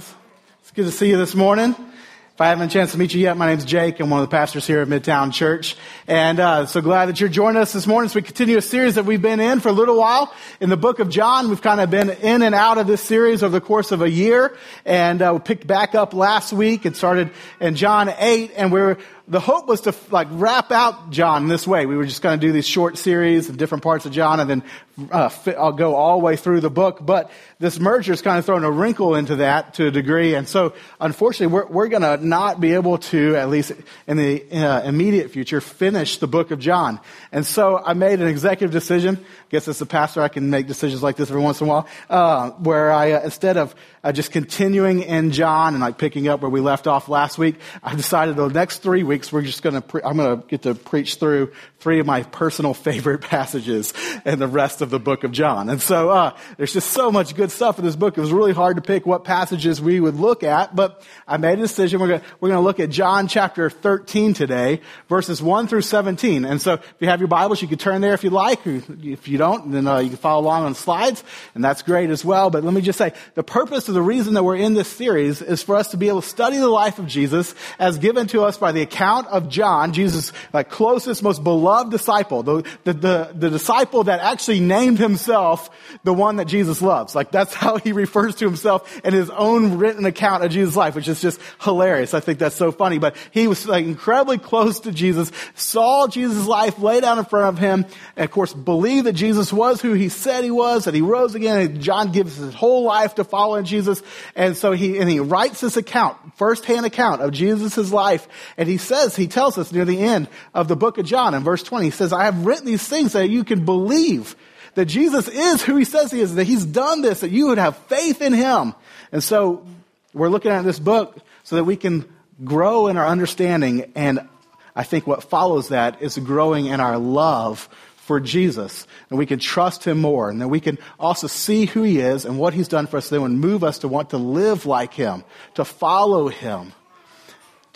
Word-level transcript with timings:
friends. 0.00 0.14
It's 0.60 0.70
good 0.72 0.84
to 0.84 0.90
see 0.90 1.08
you 1.08 1.16
this 1.16 1.34
morning. 1.34 1.70
If 1.70 2.40
I 2.40 2.48
haven't 2.48 2.68
a 2.68 2.70
chance 2.70 2.92
to 2.92 2.98
meet 2.98 3.14
you 3.14 3.20
yet, 3.20 3.38
my 3.38 3.46
name's 3.46 3.64
Jake. 3.64 3.98
I'm 3.98 4.10
one 4.10 4.20
of 4.20 4.28
the 4.28 4.30
pastors 4.30 4.66
here 4.66 4.82
at 4.82 4.88
Midtown 4.88 5.32
Church. 5.32 5.74
And 6.06 6.38
uh, 6.38 6.66
so 6.66 6.82
glad 6.82 7.06
that 7.06 7.18
you're 7.18 7.30
joining 7.30 7.62
us 7.62 7.72
this 7.72 7.86
morning 7.86 8.10
as 8.10 8.14
we 8.14 8.20
continue 8.20 8.58
a 8.58 8.62
series 8.62 8.96
that 8.96 9.06
we've 9.06 9.22
been 9.22 9.40
in 9.40 9.60
for 9.60 9.70
a 9.70 9.72
little 9.72 9.96
while 9.96 10.34
in 10.60 10.68
the 10.68 10.76
book 10.76 10.98
of 10.98 11.08
John. 11.08 11.48
We've 11.48 11.62
kind 11.62 11.80
of 11.80 11.90
been 11.90 12.10
in 12.10 12.42
and 12.42 12.54
out 12.54 12.76
of 12.76 12.86
this 12.86 13.00
series 13.00 13.42
over 13.42 13.52
the 13.52 13.64
course 13.64 13.90
of 13.90 14.02
a 14.02 14.10
year. 14.10 14.54
And 14.84 15.22
uh, 15.22 15.30
we 15.32 15.38
picked 15.40 15.66
back 15.66 15.94
up 15.94 16.12
last 16.12 16.52
week 16.52 16.84
and 16.84 16.94
started 16.94 17.30
in 17.58 17.74
John 17.74 18.10
8. 18.10 18.52
And 18.54 18.70
we're 18.70 18.98
the 19.28 19.40
hope 19.40 19.66
was 19.66 19.80
to 19.82 19.94
like 20.10 20.28
wrap 20.30 20.70
out 20.70 21.10
John 21.10 21.48
this 21.48 21.66
way. 21.66 21.86
We 21.86 21.96
were 21.96 22.04
just 22.04 22.22
going 22.22 22.38
to 22.38 22.46
do 22.46 22.52
these 22.52 22.66
short 22.66 22.96
series 22.96 23.48
of 23.48 23.56
different 23.56 23.82
parts 23.82 24.06
of 24.06 24.12
John 24.12 24.38
and 24.38 24.48
then 24.48 24.62
uh, 25.10 25.28
fit, 25.28 25.56
I'll 25.56 25.72
go 25.72 25.94
all 25.96 26.18
the 26.18 26.24
way 26.24 26.36
through 26.36 26.60
the 26.60 26.70
book. 26.70 27.04
But 27.04 27.30
this 27.58 27.80
merger 27.80 28.12
is 28.12 28.22
kind 28.22 28.38
of 28.38 28.46
thrown 28.46 28.62
a 28.62 28.70
wrinkle 28.70 29.16
into 29.16 29.36
that 29.36 29.74
to 29.74 29.88
a 29.88 29.90
degree. 29.90 30.34
And 30.34 30.48
so 30.48 30.74
unfortunately, 31.00 31.52
we're, 31.52 31.66
we're 31.66 31.88
going 31.88 32.02
to 32.02 32.24
not 32.24 32.60
be 32.60 32.74
able 32.74 32.98
to, 32.98 33.34
at 33.34 33.48
least 33.48 33.72
in 34.06 34.16
the 34.16 34.44
uh, 34.52 34.82
immediate 34.82 35.32
future, 35.32 35.60
finish 35.60 36.18
the 36.18 36.28
book 36.28 36.52
of 36.52 36.60
John. 36.60 37.00
And 37.32 37.44
so 37.44 37.82
I 37.84 37.94
made 37.94 38.20
an 38.20 38.28
executive 38.28 38.70
decision. 38.70 39.16
I 39.16 39.48
guess 39.50 39.66
as 39.66 39.80
a 39.80 39.86
pastor, 39.86 40.22
I 40.22 40.28
can 40.28 40.50
make 40.50 40.68
decisions 40.68 41.02
like 41.02 41.16
this 41.16 41.30
every 41.30 41.42
once 41.42 41.60
in 41.60 41.66
a 41.66 41.70
while, 41.70 41.88
uh, 42.08 42.50
where 42.50 42.92
I, 42.92 43.12
uh, 43.12 43.22
instead 43.24 43.56
of 43.56 43.74
uh, 44.06 44.12
just 44.12 44.30
continuing 44.30 45.02
in 45.02 45.32
John 45.32 45.74
and 45.74 45.80
like 45.80 45.98
picking 45.98 46.28
up 46.28 46.40
where 46.40 46.50
we 46.50 46.60
left 46.60 46.86
off 46.86 47.08
last 47.08 47.38
week, 47.38 47.56
I 47.82 47.96
decided 47.96 48.36
the 48.36 48.46
next 48.46 48.78
three 48.78 49.02
weeks 49.02 49.32
we're 49.32 49.42
just 49.42 49.64
going 49.64 49.74
to, 49.74 49.80
pre- 49.80 50.02
I'm 50.04 50.16
going 50.16 50.40
to 50.40 50.46
get 50.46 50.62
to 50.62 50.76
preach 50.76 51.16
through 51.16 51.52
three 51.78 52.00
of 52.00 52.06
my 52.06 52.22
personal 52.22 52.74
favorite 52.74 53.20
passages 53.20 53.92
in 54.24 54.38
the 54.38 54.48
rest 54.48 54.80
of 54.80 54.90
the 54.90 54.98
book 54.98 55.24
of 55.24 55.32
John. 55.32 55.68
And 55.68 55.80
so, 55.80 56.10
uh, 56.10 56.36
there's 56.56 56.72
just 56.72 56.90
so 56.90 57.12
much 57.12 57.34
good 57.34 57.50
stuff 57.50 57.78
in 57.78 57.84
this 57.84 57.96
book. 57.96 58.16
It 58.16 58.20
was 58.20 58.32
really 58.32 58.52
hard 58.52 58.76
to 58.76 58.82
pick 58.82 59.06
what 59.06 59.24
passages 59.24 59.80
we 59.80 60.00
would 60.00 60.16
look 60.16 60.42
at, 60.42 60.74
but 60.74 61.02
I 61.26 61.36
made 61.36 61.58
a 61.58 61.62
decision. 61.62 62.00
We're 62.00 62.08
going 62.08 62.22
we're 62.40 62.48
going 62.48 62.60
to 62.60 62.64
look 62.64 62.80
at 62.80 62.90
John 62.90 63.28
chapter 63.28 63.68
13 63.68 64.34
today, 64.34 64.80
verses 65.08 65.42
1 65.42 65.68
through 65.68 65.82
17. 65.82 66.44
And 66.44 66.60
so, 66.60 66.74
if 66.74 66.94
you 67.00 67.08
have 67.08 67.20
your 67.20 67.28
Bibles, 67.28 67.60
you 67.60 67.68
can 67.68 67.78
turn 67.78 68.00
there 68.00 68.14
if 68.14 68.24
you 68.24 68.30
like. 68.30 68.60
If 68.66 69.28
you 69.28 69.38
don't, 69.38 69.70
then 69.70 69.86
uh, 69.86 69.98
you 69.98 70.08
can 70.08 70.18
follow 70.18 70.42
along 70.42 70.64
on 70.64 70.74
slides, 70.74 71.22
and 71.54 71.62
that's 71.62 71.82
great 71.82 72.10
as 72.10 72.24
well. 72.24 72.50
But 72.50 72.64
let 72.64 72.72
me 72.72 72.80
just 72.80 72.98
say, 72.98 73.12
the 73.34 73.44
purpose 73.44 73.88
of 73.88 73.94
the 73.94 74.02
reason 74.02 74.34
that 74.34 74.42
we're 74.42 74.56
in 74.56 74.74
this 74.74 74.88
series 74.88 75.42
is 75.42 75.62
for 75.62 75.76
us 75.76 75.88
to 75.88 75.96
be 75.96 76.08
able 76.08 76.22
to 76.22 76.28
study 76.28 76.56
the 76.56 76.68
life 76.68 76.98
of 76.98 77.06
Jesus 77.06 77.54
as 77.78 77.98
given 77.98 78.26
to 78.28 78.42
us 78.42 78.56
by 78.56 78.72
the 78.72 78.82
account 78.82 79.26
of 79.28 79.48
John, 79.48 79.92
Jesus' 79.92 80.32
like 80.52 80.70
closest, 80.70 81.22
most 81.22 81.44
beloved 81.44 81.65
disciple, 81.90 82.42
the, 82.42 82.62
the, 82.84 82.92
the, 82.92 83.30
the 83.34 83.50
disciple 83.50 84.04
that 84.04 84.20
actually 84.20 84.60
named 84.60 84.98
himself 84.98 85.70
the 86.02 86.12
one 86.12 86.36
that 86.36 86.46
Jesus 86.46 86.82
loves. 86.82 87.14
Like 87.14 87.30
that's 87.30 87.54
how 87.54 87.78
he 87.78 87.92
refers 87.92 88.34
to 88.36 88.44
himself 88.44 89.00
in 89.04 89.14
his 89.14 89.30
own 89.30 89.78
written 89.78 90.04
account 90.04 90.44
of 90.44 90.50
Jesus' 90.50 90.76
life, 90.76 90.96
which 90.96 91.08
is 91.08 91.20
just 91.20 91.40
hilarious. 91.62 92.12
I 92.12 92.20
think 92.20 92.40
that's 92.40 92.56
so 92.56 92.72
funny. 92.72 92.98
But 92.98 93.14
he 93.30 93.46
was 93.46 93.66
like 93.66 93.84
incredibly 93.84 94.38
close 94.38 94.80
to 94.80 94.92
Jesus, 94.92 95.30
saw 95.54 96.08
Jesus' 96.08 96.46
life 96.46 96.80
laid 96.80 97.04
out 97.04 97.18
in 97.18 97.24
front 97.24 97.46
of 97.46 97.58
him, 97.58 97.86
and 98.16 98.24
of 98.24 98.30
course 98.30 98.52
believed 98.52 99.06
that 99.06 99.14
Jesus 99.14 99.52
was 99.52 99.80
who 99.80 99.92
he 99.92 100.08
said 100.08 100.42
he 100.42 100.50
was, 100.50 100.86
that 100.86 100.94
he 100.94 101.02
rose 101.02 101.34
again. 101.34 101.60
And 101.60 101.80
John 101.80 102.12
gives 102.12 102.36
his 102.36 102.52
whole 102.52 102.82
life 102.82 103.14
to 103.14 103.24
following 103.24 103.64
Jesus. 103.64 103.76
Jesus. 103.76 104.02
And 104.34 104.56
so 104.56 104.72
he, 104.72 104.98
and 104.98 105.08
he 105.08 105.20
writes 105.20 105.60
this 105.60 105.76
account, 105.76 106.16
firsthand 106.36 106.86
account 106.86 107.20
of 107.22 107.32
Jesus' 107.32 107.92
life. 107.92 108.26
And 108.56 108.68
he 108.68 108.78
says, 108.78 109.14
he 109.14 109.28
tells 109.28 109.58
us 109.58 109.72
near 109.72 109.84
the 109.84 110.00
end 110.00 110.28
of 110.54 110.68
the 110.68 110.76
book 110.76 110.98
of 110.98 111.04
John 111.06 111.34
in 111.34 111.42
verse 111.42 111.55
20, 111.62 111.86
he 111.86 111.90
says, 111.90 112.12
I 112.12 112.24
have 112.24 112.46
written 112.46 112.66
these 112.66 112.86
things 112.86 113.12
that 113.12 113.28
you 113.28 113.44
can 113.44 113.64
believe 113.64 114.36
that 114.74 114.86
Jesus 114.86 115.26
is 115.28 115.62
who 115.62 115.76
he 115.76 115.84
says 115.84 116.10
he 116.12 116.20
is, 116.20 116.34
that 116.34 116.44
he's 116.44 116.64
done 116.64 117.00
this, 117.00 117.20
that 117.20 117.30
you 117.30 117.48
would 117.48 117.58
have 117.58 117.76
faith 117.76 118.20
in 118.20 118.32
him. 118.32 118.74
And 119.10 119.24
so 119.24 119.66
we're 120.12 120.28
looking 120.28 120.50
at 120.50 120.64
this 120.64 120.78
book 120.78 121.18
so 121.44 121.56
that 121.56 121.64
we 121.64 121.76
can 121.76 122.04
grow 122.44 122.86
in 122.88 122.96
our 122.96 123.06
understanding. 123.06 123.92
And 123.94 124.28
I 124.74 124.82
think 124.82 125.06
what 125.06 125.24
follows 125.24 125.68
that 125.68 126.02
is 126.02 126.18
growing 126.18 126.66
in 126.66 126.80
our 126.80 126.98
love 126.98 127.68
for 127.96 128.20
Jesus, 128.20 128.86
and 129.10 129.18
we 129.18 129.26
can 129.26 129.38
trust 129.40 129.84
him 129.84 130.00
more, 130.00 130.30
and 130.30 130.40
then 130.40 130.48
we 130.48 130.60
can 130.60 130.78
also 131.00 131.26
see 131.26 131.64
who 131.64 131.82
he 131.82 131.98
is 131.98 132.24
and 132.24 132.38
what 132.38 132.54
he's 132.54 132.68
done 132.68 132.86
for 132.86 132.98
us, 132.98 133.08
that 133.08 133.20
would 133.20 133.32
move 133.32 133.64
us 133.64 133.80
to 133.80 133.88
want 133.88 134.10
to 134.10 134.18
live 134.18 134.64
like 134.64 134.94
him, 134.94 135.24
to 135.54 135.64
follow 135.64 136.28
him, 136.28 136.72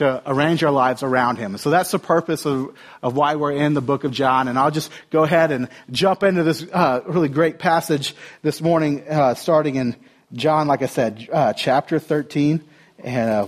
to 0.01 0.23
arrange 0.27 0.65
our 0.65 0.71
lives 0.71 1.03
around 1.03 1.37
him. 1.37 1.59
So 1.59 1.69
that's 1.69 1.91
the 1.91 1.99
purpose 1.99 2.47
of, 2.47 2.75
of 3.03 3.17
why 3.17 3.37
we're 3.37 3.53
in 3.53 3.75
the 3.75 3.83
book 3.83 4.05
of 4.05 4.13
John, 4.13 4.49
and 4.49 4.59
I'll 4.59 4.71
just 4.71 4.91
go 5.11 5.25
ahead 5.25 5.53
and 5.53 5.69
jump 5.91 6.23
into 6.23 6.43
this 6.43 6.65
uh, 6.73 7.03
really 7.07 7.29
great 7.29 7.59
passage 7.59 8.15
this 8.41 8.63
morning, 8.63 9.07
uh, 9.07 9.35
starting 9.35 9.77
in 9.77 9.95
John, 10.33 10.69
like 10.69 10.81
I 10.81 10.87
said, 10.87 11.29
uh, 11.31 11.53
chapter 11.53 11.99
13, 11.99 12.65
and 13.05 13.31
uh, 13.31 13.47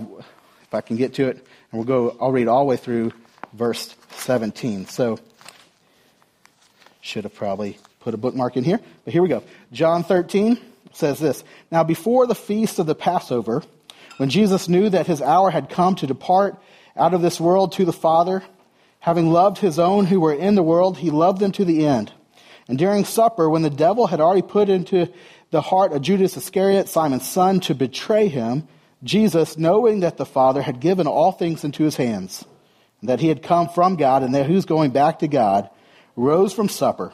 if 0.62 0.74
I 0.74 0.82
can 0.82 0.96
get 0.96 1.14
to 1.14 1.28
it, 1.28 1.36
and 1.36 1.44
we'll 1.72 1.84
go, 1.84 2.16
I'll 2.20 2.32
read 2.32 2.48
all 2.48 2.60
the 2.60 2.66
way 2.66 2.76
through 2.76 3.12
verse 3.54 3.94
17. 4.10 4.86
So, 4.88 5.19
should 7.00 7.24
have 7.24 7.34
probably 7.34 7.78
put 8.00 8.12
a 8.12 8.19
bookmark 8.19 8.58
in 8.58 8.64
here, 8.64 8.78
but 9.04 9.12
here 9.14 9.22
we 9.22 9.28
go. 9.28 9.42
John 9.72 10.04
13 10.04 10.58
says 10.92 11.19
this 11.19 11.44
Now, 11.70 11.82
before 11.82 12.26
the 12.26 12.34
feast 12.34 12.78
of 12.78 12.84
the 12.84 12.94
Passover, 12.94 13.62
when 14.16 14.30
Jesus 14.30 14.68
knew 14.68 14.88
that 14.88 15.06
his 15.06 15.22
hour 15.22 15.50
had 15.50 15.70
come 15.70 15.94
to 15.96 16.06
depart 16.06 16.60
out 16.96 17.14
of 17.14 17.22
this 17.22 17.40
world 17.40 17.72
to 17.72 17.84
the 17.84 17.92
Father, 17.92 18.42
having 19.00 19.30
loved 19.30 19.58
his 19.58 19.78
own 19.78 20.06
who 20.06 20.20
were 20.20 20.34
in 20.34 20.54
the 20.54 20.62
world, 20.62 20.98
he 20.98 21.10
loved 21.10 21.40
them 21.40 21.52
to 21.52 21.64
the 21.64 21.86
end. 21.86 22.12
And 22.68 22.78
during 22.78 23.04
supper, 23.04 23.48
when 23.48 23.62
the 23.62 23.70
devil 23.70 24.06
had 24.06 24.20
already 24.20 24.42
put 24.42 24.68
into 24.68 25.12
the 25.50 25.60
heart 25.60 25.92
of 25.92 26.02
Judas 26.02 26.36
Iscariot, 26.36 26.88
Simon's 26.88 27.28
son, 27.28 27.60
to 27.60 27.74
betray 27.74 28.28
him, 28.28 28.68
Jesus, 29.02 29.58
knowing 29.58 30.00
that 30.00 30.16
the 30.16 30.24
Father 30.24 30.62
had 30.62 30.80
given 30.80 31.06
all 31.06 31.32
things 31.32 31.64
into 31.64 31.82
his 31.82 31.96
hands, 31.96 32.44
and 33.00 33.10
that 33.10 33.20
he 33.20 33.28
had 33.28 33.42
come 33.42 33.68
from 33.68 33.96
God, 33.96 34.22
and 34.22 34.34
that 34.34 34.46
he 34.46 34.54
was 34.54 34.64
going 34.64 34.92
back 34.92 35.18
to 35.18 35.28
God, 35.28 35.68
rose 36.14 36.52
from 36.52 36.68
supper, 36.68 37.12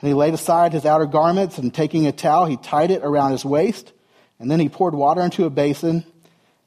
and 0.00 0.08
he 0.08 0.14
laid 0.14 0.34
aside 0.34 0.72
his 0.72 0.86
outer 0.86 1.06
garments, 1.06 1.58
and 1.58 1.74
taking 1.74 2.06
a 2.06 2.12
towel, 2.12 2.46
he 2.46 2.56
tied 2.56 2.90
it 2.90 3.02
around 3.02 3.32
his 3.32 3.44
waist, 3.44 3.92
and 4.38 4.50
then 4.50 4.60
he 4.60 4.68
poured 4.68 4.94
water 4.94 5.22
into 5.22 5.44
a 5.44 5.50
basin 5.50 6.04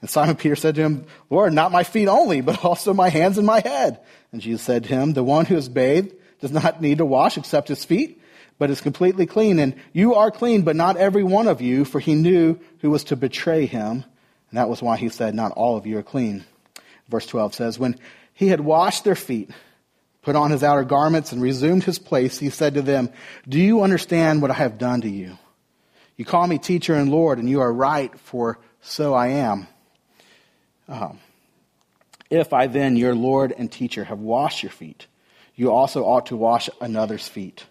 And 0.00 0.10
Simon 0.10 0.36
Peter 0.36 0.56
said 0.56 0.74
to 0.74 0.82
him, 0.82 1.06
Lord, 1.30 1.52
not 1.52 1.72
my 1.72 1.84
feet 1.84 2.08
only, 2.08 2.40
but 2.40 2.64
also 2.64 2.92
my 2.92 3.08
hands 3.08 3.38
and 3.38 3.46
my 3.46 3.60
head. 3.60 4.00
And 4.32 4.40
Jesus 4.40 4.62
said 4.62 4.84
to 4.84 4.88
him, 4.88 5.12
The 5.12 5.24
one 5.24 5.46
who 5.46 5.56
is 5.56 5.68
bathed 5.68 6.14
does 6.40 6.52
not 6.52 6.82
need 6.82 6.98
to 6.98 7.06
wash 7.06 7.38
except 7.38 7.68
his 7.68 7.84
feet, 7.84 8.20
but 8.58 8.70
is 8.70 8.80
completely 8.80 9.26
clean. 9.26 9.58
And 9.58 9.74
you 9.92 10.14
are 10.14 10.30
clean, 10.30 10.62
but 10.62 10.76
not 10.76 10.96
every 10.96 11.22
one 11.22 11.48
of 11.48 11.60
you, 11.60 11.84
for 11.84 12.00
he 12.00 12.14
knew 12.14 12.58
who 12.80 12.90
was 12.90 13.04
to 13.04 13.16
betray 13.16 13.66
him. 13.66 14.04
And 14.50 14.58
that 14.58 14.68
was 14.68 14.82
why 14.82 14.96
he 14.96 15.08
said, 15.08 15.34
Not 15.34 15.52
all 15.52 15.76
of 15.76 15.86
you 15.86 15.98
are 15.98 16.02
clean. 16.02 16.44
Verse 17.08 17.26
12 17.26 17.54
says, 17.54 17.78
When 17.78 17.98
he 18.34 18.48
had 18.48 18.60
washed 18.60 19.04
their 19.04 19.14
feet, 19.14 19.50
put 20.22 20.36
on 20.36 20.50
his 20.50 20.62
outer 20.62 20.84
garments, 20.84 21.32
and 21.32 21.40
resumed 21.40 21.84
his 21.84 21.98
place, 21.98 22.38
he 22.38 22.50
said 22.50 22.74
to 22.74 22.82
them, 22.82 23.10
Do 23.48 23.58
you 23.58 23.82
understand 23.82 24.42
what 24.42 24.50
I 24.50 24.54
have 24.54 24.78
done 24.78 25.00
to 25.02 25.08
you? 25.08 25.38
You 26.16 26.24
call 26.24 26.46
me 26.46 26.58
teacher 26.58 26.94
and 26.94 27.10
Lord, 27.10 27.38
and 27.38 27.48
you 27.48 27.60
are 27.60 27.72
right, 27.72 28.16
for 28.20 28.58
so 28.80 29.14
I 29.14 29.28
am. 29.28 29.66
Um, 30.88 31.18
if 32.30 32.52
I 32.52 32.66
then, 32.66 32.96
your 32.96 33.14
Lord 33.14 33.52
and 33.56 33.70
teacher, 33.70 34.04
have 34.04 34.18
washed 34.18 34.62
your 34.62 34.72
feet, 34.72 35.06
you 35.54 35.72
also 35.72 36.04
ought 36.04 36.26
to 36.26 36.36
wash 36.36 36.68
another's 36.80 37.28
feet. 37.28 37.64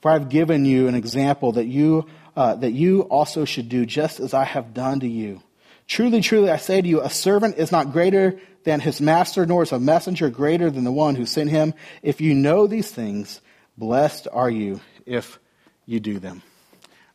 For 0.00 0.10
I 0.10 0.14
have 0.14 0.28
given 0.28 0.64
you 0.64 0.88
an 0.88 0.94
example 0.94 1.52
that 1.52 1.66
you, 1.66 2.06
uh, 2.36 2.54
that 2.56 2.72
you 2.72 3.02
also 3.02 3.44
should 3.44 3.68
do 3.68 3.84
just 3.84 4.20
as 4.20 4.34
I 4.34 4.44
have 4.44 4.74
done 4.74 5.00
to 5.00 5.08
you. 5.08 5.42
Truly, 5.86 6.20
truly, 6.20 6.50
I 6.50 6.58
say 6.58 6.80
to 6.80 6.88
you, 6.88 7.00
a 7.00 7.10
servant 7.10 7.56
is 7.56 7.72
not 7.72 7.92
greater 7.92 8.38
than 8.64 8.80
his 8.80 9.00
master, 9.00 9.46
nor 9.46 9.62
is 9.62 9.72
a 9.72 9.78
messenger 9.78 10.28
greater 10.28 10.70
than 10.70 10.84
the 10.84 10.92
one 10.92 11.14
who 11.14 11.24
sent 11.24 11.50
him. 11.50 11.74
If 12.02 12.20
you 12.20 12.34
know 12.34 12.66
these 12.66 12.90
things, 12.90 13.40
blessed 13.76 14.28
are 14.30 14.50
you 14.50 14.80
if 15.06 15.38
you 15.86 16.00
do 16.00 16.18
them. 16.18 16.42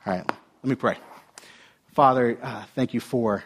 All 0.06 0.14
right. 0.14 0.26
Let 0.64 0.70
me 0.70 0.76
pray. 0.76 0.98
Father, 1.94 2.40
uh, 2.42 2.64
thank 2.74 2.94
you 2.94 3.00
for 3.00 3.44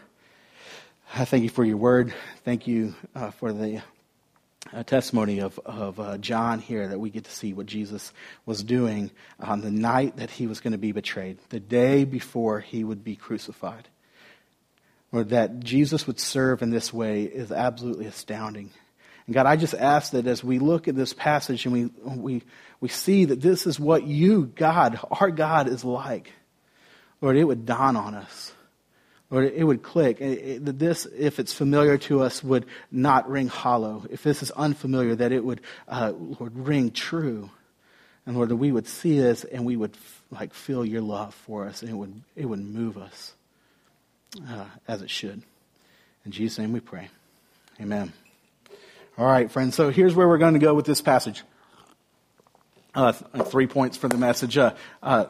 uh, 1.13 1.25
thank 1.25 1.43
you 1.43 1.49
for 1.49 1.63
your 1.63 1.77
word. 1.77 2.13
Thank 2.43 2.67
you 2.67 2.95
uh, 3.15 3.31
for 3.31 3.53
the 3.53 3.81
uh, 4.73 4.83
testimony 4.83 5.39
of 5.39 5.57
of 5.65 5.99
uh, 5.99 6.17
John 6.17 6.59
here 6.59 6.87
that 6.87 6.99
we 6.99 7.09
get 7.09 7.23
to 7.23 7.31
see 7.31 7.53
what 7.53 7.65
Jesus 7.65 8.11
was 8.45 8.63
doing 8.63 9.11
on 9.39 9.61
the 9.61 9.71
night 9.71 10.17
that 10.17 10.29
he 10.29 10.47
was 10.47 10.59
going 10.59 10.73
to 10.73 10.77
be 10.77 10.91
betrayed, 10.91 11.37
the 11.49 11.59
day 11.59 12.03
before 12.03 12.59
he 12.59 12.83
would 12.83 13.03
be 13.03 13.15
crucified. 13.15 13.87
Or 15.13 15.23
that 15.25 15.61
Jesus 15.61 16.05
would 16.05 16.19
serve 16.19 16.61
in 16.61 16.69
this 16.69 16.93
way 16.93 17.23
is 17.23 17.51
absolutely 17.51 18.07
astounding. 18.07 18.71
And 19.25 19.33
God, 19.33 19.45
I 19.45 19.55
just 19.55 19.73
ask 19.73 20.11
that 20.11 20.27
as 20.27 20.43
we 20.43 20.59
look 20.59 20.89
at 20.89 20.95
this 20.95 21.13
passage 21.13 21.65
and 21.65 21.73
we, 21.73 21.85
we, 22.03 22.43
we 22.81 22.89
see 22.89 23.25
that 23.25 23.41
this 23.41 23.65
is 23.65 23.79
what 23.79 24.03
you, 24.03 24.51
God, 24.55 24.99
our 25.09 25.31
God, 25.31 25.69
is 25.69 25.85
like, 25.85 26.33
Lord, 27.21 27.37
it 27.37 27.45
would 27.45 27.65
dawn 27.65 27.95
on 27.95 28.15
us. 28.15 28.51
Lord, 29.29 29.51
it 29.53 29.63
would 29.63 29.83
click. 29.83 30.19
This, 30.19 31.05
if 31.05 31.39
it's 31.39 31.51
familiar 31.51 31.97
to 31.99 32.21
us, 32.21 32.43
would 32.43 32.65
not 32.91 33.29
ring 33.29 33.47
hollow. 33.47 34.05
If 34.09 34.23
this 34.23 34.41
is 34.41 34.51
unfamiliar, 34.51 35.15
that 35.15 35.33
it 35.33 35.43
would, 35.43 35.61
uh, 35.87 36.13
Lord, 36.39 36.55
ring 36.55 36.91
true. 36.91 37.49
And 38.25 38.35
Lord, 38.35 38.49
that 38.49 38.55
we 38.55 38.71
would 38.71 38.87
see 38.87 39.19
this 39.19 39.43
and 39.43 39.65
we 39.65 39.75
would 39.75 39.95
like 40.31 40.53
feel 40.53 40.85
your 40.85 41.01
love 41.01 41.33
for 41.33 41.65
us, 41.65 41.81
and 41.81 41.89
it 41.89 41.93
would 41.93 42.21
it 42.35 42.45
would 42.45 42.59
move 42.59 42.97
us 42.97 43.33
uh, 44.47 44.65
as 44.87 45.01
it 45.01 45.09
should. 45.09 45.41
In 46.25 46.31
Jesus' 46.31 46.59
name, 46.59 46.73
we 46.73 46.81
pray. 46.81 47.09
Amen. 47.79 48.11
All 49.17 49.25
right, 49.25 49.49
friends. 49.49 49.75
So 49.75 49.89
here's 49.89 50.13
where 50.13 50.27
we're 50.27 50.37
going 50.37 50.53
to 50.53 50.59
go 50.59 50.73
with 50.73 50.85
this 50.85 51.01
passage. 51.01 51.43
Uh, 52.93 53.11
three 53.11 53.67
points 53.67 53.95
for 53.95 54.07
the 54.07 54.17
message. 54.17 54.57
Uh, 54.57 54.73
uh 55.01 55.27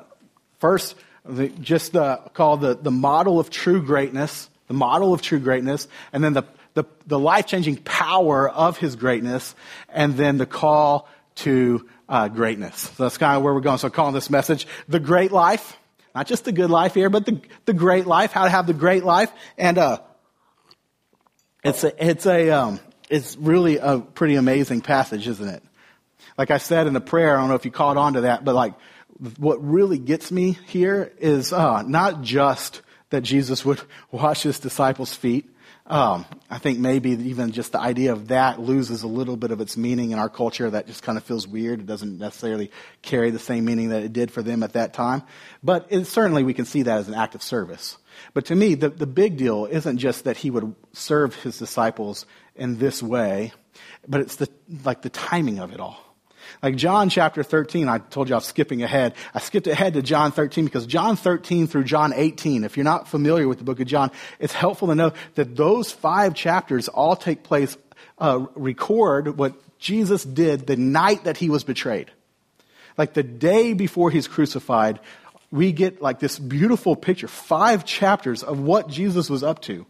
first, 0.59 0.95
the, 1.27 1.49
just 1.49 1.93
the, 1.93 2.17
called 2.33 2.61
the, 2.61 2.75
the 2.75 2.91
model 2.91 3.39
of 3.39 3.49
true 3.49 3.81
greatness, 3.83 4.49
the 4.67 4.73
model 4.73 5.13
of 5.13 5.21
true 5.21 5.39
greatness, 5.39 5.87
and 6.13 6.23
then 6.23 6.33
the, 6.33 6.43
the, 6.73 6.85
the 7.05 7.19
life 7.19 7.47
changing 7.47 7.77
power 7.77 8.49
of 8.49 8.77
his 8.77 8.95
greatness, 8.95 9.55
and 9.89 10.15
then 10.15 10.37
the 10.37 10.45
call 10.45 11.07
to 11.35 11.87
uh, 12.09 12.27
greatness. 12.27 12.77
So 12.77 13.03
that's 13.03 13.17
kind 13.17 13.37
of 13.37 13.43
where 13.43 13.53
we're 13.53 13.61
going. 13.61 13.77
So 13.77 13.89
calling 13.89 14.13
this 14.13 14.29
message 14.29 14.67
the 14.87 14.99
great 14.99 15.31
life, 15.31 15.77
not 16.15 16.27
just 16.27 16.45
the 16.45 16.51
good 16.51 16.69
life 16.69 16.93
here, 16.93 17.09
but 17.09 17.25
the, 17.25 17.41
the 17.65 17.73
great 17.73 18.07
life, 18.07 18.31
how 18.31 18.43
to 18.43 18.49
have 18.49 18.67
the 18.67 18.73
great 18.73 19.03
life. 19.03 19.31
And, 19.57 19.77
uh, 19.77 19.99
it's 21.63 21.83
a, 21.83 22.05
it's 22.09 22.25
a, 22.25 22.49
um, 22.51 22.79
it's 23.09 23.35
really 23.35 23.77
a 23.77 23.99
pretty 23.99 24.35
amazing 24.35 24.81
passage, 24.81 25.27
isn't 25.27 25.47
it? 25.47 25.63
Like 26.37 26.51
I 26.51 26.59
said 26.59 26.87
in 26.87 26.93
the 26.93 27.01
prayer, 27.01 27.35
I 27.35 27.39
don't 27.39 27.49
know 27.49 27.55
if 27.55 27.65
you 27.65 27.71
caught 27.71 27.97
on 27.97 28.13
to 28.13 28.21
that, 28.21 28.45
but 28.45 28.55
like 28.55 28.73
what 29.37 29.63
really 29.63 29.97
gets 29.97 30.31
me 30.31 30.57
here 30.67 31.11
is 31.19 31.51
uh, 31.51 31.81
not 31.83 32.21
just 32.21 32.81
that 33.09 33.21
Jesus 33.21 33.65
would 33.65 33.81
wash 34.11 34.43
his 34.43 34.59
disciples' 34.59 35.13
feet. 35.13 35.49
Um, 35.89 36.25
I 36.49 36.57
think 36.57 36.79
maybe 36.79 37.11
even 37.11 37.53
just 37.53 37.71
the 37.71 37.79
idea 37.79 38.11
of 38.11 38.27
that 38.27 38.59
loses 38.59 39.03
a 39.03 39.07
little 39.07 39.37
bit 39.37 39.51
of 39.51 39.61
its 39.61 39.77
meaning 39.77 40.11
in 40.11 40.19
our 40.19 40.27
culture. 40.27 40.69
That 40.69 40.85
just 40.85 41.01
kind 41.01 41.17
of 41.17 41.23
feels 41.23 41.47
weird. 41.47 41.79
It 41.79 41.85
doesn't 41.85 42.17
necessarily 42.17 42.71
carry 43.01 43.31
the 43.31 43.39
same 43.39 43.63
meaning 43.63 43.89
that 43.89 44.03
it 44.03 44.11
did 44.11 44.29
for 44.29 44.43
them 44.43 44.63
at 44.63 44.73
that 44.73 44.93
time. 44.93 45.23
But 45.63 45.87
it, 45.89 46.05
certainly 46.05 46.43
we 46.43 46.53
can 46.53 46.65
see 46.65 46.81
that 46.81 46.97
as 46.97 47.07
an 47.07 47.13
act 47.13 47.35
of 47.35 47.41
service. 47.41 47.97
But 48.33 48.45
to 48.47 48.55
me, 48.55 48.75
the, 48.75 48.89
the 48.89 49.07
big 49.07 49.37
deal 49.37 49.65
isn't 49.65 49.97
just 49.97 50.25
that 50.25 50.35
he 50.35 50.49
would 50.51 50.75
serve 50.91 51.35
his 51.35 51.57
disciples 51.57 52.25
in 52.55 52.79
this 52.79 53.01
way, 53.01 53.53
but 54.07 54.19
it's 54.19 54.35
the, 54.35 54.49
like 54.83 55.03
the 55.03 55.09
timing 55.09 55.59
of 55.59 55.71
it 55.71 55.79
all. 55.79 56.06
Like 56.61 56.75
John 56.75 57.09
chapter 57.09 57.43
13, 57.43 57.87
I 57.87 57.99
told 57.99 58.29
you 58.29 58.35
I 58.35 58.37
was 58.37 58.45
skipping 58.45 58.83
ahead. 58.83 59.15
I 59.33 59.39
skipped 59.39 59.67
ahead 59.67 59.93
to 59.93 60.01
John 60.01 60.31
13 60.31 60.65
because 60.65 60.85
John 60.85 61.15
13 61.15 61.67
through 61.67 61.83
John 61.83 62.13
18, 62.13 62.63
if 62.63 62.77
you're 62.77 62.83
not 62.83 63.07
familiar 63.07 63.47
with 63.47 63.57
the 63.57 63.63
book 63.63 63.79
of 63.79 63.87
John, 63.87 64.11
it's 64.39 64.53
helpful 64.53 64.87
to 64.89 64.95
know 64.95 65.13
that 65.35 65.55
those 65.55 65.91
five 65.91 66.33
chapters 66.33 66.87
all 66.87 67.15
take 67.15 67.43
place, 67.43 67.77
uh, 68.17 68.45
record 68.55 69.37
what 69.37 69.53
Jesus 69.79 70.23
did 70.23 70.67
the 70.67 70.75
night 70.75 71.25
that 71.25 71.37
he 71.37 71.49
was 71.49 71.63
betrayed. 71.63 72.11
Like 72.97 73.13
the 73.13 73.23
day 73.23 73.73
before 73.73 74.09
he's 74.09 74.27
crucified, 74.27 74.99
we 75.51 75.71
get 75.71 76.01
like 76.01 76.19
this 76.19 76.39
beautiful 76.39 76.95
picture, 76.95 77.27
five 77.27 77.85
chapters 77.85 78.43
of 78.43 78.59
what 78.59 78.89
Jesus 78.89 79.29
was 79.29 79.43
up 79.43 79.61
to 79.63 79.85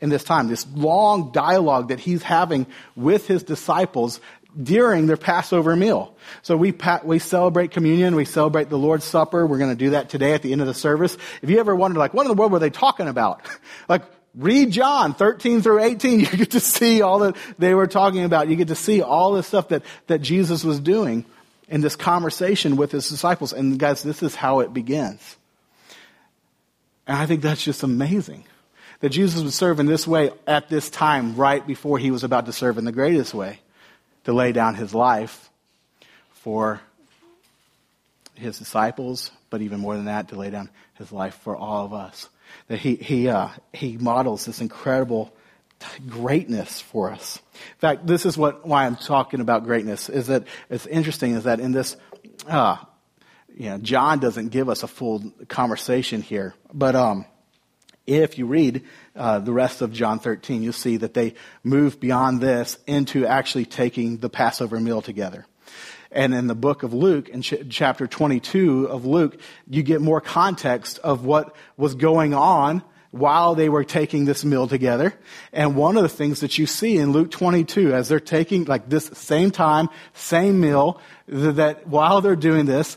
in 0.00 0.08
this 0.08 0.24
time, 0.24 0.48
this 0.48 0.66
long 0.74 1.30
dialogue 1.32 1.88
that 1.88 2.00
he's 2.00 2.22
having 2.22 2.66
with 2.96 3.26
his 3.26 3.42
disciples 3.42 4.20
during 4.60 5.06
their 5.06 5.16
Passover 5.16 5.76
meal. 5.76 6.14
So 6.42 6.56
we, 6.56 6.74
we 7.04 7.18
celebrate 7.18 7.70
communion, 7.70 8.14
we 8.14 8.24
celebrate 8.24 8.68
the 8.68 8.78
Lord's 8.78 9.04
Supper. 9.04 9.46
We're 9.46 9.58
going 9.58 9.70
to 9.70 9.76
do 9.76 9.90
that 9.90 10.08
today 10.08 10.32
at 10.32 10.42
the 10.42 10.52
end 10.52 10.60
of 10.60 10.66
the 10.66 10.74
service. 10.74 11.16
If 11.42 11.50
you 11.50 11.58
ever 11.60 11.74
wondered, 11.74 11.98
like, 11.98 12.14
what 12.14 12.22
in 12.22 12.28
the 12.28 12.34
world 12.34 12.52
were 12.52 12.58
they 12.58 12.70
talking 12.70 13.08
about? 13.08 13.42
like, 13.88 14.02
read 14.34 14.70
John 14.70 15.14
13 15.14 15.62
through 15.62 15.80
18. 15.80 16.20
You 16.20 16.26
get 16.26 16.50
to 16.52 16.60
see 16.60 17.02
all 17.02 17.20
that 17.20 17.36
they 17.58 17.74
were 17.74 17.86
talking 17.86 18.24
about. 18.24 18.48
You 18.48 18.56
get 18.56 18.68
to 18.68 18.74
see 18.74 19.02
all 19.02 19.32
the 19.32 19.42
stuff 19.42 19.68
that, 19.68 19.82
that 20.06 20.20
Jesus 20.20 20.64
was 20.64 20.80
doing 20.80 21.24
in 21.68 21.80
this 21.80 21.96
conversation 21.96 22.76
with 22.76 22.92
his 22.92 23.08
disciples. 23.08 23.52
And 23.52 23.78
guys, 23.78 24.02
this 24.02 24.22
is 24.22 24.34
how 24.34 24.60
it 24.60 24.72
begins. 24.74 25.36
And 27.06 27.16
I 27.16 27.26
think 27.26 27.42
that's 27.42 27.62
just 27.62 27.82
amazing. 27.82 28.44
That 29.00 29.10
Jesus 29.10 29.42
would 29.42 29.52
serve 29.52 29.80
in 29.80 29.86
this 29.86 30.06
way 30.06 30.30
at 30.46 30.68
this 30.68 30.90
time, 30.90 31.34
right 31.34 31.66
before 31.66 31.98
he 31.98 32.10
was 32.10 32.22
about 32.22 32.46
to 32.46 32.52
serve 32.52 32.76
in 32.76 32.84
the 32.84 32.92
greatest 32.92 33.32
way 33.32 33.60
to 34.24 34.32
lay 34.32 34.52
down 34.52 34.74
his 34.74 34.94
life 34.94 35.50
for 36.32 36.80
his 38.34 38.58
disciples, 38.58 39.30
but 39.50 39.60
even 39.62 39.80
more 39.80 39.96
than 39.96 40.06
that, 40.06 40.28
to 40.28 40.36
lay 40.36 40.50
down 40.50 40.70
his 40.94 41.12
life 41.12 41.34
for 41.42 41.56
all 41.56 41.84
of 41.84 41.92
us. 41.92 42.28
That 42.68 42.78
he, 42.78 42.96
he, 42.96 43.28
uh, 43.28 43.48
he 43.72 43.96
models 43.96 44.46
this 44.46 44.60
incredible 44.60 45.34
greatness 46.08 46.80
for 46.80 47.10
us. 47.10 47.38
In 47.54 47.78
fact, 47.78 48.06
this 48.06 48.26
is 48.26 48.36
what, 48.36 48.66
why 48.66 48.86
I'm 48.86 48.96
talking 48.96 49.40
about 49.40 49.64
greatness, 49.64 50.08
is 50.08 50.26
that 50.28 50.44
it's 50.68 50.86
interesting 50.86 51.32
is 51.32 51.44
that 51.44 51.60
in 51.60 51.72
this, 51.72 51.96
uh, 52.46 52.76
you 53.54 53.70
know, 53.70 53.78
John 53.78 54.18
doesn't 54.18 54.48
give 54.48 54.68
us 54.68 54.82
a 54.82 54.88
full 54.88 55.32
conversation 55.48 56.22
here, 56.22 56.54
but, 56.72 56.94
um, 56.96 57.24
if 58.06 58.38
you 58.38 58.46
read 58.46 58.84
uh, 59.14 59.38
the 59.38 59.52
rest 59.52 59.82
of 59.82 59.92
John 59.92 60.18
13, 60.18 60.62
you'll 60.62 60.72
see 60.72 60.96
that 60.98 61.14
they 61.14 61.34
move 61.62 62.00
beyond 62.00 62.40
this 62.40 62.78
into 62.86 63.26
actually 63.26 63.66
taking 63.66 64.18
the 64.18 64.30
Passover 64.30 64.80
meal 64.80 65.02
together. 65.02 65.46
And 66.12 66.34
in 66.34 66.48
the 66.48 66.54
book 66.54 66.82
of 66.82 66.92
Luke, 66.92 67.28
in 67.28 67.42
ch- 67.42 67.54
chapter 67.68 68.06
22 68.06 68.86
of 68.86 69.06
Luke, 69.06 69.40
you 69.68 69.82
get 69.82 70.00
more 70.00 70.20
context 70.20 70.98
of 70.98 71.24
what 71.24 71.54
was 71.76 71.94
going 71.94 72.34
on 72.34 72.82
while 73.12 73.54
they 73.54 73.68
were 73.68 73.84
taking 73.84 74.24
this 74.24 74.44
meal 74.44 74.66
together. 74.66 75.14
And 75.52 75.76
one 75.76 75.96
of 75.96 76.02
the 76.02 76.08
things 76.08 76.40
that 76.40 76.58
you 76.58 76.66
see 76.66 76.96
in 76.96 77.12
Luke 77.12 77.30
22, 77.30 77.92
as 77.94 78.08
they're 78.08 78.20
taking 78.20 78.64
like 78.64 78.88
this 78.88 79.06
same 79.14 79.50
time, 79.50 79.88
same 80.14 80.60
meal, 80.60 81.00
that 81.26 81.86
while 81.86 82.20
they're 82.20 82.36
doing 82.36 82.66
this, 82.66 82.96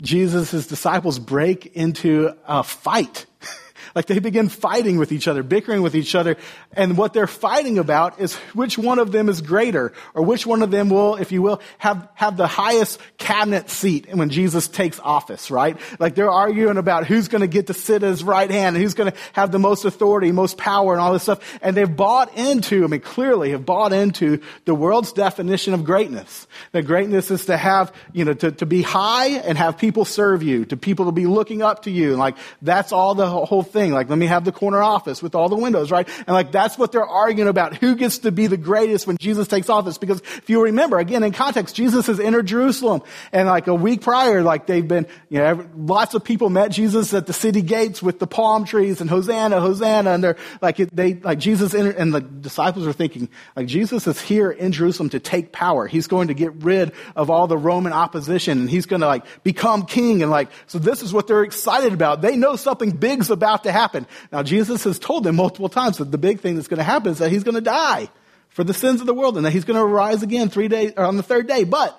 Jesus' 0.00 0.66
disciples 0.66 1.18
break 1.18 1.66
into 1.76 2.34
a 2.46 2.62
fight. 2.62 3.26
Like 3.94 4.06
they 4.06 4.18
begin 4.18 4.48
fighting 4.48 4.98
with 4.98 5.12
each 5.12 5.26
other, 5.26 5.42
bickering 5.42 5.82
with 5.82 5.94
each 5.94 6.14
other. 6.14 6.36
And 6.72 6.96
what 6.96 7.12
they're 7.12 7.26
fighting 7.26 7.78
about 7.78 8.20
is 8.20 8.34
which 8.54 8.78
one 8.78 8.98
of 8.98 9.12
them 9.12 9.28
is 9.28 9.40
greater 9.40 9.92
or 10.14 10.22
which 10.22 10.46
one 10.46 10.62
of 10.62 10.70
them 10.70 10.88
will, 10.88 11.16
if 11.16 11.32
you 11.32 11.42
will, 11.42 11.60
have, 11.78 12.08
have 12.14 12.36
the 12.36 12.46
highest 12.46 13.00
cabinet 13.18 13.70
seat 13.70 14.14
when 14.14 14.30
Jesus 14.30 14.68
takes 14.68 15.00
office, 15.00 15.50
right? 15.50 15.76
Like 15.98 16.14
they're 16.14 16.30
arguing 16.30 16.76
about 16.76 17.06
who's 17.06 17.28
to 17.40 17.46
get 17.46 17.68
to 17.68 17.74
sit 17.74 18.02
at 18.02 18.08
his 18.08 18.24
right 18.24 18.50
hand 18.50 18.76
and 18.76 18.82
who's 18.82 18.94
to 18.94 19.12
have 19.32 19.52
the 19.52 19.58
most 19.58 19.84
authority, 19.84 20.32
most 20.32 20.58
power 20.58 20.92
and 20.92 21.00
all 21.00 21.12
this 21.12 21.22
stuff. 21.22 21.58
And 21.62 21.76
they've 21.76 21.96
bought 21.96 22.36
into, 22.36 22.84
I 22.84 22.86
mean, 22.86 23.00
clearly 23.00 23.50
have 23.50 23.64
bought 23.64 23.92
into 23.92 24.40
the 24.64 24.74
world's 24.74 25.12
definition 25.12 25.74
of 25.74 25.84
greatness. 25.84 26.46
That 26.72 26.82
greatness 26.82 27.30
is 27.30 27.46
to 27.46 27.56
have, 27.56 27.92
you 28.12 28.24
know, 28.24 28.34
to, 28.34 28.52
to 28.52 28.66
be 28.66 28.82
high 28.82 29.28
and 29.28 29.56
have 29.56 29.78
people 29.78 30.04
serve 30.04 30.42
you, 30.42 30.64
to 30.66 30.76
people 30.76 31.06
to 31.06 31.12
be 31.12 31.26
looking 31.26 31.62
up 31.62 31.82
to 31.84 31.90
you. 31.90 32.10
And 32.10 32.18
like, 32.18 32.36
that's 32.62 32.92
all 32.92 33.14
the 33.14 33.28
whole 33.28 33.62
thing. 33.70 33.92
Like, 33.92 34.08
let 34.08 34.18
me 34.18 34.26
have 34.26 34.44
the 34.44 34.52
corner 34.52 34.82
office 34.82 35.22
with 35.22 35.34
all 35.34 35.48
the 35.48 35.56
windows, 35.56 35.90
right? 35.90 36.08
And 36.26 36.28
like, 36.28 36.52
that's 36.52 36.76
what 36.76 36.92
they're 36.92 37.06
arguing 37.06 37.48
about. 37.48 37.76
Who 37.76 37.96
gets 37.96 38.18
to 38.18 38.32
be 38.32 38.46
the 38.46 38.56
greatest 38.56 39.06
when 39.06 39.16
Jesus 39.18 39.48
takes 39.48 39.68
office? 39.68 39.98
Because 39.98 40.20
if 40.20 40.50
you 40.50 40.64
remember, 40.64 40.98
again, 40.98 41.22
in 41.22 41.32
context, 41.32 41.74
Jesus 41.74 42.06
has 42.06 42.20
entered 42.20 42.46
Jerusalem. 42.46 43.02
And 43.32 43.48
like 43.48 43.66
a 43.66 43.74
week 43.74 44.02
prior, 44.02 44.42
like 44.42 44.66
they've 44.66 44.86
been, 44.86 45.06
you 45.28 45.38
know, 45.38 45.66
lots 45.76 46.14
of 46.14 46.24
people 46.24 46.50
met 46.50 46.70
Jesus 46.70 47.14
at 47.14 47.26
the 47.26 47.32
city 47.32 47.62
gates 47.62 48.02
with 48.02 48.18
the 48.18 48.26
palm 48.26 48.64
trees 48.64 49.00
and 49.00 49.08
Hosanna, 49.08 49.60
Hosanna. 49.60 50.10
And 50.10 50.24
they're 50.24 50.36
like, 50.60 50.76
they, 50.76 51.14
like 51.14 51.38
Jesus 51.38 51.74
entered, 51.74 51.96
and 51.96 52.12
the 52.12 52.20
disciples 52.20 52.86
are 52.86 52.92
thinking, 52.92 53.28
like, 53.56 53.66
Jesus 53.66 54.06
is 54.06 54.20
here 54.20 54.50
in 54.50 54.72
Jerusalem 54.72 55.10
to 55.10 55.20
take 55.20 55.52
power. 55.52 55.86
He's 55.86 56.06
going 56.06 56.28
to 56.28 56.34
get 56.34 56.52
rid 56.62 56.92
of 57.16 57.30
all 57.30 57.46
the 57.46 57.58
Roman 57.58 57.92
opposition 57.92 58.60
and 58.60 58.70
he's 58.70 58.86
going 58.86 59.00
to 59.00 59.06
like 59.06 59.24
become 59.42 59.86
king. 59.86 60.22
And 60.22 60.30
like, 60.30 60.50
so 60.66 60.78
this 60.78 61.02
is 61.02 61.12
what 61.12 61.26
they're 61.26 61.42
excited 61.42 61.92
about. 61.92 62.20
They 62.20 62.36
know 62.36 62.56
something 62.56 62.90
big's 62.90 63.30
about 63.30 63.59
to 63.64 63.70
to 63.70 63.78
happen. 63.78 64.06
Now, 64.30 64.42
Jesus 64.42 64.84
has 64.84 64.98
told 64.98 65.24
them 65.24 65.36
multiple 65.36 65.68
times 65.68 65.98
that 65.98 66.10
the 66.10 66.18
big 66.18 66.40
thing 66.40 66.56
that's 66.56 66.68
going 66.68 66.78
to 66.78 66.84
happen 66.84 67.12
is 67.12 67.18
that 67.18 67.30
he's 67.30 67.44
going 67.44 67.54
to 67.54 67.60
die 67.60 68.08
for 68.48 68.64
the 68.64 68.74
sins 68.74 69.00
of 69.00 69.06
the 69.06 69.14
world 69.14 69.36
and 69.36 69.46
that 69.46 69.52
he's 69.52 69.64
going 69.64 69.78
to 69.78 69.84
rise 69.84 70.22
again 70.22 70.48
three 70.48 70.68
days 70.68 70.92
or 70.96 71.04
on 71.04 71.16
the 71.16 71.22
third 71.22 71.46
day. 71.46 71.64
But 71.64 71.96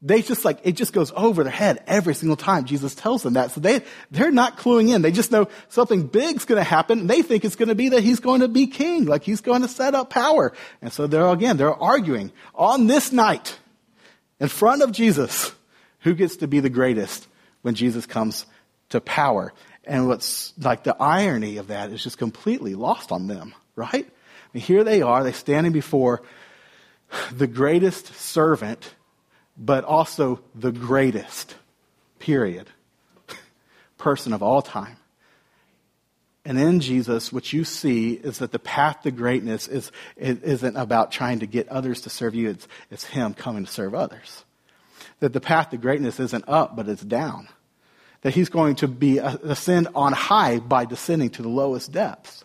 they 0.00 0.22
just 0.22 0.44
like, 0.44 0.60
it 0.62 0.72
just 0.72 0.92
goes 0.92 1.12
over 1.16 1.42
their 1.42 1.52
head 1.52 1.82
every 1.88 2.14
single 2.14 2.36
time 2.36 2.64
Jesus 2.64 2.94
tells 2.94 3.24
them 3.24 3.34
that. 3.34 3.50
So 3.50 3.60
they, 3.60 3.82
they're 4.12 4.30
not 4.30 4.56
cluing 4.56 4.94
in. 4.94 5.02
They 5.02 5.10
just 5.10 5.32
know 5.32 5.48
something 5.68 6.06
big's 6.06 6.44
going 6.44 6.60
to 6.60 6.68
happen. 6.68 7.00
And 7.00 7.10
they 7.10 7.22
think 7.22 7.44
it's 7.44 7.56
going 7.56 7.68
to 7.68 7.74
be 7.74 7.88
that 7.90 8.04
he's 8.04 8.20
going 8.20 8.40
to 8.42 8.48
be 8.48 8.68
king, 8.68 9.06
like 9.06 9.24
he's 9.24 9.40
going 9.40 9.62
to 9.62 9.68
set 9.68 9.94
up 9.94 10.10
power. 10.10 10.52
And 10.80 10.92
so 10.92 11.06
they're 11.08 11.28
again, 11.28 11.56
they're 11.56 11.74
arguing 11.74 12.30
on 12.54 12.86
this 12.86 13.10
night 13.10 13.58
in 14.38 14.48
front 14.48 14.82
of 14.82 14.92
Jesus 14.92 15.52
who 16.00 16.14
gets 16.14 16.36
to 16.36 16.46
be 16.46 16.60
the 16.60 16.70
greatest 16.70 17.26
when 17.62 17.74
Jesus 17.74 18.06
comes 18.06 18.46
to 18.90 19.00
power. 19.00 19.52
And 19.88 20.06
what's 20.06 20.52
like 20.58 20.84
the 20.84 20.94
irony 21.00 21.56
of 21.56 21.68
that 21.68 21.90
is 21.90 22.04
just 22.04 22.18
completely 22.18 22.74
lost 22.74 23.10
on 23.10 23.26
them, 23.26 23.54
right? 23.74 24.04
I 24.04 24.48
mean, 24.52 24.62
here 24.62 24.84
they 24.84 25.00
are, 25.00 25.24
they're 25.24 25.32
standing 25.32 25.72
before 25.72 26.22
the 27.32 27.46
greatest 27.46 28.14
servant, 28.14 28.94
but 29.56 29.84
also 29.84 30.40
the 30.54 30.72
greatest, 30.72 31.56
period, 32.18 32.68
person 33.98 34.34
of 34.34 34.42
all 34.42 34.60
time. 34.60 34.98
And 36.44 36.58
in 36.58 36.80
Jesus, 36.80 37.32
what 37.32 37.50
you 37.54 37.64
see 37.64 38.12
is 38.12 38.38
that 38.38 38.52
the 38.52 38.58
path 38.58 39.02
to 39.02 39.10
greatness 39.10 39.68
is, 39.68 39.90
isn't 40.18 40.76
about 40.76 41.12
trying 41.12 41.38
to 41.38 41.46
get 41.46 41.66
others 41.68 42.02
to 42.02 42.10
serve 42.10 42.34
you, 42.34 42.50
it's, 42.50 42.68
it's 42.90 43.04
Him 43.04 43.32
coming 43.32 43.64
to 43.64 43.72
serve 43.72 43.94
others. 43.94 44.44
That 45.20 45.32
the 45.32 45.40
path 45.40 45.70
to 45.70 45.78
greatness 45.78 46.20
isn't 46.20 46.44
up, 46.46 46.76
but 46.76 46.90
it's 46.90 47.02
down. 47.02 47.48
That 48.22 48.34
He's 48.34 48.48
going 48.48 48.76
to 48.76 48.88
be 48.88 49.20
uh, 49.20 49.36
ascend 49.44 49.88
on 49.94 50.12
high 50.12 50.58
by 50.58 50.84
descending 50.84 51.30
to 51.30 51.42
the 51.42 51.48
lowest 51.48 51.92
depths 51.92 52.44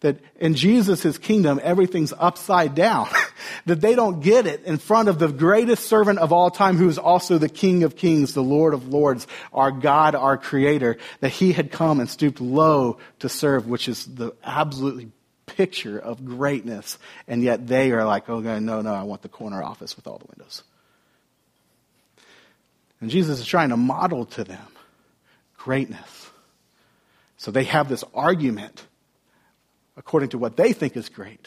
that 0.00 0.16
in 0.36 0.54
Jesus' 0.54 1.18
kingdom, 1.18 1.60
everything's 1.62 2.12
upside 2.18 2.74
down. 2.74 3.08
that 3.66 3.80
they 3.80 3.94
don't 3.94 4.20
get 4.20 4.46
it 4.46 4.64
in 4.64 4.78
front 4.78 5.08
of 5.08 5.18
the 5.18 5.28
greatest 5.28 5.86
servant 5.86 6.18
of 6.18 6.32
all 6.32 6.50
time, 6.50 6.76
who 6.76 6.88
is 6.88 6.98
also 6.98 7.38
the 7.38 7.48
King 7.48 7.82
of 7.84 7.96
kings, 7.96 8.32
the 8.32 8.42
Lord 8.42 8.72
of 8.72 8.88
lords, 8.88 9.26
our 9.52 9.70
God, 9.70 10.14
our 10.14 10.38
creator, 10.38 10.96
that 11.20 11.28
he 11.28 11.52
had 11.52 11.70
come 11.70 12.00
and 12.00 12.08
stooped 12.08 12.40
low 12.40 12.98
to 13.18 13.28
serve, 13.28 13.66
which 13.66 13.88
is 13.88 14.06
the 14.06 14.32
absolutely 14.42 15.10
picture 15.44 15.98
of 15.98 16.24
greatness. 16.24 16.98
And 17.28 17.42
yet 17.42 17.66
they 17.66 17.92
are 17.92 18.04
like, 18.04 18.28
oh, 18.30 18.40
no, 18.40 18.80
no, 18.80 18.94
I 18.94 19.02
want 19.02 19.20
the 19.20 19.28
corner 19.28 19.62
office 19.62 19.96
with 19.96 20.06
all 20.06 20.18
the 20.18 20.26
windows. 20.36 20.62
And 23.02 23.10
Jesus 23.10 23.40
is 23.40 23.46
trying 23.46 23.70
to 23.70 23.76
model 23.76 24.24
to 24.26 24.44
them 24.44 24.66
greatness. 25.60 26.30
So 27.36 27.50
they 27.50 27.64
have 27.64 27.88
this 27.88 28.02
argument 28.14 28.86
according 29.96 30.30
to 30.30 30.38
what 30.38 30.56
they 30.56 30.72
think 30.72 30.96
is 30.96 31.08
great. 31.08 31.46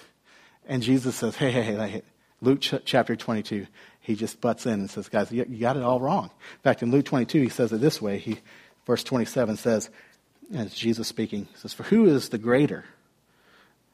And 0.67 0.83
Jesus 0.83 1.15
says, 1.15 1.35
hey, 1.35 1.51
hey, 1.51 1.63
hey, 1.63 2.03
Luke 2.39 2.61
ch- 2.61 2.75
chapter 2.85 3.15
22, 3.15 3.65
he 4.01 4.15
just 4.15 4.39
butts 4.39 4.65
in 4.65 4.73
and 4.73 4.89
says, 4.89 5.09
guys, 5.09 5.31
you, 5.31 5.45
you, 5.49 5.57
got 5.57 5.77
it 5.77 5.83
all 5.83 5.99
wrong. 5.99 6.25
In 6.25 6.61
fact, 6.61 6.83
in 6.83 6.91
Luke 6.91 7.05
22, 7.05 7.41
he 7.41 7.49
says 7.49 7.73
it 7.73 7.81
this 7.81 8.01
way. 8.01 8.19
He, 8.19 8.39
verse 8.85 9.03
27 9.03 9.57
says, 9.57 9.89
as 10.53 10.75
Jesus 10.75 11.07
speaking, 11.07 11.45
he 11.45 11.57
says, 11.57 11.73
for 11.73 11.83
who 11.83 12.05
is 12.05 12.29
the 12.29 12.37
greater? 12.37 12.85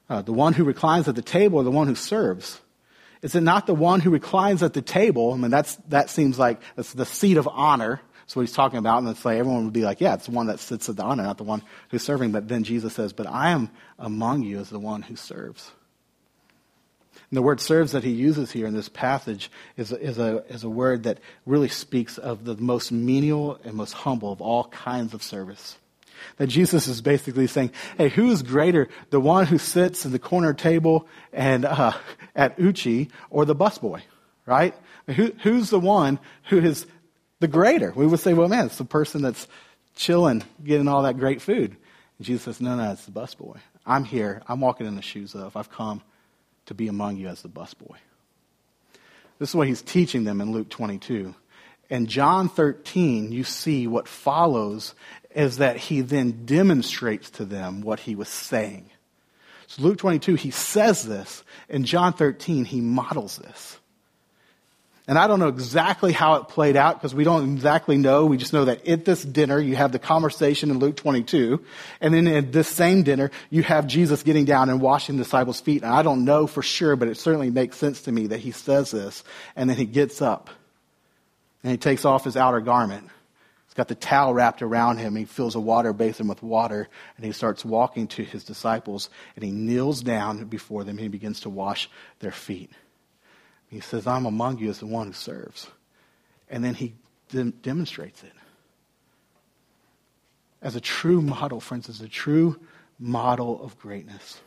Uh, 0.09 0.21
the 0.21 0.33
one 0.33 0.53
who 0.53 0.65
reclines 0.65 1.07
at 1.07 1.15
the 1.15 1.21
table 1.21 1.59
or 1.59 1.63
the 1.63 1.71
one 1.71 1.87
who 1.87 1.95
serves? 1.95 2.59
Is 3.21 3.35
it 3.35 3.41
not 3.41 3.67
the 3.67 3.75
one 3.75 4.01
who 4.01 4.09
reclines 4.09 4.63
at 4.63 4.73
the 4.73 4.81
table? 4.81 5.31
I 5.31 5.37
mean, 5.37 5.51
that's, 5.51 5.75
that 5.87 6.09
seems 6.09 6.37
like 6.37 6.59
that's 6.75 6.93
the 6.93 7.05
seat 7.05 7.37
of 7.37 7.47
honor. 7.47 8.01
That's 8.29 8.35
what 8.35 8.43
he's 8.43 8.53
talking 8.53 8.77
about. 8.77 8.99
And 8.99 9.09
it's 9.09 9.25
like 9.25 9.39
everyone 9.39 9.63
would 9.63 9.73
be 9.73 9.81
like, 9.81 10.01
yeah, 10.01 10.13
it's 10.13 10.27
the 10.27 10.31
one 10.33 10.45
that 10.47 10.59
sits 10.59 10.87
at 10.87 10.95
the 10.95 11.01
honor, 11.01 11.23
not 11.23 11.39
the 11.39 11.43
one 11.43 11.63
who's 11.89 12.03
serving. 12.03 12.31
But 12.31 12.47
then 12.47 12.63
Jesus 12.63 12.93
says, 12.93 13.11
but 13.11 13.25
I 13.25 13.49
am 13.49 13.71
among 13.97 14.43
you 14.43 14.59
as 14.59 14.69
the 14.69 14.77
one 14.77 15.01
who 15.01 15.15
serves. 15.15 15.71
And 17.15 17.37
the 17.37 17.41
word 17.41 17.59
serves 17.59 17.93
that 17.93 18.03
he 18.03 18.11
uses 18.11 18.51
here 18.51 18.67
in 18.67 18.75
this 18.75 18.87
passage 18.87 19.49
is, 19.77 19.91
is, 19.91 20.19
a, 20.19 20.43
is 20.47 20.63
a 20.63 20.69
word 20.69 21.05
that 21.05 21.17
really 21.47 21.69
speaks 21.69 22.19
of 22.19 22.45
the 22.45 22.55
most 22.55 22.91
menial 22.91 23.59
and 23.63 23.73
most 23.73 23.93
humble 23.93 24.31
of 24.31 24.41
all 24.41 24.65
kinds 24.65 25.15
of 25.15 25.23
service. 25.23 25.79
That 26.37 26.47
Jesus 26.49 26.85
is 26.85 27.01
basically 27.01 27.47
saying, 27.47 27.71
hey, 27.97 28.09
who 28.09 28.29
is 28.29 28.43
greater, 28.43 28.89
the 29.09 29.19
one 29.19 29.47
who 29.47 29.57
sits 29.57 30.05
in 30.05 30.11
the 30.11 30.19
corner 30.19 30.53
table 30.53 31.07
and 31.33 31.65
uh, 31.65 31.93
at 32.35 32.59
Uchi 32.59 33.09
or 33.31 33.45
the 33.45 33.55
busboy, 33.55 34.03
right? 34.45 34.75
Who, 35.07 35.31
who's 35.41 35.71
the 35.71 35.79
one 35.79 36.19
who 36.49 36.59
is 36.59 36.85
the 37.39 37.47
greater. 37.47 37.91
We 37.95 38.05
would 38.05 38.19
say, 38.19 38.33
well, 38.33 38.47
man, 38.47 38.67
it's 38.67 38.77
the 38.77 38.85
person 38.85 39.21
that's 39.21 39.47
chilling, 39.95 40.43
getting 40.63 40.87
all 40.87 41.03
that 41.03 41.17
great 41.17 41.41
food. 41.41 41.75
And 42.17 42.25
Jesus 42.25 42.43
says, 42.43 42.61
no, 42.61 42.75
no, 42.75 42.91
it's 42.91 43.05
the 43.05 43.11
busboy. 43.11 43.57
I'm 43.85 44.03
here. 44.03 44.41
I'm 44.47 44.61
walking 44.61 44.87
in 44.87 44.95
the 44.95 45.01
shoes 45.01 45.35
of. 45.35 45.55
I've 45.55 45.71
come 45.71 46.01
to 46.67 46.73
be 46.73 46.87
among 46.87 47.17
you 47.17 47.27
as 47.27 47.41
the 47.41 47.49
busboy. 47.49 47.95
This 49.39 49.49
is 49.49 49.55
what 49.55 49.67
he's 49.67 49.81
teaching 49.81 50.25
them 50.25 50.41
in 50.41 50.51
Luke 50.51 50.69
22. 50.69 51.33
In 51.89 52.05
John 52.05 52.49
13, 52.49 53.31
you 53.31 53.43
see 53.43 53.87
what 53.87 54.07
follows 54.07 54.93
is 55.31 55.57
that 55.57 55.77
he 55.77 56.01
then 56.01 56.45
demonstrates 56.45 57.29
to 57.31 57.45
them 57.45 57.81
what 57.81 58.01
he 58.01 58.15
was 58.15 58.29
saying. 58.29 58.89
So 59.67 59.83
Luke 59.83 59.97
22, 59.97 60.35
he 60.35 60.51
says 60.51 61.03
this. 61.03 61.43
In 61.67 61.85
John 61.85 62.13
13, 62.13 62.65
he 62.65 62.81
models 62.81 63.37
this. 63.37 63.78
And 65.09 65.17
I 65.17 65.25
don't 65.25 65.39
know 65.39 65.47
exactly 65.47 66.11
how 66.11 66.35
it 66.35 66.49
played 66.49 66.75
out 66.75 66.99
because 66.99 67.15
we 67.15 67.23
don't 67.23 67.53
exactly 67.53 67.97
know. 67.97 68.27
We 68.27 68.37
just 68.37 68.53
know 68.53 68.65
that 68.65 68.87
at 68.87 69.05
this 69.05 69.23
dinner, 69.23 69.59
you 69.59 69.75
have 69.75 69.91
the 69.91 69.97
conversation 69.97 70.69
in 70.69 70.77
Luke 70.77 70.97
22. 70.97 71.65
And 71.99 72.13
then 72.13 72.27
in 72.27 72.51
this 72.51 72.67
same 72.67 73.01
dinner, 73.01 73.31
you 73.49 73.63
have 73.63 73.87
Jesus 73.87 74.21
getting 74.21 74.45
down 74.45 74.69
and 74.69 74.79
washing 74.79 75.17
the 75.17 75.23
disciples' 75.23 75.61
feet. 75.61 75.81
And 75.81 75.91
I 75.91 76.03
don't 76.03 76.25
know 76.25 76.45
for 76.45 76.61
sure, 76.61 76.95
but 76.95 77.07
it 77.07 77.17
certainly 77.17 77.49
makes 77.49 77.77
sense 77.77 78.03
to 78.03 78.11
me 78.11 78.27
that 78.27 78.39
he 78.39 78.51
says 78.51 78.91
this. 78.91 79.23
And 79.55 79.67
then 79.67 79.77
he 79.77 79.85
gets 79.85 80.21
up 80.21 80.51
and 81.63 81.71
he 81.71 81.77
takes 81.79 82.05
off 82.05 82.23
his 82.23 82.37
outer 82.37 82.59
garment. 82.59 83.09
He's 83.65 83.73
got 83.73 83.87
the 83.87 83.95
towel 83.95 84.35
wrapped 84.35 84.61
around 84.61 84.99
him. 84.99 85.15
He 85.15 85.25
fills 85.25 85.55
a 85.55 85.59
water 85.59 85.91
basin 85.91 86.27
with 86.27 86.43
water 86.43 86.87
and 87.17 87.25
he 87.25 87.31
starts 87.31 87.65
walking 87.65 88.09
to 88.09 88.23
his 88.23 88.43
disciples 88.43 89.09
and 89.35 89.43
he 89.43 89.49
kneels 89.49 90.03
down 90.03 90.45
before 90.45 90.83
them 90.83 90.97
and 90.97 90.99
he 90.99 91.07
begins 91.07 91.39
to 91.39 91.49
wash 91.49 91.89
their 92.19 92.31
feet. 92.31 92.69
He 93.69 93.79
says, 93.79 94.07
I'm 94.07 94.25
among 94.25 94.57
you 94.57 94.69
as 94.69 94.79
the 94.79 94.87
one 94.87 95.07
who 95.07 95.13
serves. 95.13 95.67
And 96.49 96.63
then 96.63 96.73
he 96.73 96.95
de- 97.29 97.51
demonstrates 97.51 98.23
it. 98.23 98.33
As 100.61 100.75
a 100.75 100.81
true 100.81 101.21
model, 101.21 101.59
friends, 101.59 101.87
as 101.87 102.01
a 102.01 102.07
true 102.07 102.59
model 102.97 103.63
of 103.63 103.77
greatness. 103.79 104.41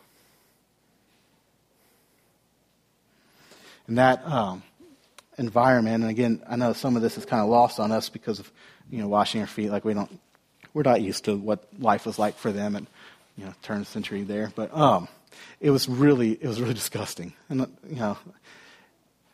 In 3.88 3.94
that 3.94 4.26
um, 4.26 4.62
environment, 5.38 6.02
and 6.02 6.10
again, 6.10 6.42
I 6.48 6.56
know 6.56 6.72
some 6.72 6.96
of 6.96 7.02
this 7.02 7.16
is 7.16 7.24
kind 7.24 7.42
of 7.42 7.48
lost 7.48 7.80
on 7.80 7.92
us 7.92 8.08
because 8.08 8.40
of, 8.40 8.50
you 8.90 8.98
know, 8.98 9.08
washing 9.08 9.40
our 9.40 9.46
feet. 9.46 9.70
Like 9.70 9.84
we 9.84 9.94
don't, 9.94 10.20
we're 10.74 10.82
not 10.82 11.00
used 11.00 11.24
to 11.24 11.36
what 11.36 11.66
life 11.78 12.06
was 12.06 12.18
like 12.18 12.36
for 12.36 12.52
them 12.52 12.76
and, 12.76 12.86
you 13.36 13.44
know, 13.44 13.54
turn 13.62 13.78
the 13.80 13.86
century 13.86 14.22
there. 14.22 14.52
But 14.54 14.74
um, 14.76 15.08
it 15.60 15.70
was 15.70 15.88
really, 15.88 16.32
it 16.32 16.46
was 16.46 16.60
really 16.60 16.74
disgusting. 16.82 17.32
And, 17.48 17.60
you 17.88 17.96
know, 17.96 18.18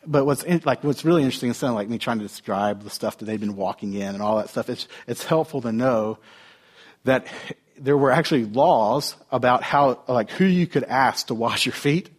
but 0.05 0.25
what's 0.25 0.43
in, 0.43 0.61
like 0.65 0.83
what's 0.83 1.03
really 1.03 1.23
interesting 1.23 1.49
instead 1.49 1.67
of 1.67 1.75
like 1.75 1.89
me 1.89 1.97
trying 1.97 2.19
to 2.19 2.25
describe 2.25 2.83
the 2.83 2.89
stuff 2.89 3.17
that 3.17 3.25
they've 3.25 3.39
been 3.39 3.55
walking 3.55 3.93
in 3.93 4.13
and 4.13 4.21
all 4.21 4.37
that 4.37 4.49
stuff, 4.49 4.69
it's 4.69 4.87
it's 5.07 5.23
helpful 5.23 5.61
to 5.61 5.71
know 5.71 6.17
that 7.03 7.27
there 7.77 7.97
were 7.97 8.11
actually 8.11 8.45
laws 8.45 9.15
about 9.31 9.63
how 9.63 10.01
like 10.07 10.29
who 10.31 10.45
you 10.45 10.67
could 10.67 10.83
ask 10.83 11.27
to 11.27 11.33
wash 11.33 11.65
your 11.65 11.73
feet. 11.73 12.09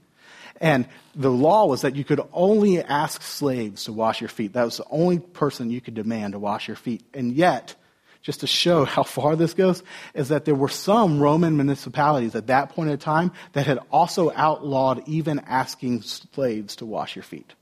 And 0.61 0.87
the 1.15 1.31
law 1.31 1.67
was 1.67 1.83
that 1.83 1.97
you 1.97 2.05
could 2.05 2.21
only 2.33 2.83
ask 2.83 3.23
slaves 3.23 3.85
to 3.85 3.93
wash 3.93 4.21
your 4.21 4.29
feet. 4.29 4.53
That 4.53 4.65
was 4.65 4.77
the 4.77 4.87
only 4.91 5.19
person 5.19 5.71
you 5.71 5.81
could 5.81 5.95
demand 5.95 6.35
to 6.35 6.39
wash 6.39 6.69
your 6.69 6.77
feet. 6.77 7.03
And 7.15 7.33
yet, 7.33 7.75
just 8.21 8.41
to 8.41 8.47
show 8.47 8.85
how 8.85 9.03
far 9.03 9.37
this 9.37 9.55
goes, 9.55 9.83
is 10.13 10.29
that 10.29 10.45
there 10.45 10.55
were 10.55 10.69
some 10.69 11.19
Roman 11.19 11.57
municipalities 11.57 12.35
at 12.35 12.49
that 12.49 12.71
point 12.71 12.91
in 12.91 12.99
time 12.99 13.33
that 13.53 13.67
had 13.67 13.79
also 13.91 14.31
outlawed 14.35 15.09
even 15.09 15.41
asking 15.41 16.03
slaves 16.03 16.77
to 16.77 16.87
wash 16.87 17.17
your 17.17 17.23
feet. 17.23 17.55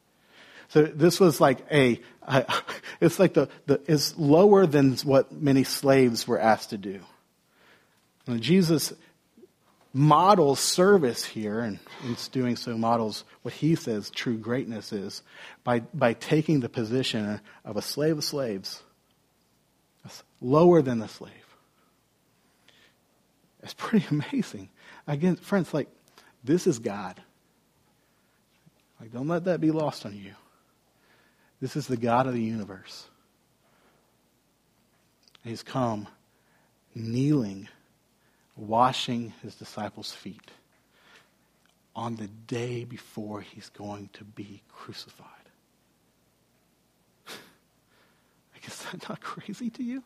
So 0.69 0.83
this 0.83 1.19
was 1.19 1.41
like 1.41 1.65
a, 1.73 2.01
it's 3.01 3.19
like 3.19 3.35
the, 3.35 3.49
the, 3.67 3.81
it's 3.87 4.17
lower 4.19 4.67
than 4.67 4.97
what 4.99 5.33
many 5.33 5.65
slaves 5.65 6.27
were 6.27 6.39
asked 6.39 6.71
to 6.71 6.79
do. 6.79 7.01
And 8.27 8.43
Jesus 8.43 8.93
models 9.95 10.61
service 10.61 11.25
here, 11.25 11.61
and 11.61 11.79
in 12.05 12.17
doing 12.31 12.57
so 12.57 12.77
models 12.77 13.25
what 13.43 13.55
he 13.55 13.75
says 13.75 14.11
true 14.11 14.37
greatness 14.37 14.93
is, 14.93 15.23
by, 15.65 15.81
by 15.81 16.13
taking 16.13 16.61
the 16.61 16.69
position 16.69 17.41
of 17.65 17.77
a 17.77 17.83
slave 17.83 18.19
of 18.19 18.25
slaves, 18.25 18.83
lower 20.41 20.83
than 20.83 20.99
the 20.99 21.09
slave. 21.09 21.33
It's 23.63 23.75
pretty 23.75 24.07
amazing. 24.11 24.69
Again, 25.07 25.37
friends, 25.37 25.73
like, 25.73 25.89
this 26.45 26.67
is 26.67 26.79
God. 26.79 27.21
Like, 29.01 29.13
don't 29.13 29.29
let 29.29 29.45
that 29.45 29.61
be 29.61 29.71
lost 29.71 30.07
on 30.07 30.15
you. 30.15 30.35
This 31.61 31.77
is 31.77 31.87
the 31.87 31.97
God 31.97 32.27
of 32.27 32.35
the 32.35 32.43
universe. 32.43 33.07
He's 35.45 35.63
come 35.63 36.09
kneeling, 36.95 37.69
washing 38.57 39.33
his 39.43 39.55
disciples' 39.55 40.13
feet 40.13 40.51
on 41.95 42.17
the 42.17 42.29
day 42.29 42.85
before 42.85 43.41
he's 43.41 43.71
going 43.71 44.11
to 44.13 44.25
be 44.25 44.63
crucified. 44.73 45.27
I 47.29 48.59
guess 48.63 48.85
that's 48.85 49.09
not 49.09 49.21
crazy 49.21 49.71
to 49.71 49.83
you? 49.83 50.03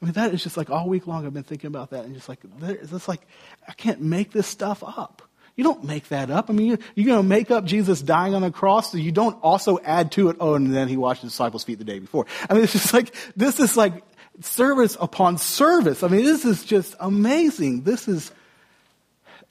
I 0.00 0.04
mean, 0.04 0.14
that 0.14 0.34
is 0.34 0.42
just 0.42 0.56
like 0.56 0.68
all 0.68 0.88
week 0.88 1.06
long 1.06 1.24
I've 1.24 1.32
been 1.32 1.42
thinking 1.44 1.68
about 1.68 1.90
that 1.90 2.04
and 2.04 2.14
just 2.14 2.28
like, 2.28 2.40
it's 2.60 3.08
like, 3.08 3.22
I 3.68 3.72
can't 3.72 4.00
make 4.00 4.32
this 4.32 4.46
stuff 4.46 4.82
up. 4.84 5.22
You 5.54 5.64
don't 5.64 5.84
make 5.84 6.08
that 6.08 6.30
up. 6.30 6.48
I 6.48 6.54
mean, 6.54 6.66
you're, 6.68 6.78
you're 6.94 7.06
going 7.06 7.22
to 7.22 7.28
make 7.28 7.50
up 7.50 7.66
Jesus 7.66 8.00
dying 8.00 8.34
on 8.34 8.40
the 8.40 8.50
cross, 8.50 8.90
so 8.90 8.96
you 8.98 9.12
don't 9.12 9.38
also 9.42 9.78
add 9.84 10.10
to 10.12 10.30
it, 10.30 10.36
oh, 10.40 10.54
and 10.54 10.74
then 10.74 10.88
he 10.88 10.96
washed 10.96 11.20
the 11.20 11.28
disciples' 11.28 11.62
feet 11.62 11.78
the 11.78 11.84
day 11.84 11.98
before. 11.98 12.26
I 12.48 12.54
mean, 12.54 12.64
it's 12.64 12.72
just 12.72 12.94
like, 12.94 13.14
this 13.36 13.60
is 13.60 13.76
like 13.76 14.02
service 14.40 14.96
upon 14.98 15.36
service. 15.36 16.02
I 16.02 16.08
mean, 16.08 16.24
this 16.24 16.46
is 16.46 16.64
just 16.64 16.94
amazing. 16.98 17.82
This 17.82 18.08
is 18.08 18.32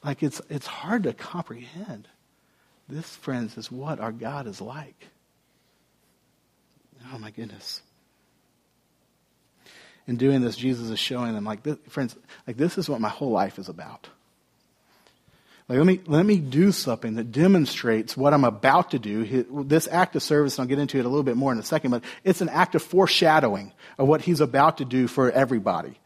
like, 0.03 0.23
it's, 0.23 0.41
it's 0.49 0.65
hard 0.65 1.03
to 1.03 1.13
comprehend 1.13 2.07
This, 2.91 3.15
friends, 3.15 3.57
is 3.57 3.71
what 3.71 4.01
our 4.01 4.11
God 4.11 4.47
is 4.47 4.59
like. 4.59 5.07
Oh 7.13 7.17
my 7.17 7.31
goodness. 7.31 7.81
In 10.07 10.17
doing 10.17 10.41
this, 10.41 10.57
Jesus 10.57 10.89
is 10.89 10.99
showing 10.99 11.33
them, 11.33 11.45
like, 11.45 11.63
this, 11.63 11.77
friends, 11.87 12.15
like 12.45 12.57
this 12.57 12.77
is 12.77 12.89
what 12.89 12.99
my 12.99 13.07
whole 13.07 13.31
life 13.31 13.59
is 13.59 13.69
about. 13.69 14.09
Like, 15.71 15.77
let 15.77 15.87
me, 15.87 16.01
let 16.05 16.25
me 16.25 16.37
do 16.37 16.73
something 16.73 17.15
that 17.15 17.31
demonstrates 17.31 18.17
what 18.17 18.33
I'm 18.33 18.43
about 18.43 18.91
to 18.91 18.99
do. 18.99 19.45
This 19.63 19.87
act 19.89 20.17
of 20.17 20.21
service, 20.21 20.57
and 20.57 20.63
I'll 20.63 20.67
get 20.67 20.79
into 20.79 20.97
it 20.97 21.05
a 21.05 21.07
little 21.07 21.23
bit 21.23 21.37
more 21.37 21.53
in 21.53 21.59
a 21.59 21.63
second, 21.63 21.91
but 21.91 22.03
it's 22.25 22.41
an 22.41 22.49
act 22.49 22.75
of 22.75 22.83
foreshadowing 22.83 23.71
of 23.97 24.05
what 24.05 24.19
he's 24.19 24.41
about 24.41 24.79
to 24.79 24.85
do 24.85 25.07
for 25.07 25.31
everybody. 25.31 25.97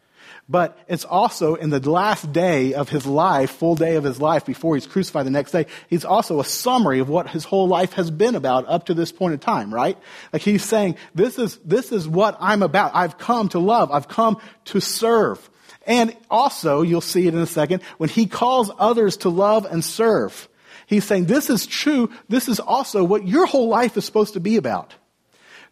But 0.47 0.77
it's 0.87 1.03
also 1.03 1.55
in 1.55 1.71
the 1.71 1.79
last 1.79 2.31
day 2.31 2.75
of 2.75 2.89
his 2.89 3.07
life, 3.07 3.49
full 3.49 3.73
day 3.73 3.95
of 3.95 4.03
his 4.03 4.21
life 4.21 4.45
before 4.45 4.75
he's 4.75 4.85
crucified 4.85 5.25
the 5.25 5.31
next 5.31 5.49
day, 5.49 5.65
he's 5.89 6.05
also 6.05 6.39
a 6.39 6.45
summary 6.45 6.99
of 6.99 7.09
what 7.09 7.27
his 7.27 7.43
whole 7.43 7.67
life 7.67 7.93
has 7.93 8.11
been 8.11 8.35
about 8.35 8.67
up 8.67 8.85
to 8.85 8.93
this 8.93 9.11
point 9.11 9.33
in 9.33 9.39
time, 9.39 9.73
right? 9.73 9.97
Like 10.31 10.43
he's 10.43 10.63
saying, 10.63 10.95
this 11.15 11.39
is, 11.39 11.57
this 11.65 11.91
is 11.91 12.07
what 12.07 12.37
I'm 12.39 12.61
about. 12.61 12.91
I've 12.93 13.17
come 13.17 13.49
to 13.49 13.57
love. 13.57 13.89
I've 13.89 14.07
come 14.07 14.39
to 14.65 14.79
serve. 14.79 15.49
And 15.85 16.15
also, 16.29 16.81
you'll 16.81 17.01
see 17.01 17.27
it 17.27 17.33
in 17.33 17.39
a 17.39 17.45
second, 17.45 17.83
when 17.97 18.09
he 18.09 18.25
calls 18.25 18.71
others 18.77 19.17
to 19.17 19.29
love 19.29 19.65
and 19.65 19.83
serve, 19.83 20.49
he's 20.87 21.03
saying, 21.03 21.25
this 21.25 21.49
is 21.49 21.65
true. 21.65 22.09
This 22.27 22.47
is 22.47 22.59
also 22.59 23.03
what 23.03 23.27
your 23.27 23.45
whole 23.45 23.67
life 23.67 23.95
is 23.97 24.05
supposed 24.05 24.33
to 24.33 24.39
be 24.39 24.57
about 24.57 24.93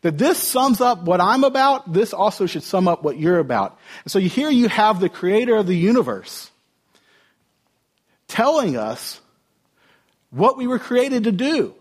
that 0.03 0.17
this 0.17 0.37
sums 0.37 0.81
up 0.81 1.03
what 1.03 1.19
I'm 1.21 1.43
about, 1.43 1.91
this 1.91 2.13
also 2.13 2.45
should 2.45 2.63
sum 2.63 2.87
up 2.87 3.03
what 3.03 3.17
you're 3.17 3.39
about. 3.39 3.79
And 4.03 4.11
so 4.11 4.19
here 4.19 4.49
you 4.49 4.67
have 4.67 4.99
the 4.99 5.09
creator 5.09 5.55
of 5.55 5.65
the 5.65 5.75
universe 5.75 6.51
telling 8.27 8.77
us 8.77 9.21
what 10.29 10.57
we 10.57 10.67
were 10.67 10.79
created 10.79 11.23
to 11.23 11.31
do, 11.31 11.73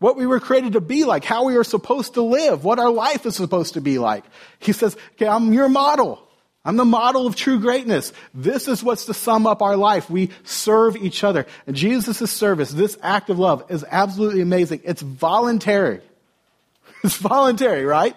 what 0.00 0.16
we 0.16 0.26
were 0.26 0.40
created 0.40 0.72
to 0.72 0.80
be 0.80 1.04
like, 1.04 1.24
how 1.24 1.44
we 1.44 1.56
are 1.56 1.64
supposed 1.64 2.14
to 2.14 2.22
live, 2.22 2.64
what 2.64 2.80
our 2.80 2.90
life 2.90 3.24
is 3.26 3.36
supposed 3.36 3.74
to 3.74 3.80
be 3.80 3.98
like. 3.98 4.24
He 4.58 4.72
says, 4.72 4.96
okay, 5.12 5.28
I'm 5.28 5.52
your 5.52 5.68
model. 5.68 6.25
I'm 6.66 6.76
the 6.76 6.84
model 6.84 7.28
of 7.28 7.36
true 7.36 7.60
greatness. 7.60 8.12
This 8.34 8.66
is 8.66 8.82
what's 8.82 9.04
to 9.04 9.14
sum 9.14 9.46
up 9.46 9.62
our 9.62 9.76
life. 9.76 10.10
We 10.10 10.30
serve 10.42 10.96
each 10.96 11.22
other. 11.22 11.46
And 11.64 11.76
Jesus' 11.76 12.28
service, 12.28 12.70
this 12.72 12.98
act 13.04 13.30
of 13.30 13.38
love, 13.38 13.64
is 13.70 13.84
absolutely 13.88 14.40
amazing. 14.40 14.80
It's 14.84 15.00
voluntary. 15.00 16.00
It's 17.04 17.18
voluntary, 17.18 17.84
right? 17.84 18.16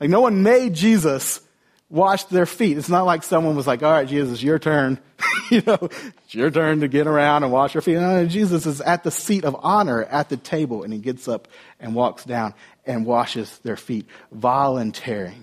Like 0.00 0.08
no 0.08 0.22
one 0.22 0.42
made 0.42 0.72
Jesus 0.72 1.42
wash 1.90 2.24
their 2.24 2.46
feet. 2.46 2.78
It's 2.78 2.88
not 2.88 3.04
like 3.04 3.22
someone 3.22 3.54
was 3.54 3.66
like, 3.66 3.82
all 3.82 3.90
right, 3.90 4.08
Jesus, 4.08 4.42
your 4.42 4.58
turn. 4.58 4.98
you 5.50 5.60
know, 5.66 5.76
it's 5.82 6.34
your 6.34 6.50
turn 6.50 6.80
to 6.80 6.88
get 6.88 7.06
around 7.06 7.42
and 7.42 7.52
wash 7.52 7.74
your 7.74 7.82
feet. 7.82 7.96
No, 7.96 8.24
Jesus 8.24 8.64
is 8.64 8.80
at 8.80 9.04
the 9.04 9.10
seat 9.10 9.44
of 9.44 9.54
honor 9.58 10.04
at 10.04 10.30
the 10.30 10.38
table 10.38 10.84
and 10.84 10.92
he 10.92 11.00
gets 11.00 11.28
up 11.28 11.48
and 11.78 11.94
walks 11.94 12.24
down 12.24 12.54
and 12.86 13.04
washes 13.04 13.58
their 13.58 13.76
feet. 13.76 14.06
Voluntary. 14.32 15.36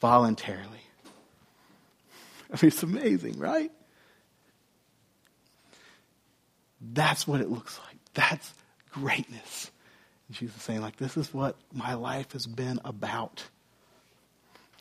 Voluntarily. 0.00 0.83
I 2.54 2.56
mean, 2.56 2.68
it's 2.68 2.84
amazing, 2.84 3.38
right? 3.38 3.72
That's 6.80 7.26
what 7.26 7.40
it 7.40 7.50
looks 7.50 7.80
like. 7.84 7.96
That's 8.14 8.54
greatness. 8.92 9.72
And 10.28 10.36
Jesus 10.36 10.56
is 10.56 10.62
saying, 10.62 10.80
like, 10.80 10.96
this 10.96 11.16
is 11.16 11.34
what 11.34 11.56
my 11.72 11.94
life 11.94 12.30
has 12.32 12.46
been 12.46 12.80
about. 12.84 13.42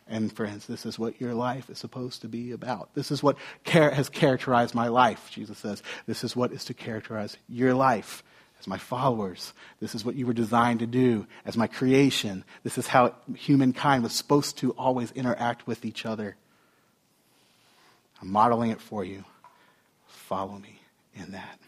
And 0.07 0.31
friends, 0.31 0.67
this 0.67 0.85
is 0.85 0.99
what 0.99 1.19
your 1.19 1.33
life 1.33 1.67
is 1.71 1.79
supposed 1.79 2.21
to 2.21 2.27
be 2.27 2.51
about. 2.51 2.93
This 2.93 3.09
is 3.09 3.23
what 3.23 3.37
char- 3.65 3.89
has 3.89 4.07
characterized 4.07 4.75
my 4.75 4.89
life, 4.89 5.31
Jesus 5.31 5.57
says. 5.57 5.81
This 6.05 6.23
is 6.23 6.35
what 6.35 6.51
is 6.51 6.65
to 6.65 6.75
characterize 6.75 7.37
your 7.49 7.73
life 7.73 8.21
as 8.59 8.67
my 8.67 8.77
followers. 8.77 9.51
This 9.79 9.95
is 9.95 10.05
what 10.05 10.15
you 10.15 10.27
were 10.27 10.33
designed 10.33 10.81
to 10.81 10.85
do 10.87 11.25
as 11.43 11.57
my 11.57 11.65
creation. 11.65 12.43
This 12.61 12.77
is 12.77 12.85
how 12.85 13.15
humankind 13.33 14.03
was 14.03 14.13
supposed 14.13 14.59
to 14.59 14.73
always 14.73 15.09
interact 15.13 15.65
with 15.65 15.85
each 15.85 16.05
other. 16.05 16.35
I'm 18.23 18.31
modeling 18.31 18.71
it 18.71 18.79
for 18.79 19.03
you. 19.03 19.25
Follow 20.07 20.57
me 20.57 20.79
in 21.13 21.33
that. 21.33 21.59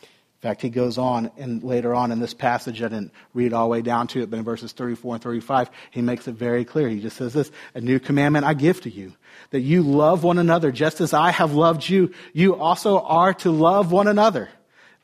In 0.00 0.40
fact, 0.40 0.62
he 0.62 0.70
goes 0.70 0.96
on, 0.96 1.30
and 1.36 1.62
later 1.62 1.94
on 1.94 2.10
in 2.10 2.18
this 2.18 2.32
passage, 2.32 2.80
I 2.80 2.88
didn't 2.88 3.12
read 3.34 3.52
all 3.52 3.66
the 3.66 3.72
way 3.72 3.82
down 3.82 4.06
to 4.08 4.22
it, 4.22 4.30
but 4.30 4.38
in 4.38 4.42
verses 4.42 4.72
34 4.72 5.16
and 5.16 5.22
35, 5.22 5.70
he 5.90 6.00
makes 6.00 6.26
it 6.26 6.32
very 6.32 6.64
clear. 6.64 6.88
He 6.88 6.98
just 6.98 7.18
says 7.18 7.34
this, 7.34 7.50
a 7.74 7.82
new 7.82 8.00
commandment 8.00 8.46
I 8.46 8.54
give 8.54 8.80
to 8.80 8.90
you, 8.90 9.12
that 9.50 9.60
you 9.60 9.82
love 9.82 10.24
one 10.24 10.38
another 10.38 10.72
just 10.72 11.02
as 11.02 11.12
I 11.12 11.30
have 11.30 11.52
loved 11.52 11.86
you. 11.86 12.10
You 12.32 12.56
also 12.56 13.00
are 13.00 13.34
to 13.34 13.50
love 13.50 13.92
one 13.92 14.08
another. 14.08 14.48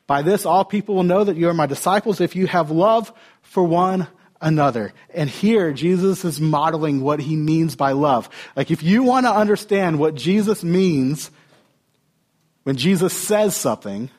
By 0.07 0.23
this, 0.23 0.43
all 0.43 0.65
people 0.65 0.95
will 0.95 1.03
know 1.03 1.23
that 1.23 1.37
you 1.37 1.49
are 1.49 1.53
my 1.53 1.67
disciples 1.67 2.19
if 2.19 2.35
you 2.35 2.47
have 2.47 2.71
love 2.71 3.13
for 3.43 3.63
one 3.63 4.07
another. 4.41 4.93
And 5.13 5.29
here, 5.29 5.73
Jesus 5.73 6.23
is 6.25 6.39
modeling 6.39 7.01
what 7.01 7.19
he 7.19 7.35
means 7.35 7.75
by 7.75 7.91
love. 7.91 8.29
Like, 8.55 8.71
if 8.71 8.83
you 8.83 9.03
want 9.03 9.25
to 9.25 9.33
understand 9.33 9.99
what 9.99 10.15
Jesus 10.15 10.63
means 10.63 11.31
when 12.63 12.75
Jesus 12.75 13.13
says 13.13 13.55
something, 13.55 14.09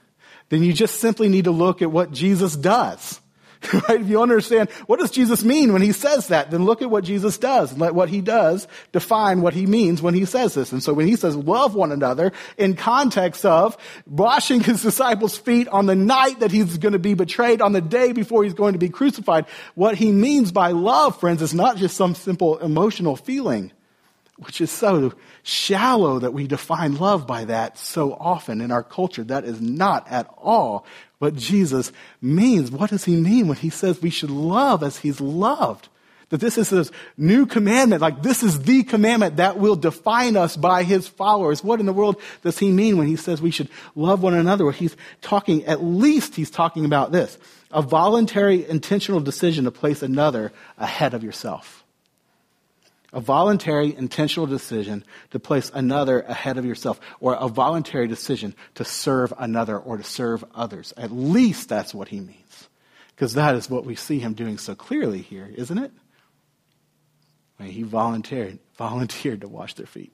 then 0.48 0.62
you 0.62 0.72
just 0.72 1.00
simply 1.00 1.28
need 1.28 1.44
to 1.44 1.50
look 1.50 1.83
at 1.83 1.90
what 1.90 2.11
Jesus 2.12 2.56
does. 2.56 3.20
right? 3.88 4.01
If 4.01 4.09
you 4.09 4.23
understand 4.23 4.70
what 4.87 5.01
does 5.01 5.11
Jesus 5.11 5.44
mean 5.44 5.73
when 5.73 5.83
he 5.83 5.92
says 5.92 6.29
that, 6.29 6.51
then 6.51 6.64
look 6.64 6.81
at 6.81 6.90
what 6.90 7.05
Jesus 7.05 7.37
does 7.37 7.73
and 7.73 7.81
let 7.81 7.94
what 7.94 8.09
he 8.09 8.20
does 8.20 8.66
define 8.92 9.42
what 9.42 9.53
he 9.53 9.66
means 9.66 10.01
when 10.01 10.14
he 10.14 10.25
says 10.25 10.55
this. 10.55 10.73
And 10.73 10.83
so 10.83 10.94
when 10.94 11.07
he 11.07 11.16
says 11.16 11.37
love 11.37 11.75
one 11.75 11.92
another 11.92 12.33
in 12.57 12.75
context 12.75 13.44
of 13.44 13.77
washing 14.07 14.61
his 14.61 14.83
disciples' 14.83 15.37
feet 15.37 15.68
on 15.68 15.87
the 15.87 15.94
night 15.94 16.40
that 16.40 16.51
he's 16.51 16.79
going 16.79 16.94
to 16.94 16.99
be 16.99 17.14
betrayed, 17.14 17.61
on 17.61 17.73
the 17.73 17.81
day 17.83 18.12
before 18.12 18.44
he's 18.44 18.55
going 18.55 18.73
to 18.73 18.79
be 18.79 18.88
crucified, 18.88 19.46
what 19.75 19.94
he 19.94 20.11
means 20.11 20.53
by 20.53 20.70
love, 20.70 21.20
friends, 21.20 21.42
is 21.42 21.53
not 21.53 21.77
just 21.77 21.96
some 21.96 22.14
simple 22.14 22.59
emotional 22.59 23.16
feeling 23.16 23.73
which 24.40 24.61
is 24.61 24.70
so 24.70 25.12
shallow 25.42 26.18
that 26.18 26.33
we 26.33 26.46
define 26.46 26.96
love 26.96 27.26
by 27.26 27.44
that 27.44 27.76
so 27.79 28.14
often 28.14 28.61
in 28.61 28.70
our 28.70 28.83
culture. 28.83 29.22
That 29.22 29.44
is 29.44 29.61
not 29.61 30.11
at 30.11 30.33
all 30.38 30.87
what 31.18 31.37
Jesus 31.37 31.92
means. 32.22 32.70
What 32.70 32.90
does 32.90 33.05
he 33.05 33.16
mean 33.16 33.48
when 33.48 33.59
he 33.59 33.70
says 33.70 34.00
we 34.00 34.11
should 34.11 34.31
love 34.31 34.83
as 34.83 34.98
he's 34.98 35.20
loved? 35.20 35.88
That 36.31 36.40
this 36.40 36.59
is 36.59 36.70
his 36.70 36.92
new 37.16 37.44
commandment, 37.44 38.00
like 38.00 38.22
this 38.22 38.42
is 38.42 38.62
the 38.62 38.85
commandment 38.85 39.37
that 39.37 39.59
will 39.59 39.76
define 39.76 40.37
us 40.37 40.57
by 40.57 40.85
his 40.85 41.09
followers. 41.09 41.62
What 41.62 41.81
in 41.81 41.87
the 41.87 41.92
world 41.92 42.20
does 42.42 42.59
he 42.59 42.70
mean 42.70 42.96
when 42.96 43.09
he 43.09 43.16
says 43.16 43.42
we 43.42 43.50
should 43.50 43.68
love 43.94 44.22
one 44.22 44.35
another? 44.35 44.64
Well, 44.64 44.72
he's 44.72 44.96
talking, 45.22 45.64
at 45.66 45.83
least 45.83 46.37
he's 46.37 46.50
talking 46.50 46.85
about 46.85 47.11
this, 47.11 47.37
a 47.72 47.83
voluntary 47.83 48.66
intentional 48.66 49.20
decision 49.20 49.64
to 49.64 49.70
place 49.72 50.03
another 50.03 50.53
ahead 50.79 51.14
of 51.14 51.24
yourself 51.24 51.79
a 53.12 53.20
voluntary, 53.20 53.94
intentional 53.96 54.46
decision 54.46 55.05
to 55.31 55.40
place 55.40 55.70
another 55.75 56.20
ahead 56.23 56.59
of 56.59 56.64
yourself, 56.64 57.01
or 57.18 57.35
a 57.35 57.49
voluntary 57.49 58.07
decision 58.07 58.55
to 58.77 58.85
serve 58.85 59.33
another 59.38 59.79
or 59.79 59.96
to 59.96 60.05
serve 60.05 60.44
others. 60.55 60.92
At 60.96 61.11
least 61.11 61.68
that's 61.68 61.94
what 61.94 62.09
he 62.09 62.20
means. 62.20 62.68
Because 63.14 63.35
that 63.35 63.55
is 63.55 63.68
what 63.68 63.85
we 63.85 63.96
see 63.96 64.18
him 64.18 64.35
doing 64.35 64.59
so 64.59 64.75
clearly 64.75 65.23
here, 65.23 65.51
isn't 65.55 65.79
it? 65.79 65.92
I 67.59 67.64
mean, 67.64 67.73
he 67.73 67.83
volunteered, 67.83 68.59
volunteered 68.79 69.42
to 69.42 69.49
wash 69.49 69.75
their 69.75 69.87
feet, 69.87 70.12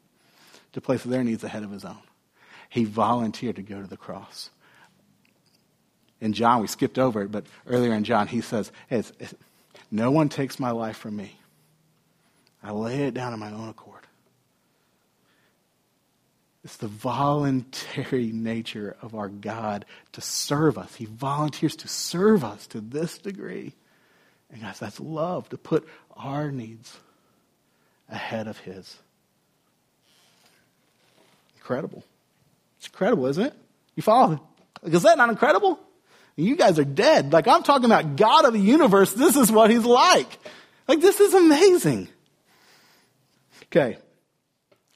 to 0.72 0.80
place 0.80 1.04
their 1.04 1.22
needs 1.22 1.44
ahead 1.44 1.62
of 1.62 1.70
his 1.70 1.84
own. 1.84 1.98
He 2.68 2.84
volunteered 2.84 3.56
to 3.56 3.62
go 3.62 3.80
to 3.80 3.86
the 3.86 3.96
cross. 3.96 4.50
In 6.20 6.32
John, 6.32 6.60
we 6.60 6.66
skipped 6.66 6.98
over 6.98 7.22
it, 7.22 7.30
but 7.30 7.46
earlier 7.66 7.92
in 7.92 8.02
John, 8.02 8.26
he 8.26 8.40
says, 8.40 8.72
hey, 8.88 8.98
it's, 8.98 9.12
it's, 9.20 9.34
No 9.90 10.10
one 10.10 10.28
takes 10.28 10.58
my 10.58 10.70
life 10.70 10.96
from 10.96 11.14
me 11.16 11.38
I 12.66 12.72
lay 12.72 13.04
it 13.04 13.14
down 13.14 13.32
on 13.32 13.38
my 13.38 13.52
own 13.52 13.68
accord. 13.68 14.00
It's 16.64 16.78
the 16.78 16.88
voluntary 16.88 18.26
nature 18.34 18.96
of 19.02 19.14
our 19.14 19.28
God 19.28 19.84
to 20.12 20.20
serve 20.20 20.76
us. 20.76 20.92
He 20.96 21.04
volunteers 21.04 21.76
to 21.76 21.88
serve 21.88 22.42
us 22.42 22.66
to 22.68 22.80
this 22.80 23.18
degree. 23.18 23.72
And 24.50 24.62
guys, 24.62 24.80
that's 24.80 24.98
love, 24.98 25.48
to 25.50 25.56
put 25.56 25.86
our 26.16 26.50
needs 26.50 26.98
ahead 28.08 28.48
of 28.48 28.58
His. 28.58 28.96
Incredible. 31.54 32.02
It's 32.78 32.88
incredible, 32.88 33.26
isn't 33.26 33.46
it? 33.46 33.54
You 33.94 34.02
follow? 34.02 34.44
Is 34.82 35.04
that 35.04 35.18
not 35.18 35.28
incredible? 35.30 35.78
You 36.34 36.56
guys 36.56 36.80
are 36.80 36.84
dead. 36.84 37.32
Like 37.32 37.46
I'm 37.46 37.62
talking 37.62 37.84
about 37.84 38.16
God 38.16 38.44
of 38.44 38.54
the 38.54 38.58
universe. 38.58 39.12
This 39.12 39.36
is 39.36 39.52
what 39.52 39.70
He's 39.70 39.84
like. 39.84 40.36
Like 40.88 41.00
this 41.00 41.20
is 41.20 41.32
amazing. 41.32 42.08
Okay. 43.70 43.98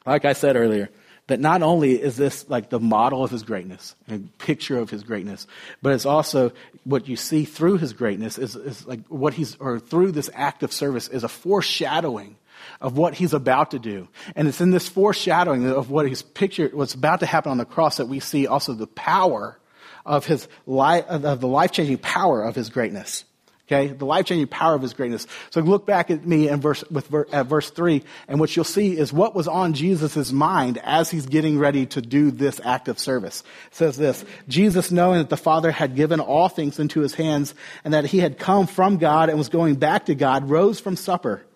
Like 0.06 0.24
I 0.24 0.33
said 0.33 0.56
earlier, 0.56 0.90
that 1.26 1.38
not 1.38 1.62
only 1.62 2.00
is 2.00 2.16
this 2.16 2.48
like 2.48 2.70
the 2.70 2.80
model 2.80 3.22
of 3.22 3.30
his 3.30 3.42
greatness, 3.42 3.94
a 4.09 4.18
picture 4.38 4.78
of 4.78 4.90
his 4.90 5.04
greatness, 5.04 5.46
but 5.80 5.92
it's 5.92 6.06
also 6.06 6.52
what 6.85 7.06
you 7.06 7.16
see 7.16 7.44
through 7.44 7.76
his 7.76 7.92
greatness 7.92 8.38
is, 8.38 8.56
is 8.56 8.87
like 8.87 9.06
what 9.09 9.35
he's, 9.35 9.56
or 9.56 9.78
through 9.78 10.12
this 10.12 10.30
act 10.35 10.62
of 10.62 10.72
service 10.72 11.06
is 11.09 11.22
a 11.22 11.28
foreshadowing 11.28 12.37
of 12.80 12.96
what 12.96 13.14
he's 13.14 13.33
about 13.33 13.70
to 13.70 13.78
do. 13.78 14.09
And 14.35 14.48
it's 14.48 14.61
in 14.61 14.70
this 14.70 14.88
foreshadowing 14.88 15.66
of 15.66 15.90
what 15.90 16.09
he's 16.09 16.22
pictured, 16.22 16.74
what's 16.74 16.94
about 16.94 17.20
to 17.20 17.26
happen 17.26 17.52
on 17.52 17.59
the 17.59 17.64
cross 17.64 17.98
that 17.98 18.06
we 18.06 18.20
see 18.20 18.46
also 18.46 18.72
the 18.72 18.87
power 18.87 19.59
of 20.04 20.26
his 20.26 20.48
life, 20.66 21.04
of 21.06 21.40
the 21.40 21.46
life-changing 21.46 21.98
power 21.98 22.42
of 22.42 22.54
his 22.54 22.70
greatness. 22.70 23.24
Okay, 23.72 23.87
the 23.87 24.04
life-changing 24.04 24.48
power 24.48 24.74
of 24.74 24.83
his 24.83 24.94
greatness. 24.94 25.28
So 25.50 25.61
look 25.61 25.87
back 25.87 26.11
at 26.11 26.26
me 26.26 26.48
and 26.48 26.61
verse, 26.61 26.83
with, 26.90 27.14
at 27.33 27.46
verse 27.46 27.70
three, 27.70 28.02
and 28.26 28.40
what 28.40 28.56
you'll 28.56 28.64
see 28.64 28.98
is 28.98 29.12
what 29.12 29.33
was 29.33 29.46
on 29.46 29.74
Jesus' 29.74 30.33
mind 30.33 30.78
as 30.83 31.09
he's 31.09 31.26
getting 31.26 31.56
ready 31.56 31.87
to 31.87 32.02
do 32.02 32.33
this 32.33 32.61
act 32.64 32.88
of 32.88 32.98
service. 32.98 33.44
It 33.68 33.76
says 33.76 33.96
this, 33.96 34.24
Jesus 34.48 34.90
knowing 34.90 35.18
that 35.18 35.28
the 35.28 35.37
Father 35.37 35.70
had 35.70 35.94
given 35.94 36.18
all 36.18 36.48
things 36.48 36.80
into 36.80 36.98
his 36.98 37.14
hands 37.14 37.54
and 37.85 37.94
that 37.94 38.06
he 38.06 38.18
had 38.18 38.40
come 38.40 38.66
from 38.66 38.96
God 38.96 39.28
and 39.28 39.38
was 39.38 39.48
going 39.48 39.76
back 39.76 40.06
to 40.06 40.16
God, 40.16 40.50
rose 40.50 40.80
from 40.80 40.96
supper. 40.96 41.46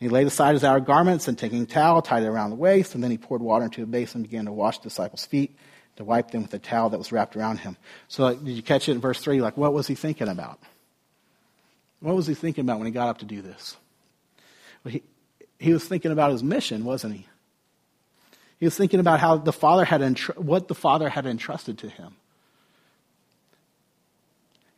He 0.00 0.08
laid 0.08 0.26
aside 0.26 0.54
his 0.54 0.64
outer 0.64 0.80
garments 0.80 1.28
and 1.28 1.36
taking 1.36 1.64
a 1.64 1.66
towel, 1.66 2.00
tied 2.00 2.22
it 2.22 2.28
around 2.28 2.48
the 2.48 2.56
waist, 2.56 2.94
and 2.94 3.04
then 3.04 3.10
he 3.10 3.18
poured 3.18 3.42
water 3.42 3.66
into 3.66 3.82
a 3.82 3.86
basin 3.86 4.22
and 4.22 4.30
began 4.30 4.46
to 4.46 4.52
wash 4.52 4.78
the 4.78 4.84
disciples' 4.84 5.26
feet, 5.26 5.54
to 5.96 6.04
wipe 6.04 6.30
them 6.30 6.40
with 6.40 6.54
a 6.54 6.58
towel 6.58 6.88
that 6.88 6.98
was 6.98 7.12
wrapped 7.12 7.36
around 7.36 7.58
him. 7.58 7.76
So 8.08 8.24
like, 8.24 8.42
did 8.42 8.52
you 8.52 8.62
catch 8.62 8.88
it 8.88 8.92
in 8.92 9.00
verse 9.00 9.20
three? 9.20 9.42
Like, 9.42 9.58
what 9.58 9.74
was 9.74 9.86
he 9.86 9.94
thinking 9.94 10.28
about? 10.28 10.58
What 12.02 12.16
was 12.16 12.26
he 12.26 12.34
thinking 12.34 12.64
about 12.64 12.78
when 12.78 12.86
he 12.86 12.92
got 12.92 13.08
up 13.08 13.18
to 13.18 13.24
do 13.24 13.40
this? 13.40 13.76
Well, 14.84 14.92
he, 14.92 15.02
he 15.58 15.72
was 15.72 15.84
thinking 15.84 16.10
about 16.10 16.32
his 16.32 16.42
mission, 16.42 16.84
wasn't 16.84 17.14
he? 17.14 17.26
He 18.58 18.66
was 18.66 18.76
thinking 18.76 19.00
about 19.00 19.20
how 19.20 19.38
the 19.38 19.52
Father 19.52 19.84
had 19.84 20.00
entr- 20.00 20.36
what 20.36 20.68
the 20.68 20.74
Father 20.74 21.08
had 21.08 21.26
entrusted 21.26 21.78
to 21.78 21.88
him. 21.88 22.16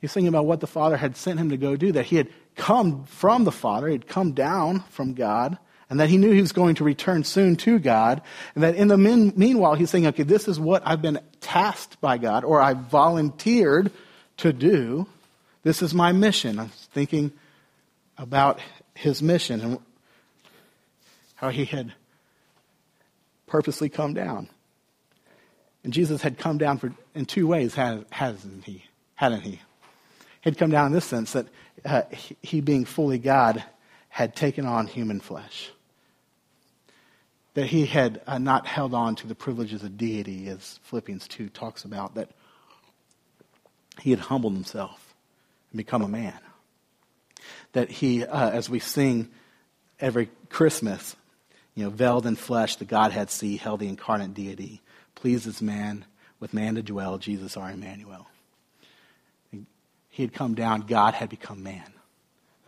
He's 0.00 0.12
thinking 0.12 0.28
about 0.28 0.44
what 0.44 0.60
the 0.60 0.66
Father 0.66 0.98
had 0.98 1.16
sent 1.16 1.40
him 1.40 1.48
to 1.48 1.56
go 1.56 1.76
do, 1.76 1.92
that 1.92 2.04
he 2.06 2.16
had 2.16 2.28
come 2.56 3.04
from 3.04 3.44
the 3.44 3.52
Father, 3.52 3.86
he 3.86 3.94
had 3.94 4.06
come 4.06 4.32
down 4.32 4.80
from 4.90 5.14
God, 5.14 5.56
and 5.88 5.98
that 6.00 6.10
he 6.10 6.18
knew 6.18 6.30
he 6.30 6.42
was 6.42 6.52
going 6.52 6.74
to 6.74 6.84
return 6.84 7.24
soon 7.24 7.56
to 7.56 7.78
God, 7.78 8.20
and 8.54 8.62
that 8.64 8.74
in 8.74 8.88
the 8.88 8.98
mean, 8.98 9.32
meanwhile, 9.34 9.74
he's 9.74 9.88
saying, 9.88 10.06
okay, 10.08 10.22
this 10.22 10.46
is 10.46 10.60
what 10.60 10.82
I've 10.84 11.00
been 11.00 11.20
tasked 11.40 12.00
by 12.02 12.18
God, 12.18 12.44
or 12.44 12.60
I 12.60 12.74
volunteered 12.74 13.90
to 14.38 14.52
do. 14.52 15.06
This 15.64 15.80
is 15.80 15.94
my 15.94 16.12
mission. 16.12 16.58
I'm 16.58 16.68
thinking 16.68 17.32
about 18.18 18.60
his 18.94 19.22
mission 19.22 19.60
and 19.60 19.78
how 21.36 21.48
he 21.48 21.64
had 21.64 21.94
purposely 23.46 23.88
come 23.88 24.12
down. 24.12 24.48
And 25.82 25.92
Jesus 25.92 26.20
had 26.20 26.38
come 26.38 26.58
down 26.58 26.78
for, 26.78 26.92
in 27.14 27.24
two 27.24 27.46
ways, 27.46 27.74
hasn't 27.74 28.64
he? 28.64 28.84
Hadn't 29.14 29.40
he? 29.40 29.60
He'd 30.42 30.58
come 30.58 30.70
down 30.70 30.88
in 30.88 30.92
this 30.92 31.06
sense 31.06 31.32
that 31.32 31.46
uh, 31.84 32.02
he, 32.42 32.60
being 32.60 32.84
fully 32.84 33.18
God, 33.18 33.64
had 34.10 34.36
taken 34.36 34.66
on 34.66 34.86
human 34.86 35.18
flesh. 35.18 35.70
That 37.54 37.66
he 37.66 37.86
had 37.86 38.20
uh, 38.26 38.38
not 38.38 38.66
held 38.66 38.92
on 38.92 39.16
to 39.16 39.26
the 39.26 39.34
privileges 39.34 39.82
of 39.82 39.96
deity, 39.96 40.48
as 40.48 40.78
Philippians 40.82 41.26
2 41.28 41.48
talks 41.48 41.84
about, 41.84 42.16
that 42.16 42.30
he 44.00 44.10
had 44.10 44.20
humbled 44.20 44.52
himself 44.52 45.03
become 45.76 46.02
a 46.02 46.08
man. 46.08 46.38
That 47.72 47.90
he, 47.90 48.24
uh, 48.24 48.50
as 48.50 48.68
we 48.70 48.78
sing 48.78 49.30
every 50.00 50.30
Christmas, 50.48 51.16
you 51.74 51.84
know, 51.84 51.90
veiled 51.90 52.26
in 52.26 52.36
flesh, 52.36 52.76
the 52.76 52.84
Godhead 52.84 53.30
see, 53.30 53.56
held 53.56 53.80
the 53.80 53.88
incarnate 53.88 54.34
deity, 54.34 54.80
pleases 55.14 55.60
man, 55.60 56.04
with 56.40 56.54
man 56.54 56.74
to 56.76 56.82
dwell, 56.82 57.18
Jesus 57.18 57.56
our 57.56 57.70
Emmanuel. 57.70 58.26
He 60.10 60.22
had 60.22 60.32
come 60.32 60.54
down, 60.54 60.82
God 60.82 61.14
had 61.14 61.28
become 61.28 61.62
man. 61.62 61.92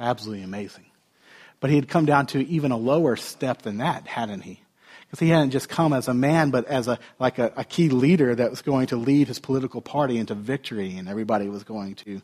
Absolutely 0.01 0.43
amazing. 0.43 0.87
But 1.61 1.71
he 1.71 1.77
had 1.77 1.89
come 1.89 2.05
down 2.05 2.27
to 2.29 2.47
even 2.47 2.73
a 2.73 2.77
lower 2.77 3.17
step 3.17 3.63
than 3.63 3.79
that, 3.79 4.07
hadn't 4.07 4.43
he? 4.43 4.61
Because 5.07 5.21
he 5.21 5.29
hadn't 5.29 5.51
just 5.51 5.69
come 5.69 5.93
as 5.93 6.09
a 6.09 6.15
man, 6.15 6.51
but 6.51 6.67
as 6.67 6.89
a 6.89 6.99
like 7.19 7.39
a, 7.39 7.53
a, 7.57 7.65
key 7.65 7.89
leader 7.89 8.35
that 8.35 8.51
was 8.51 8.63
going 8.63 8.89
to 8.89 8.97
lead 8.97 9.29
his 9.29 9.39
political 9.39 9.81
party 9.81 10.19
into 10.19 10.35
victory, 10.35 10.97
and 10.97 11.09
everybody 11.09 11.49
was 11.49 11.63
going 11.63 11.95
to 11.97 12.21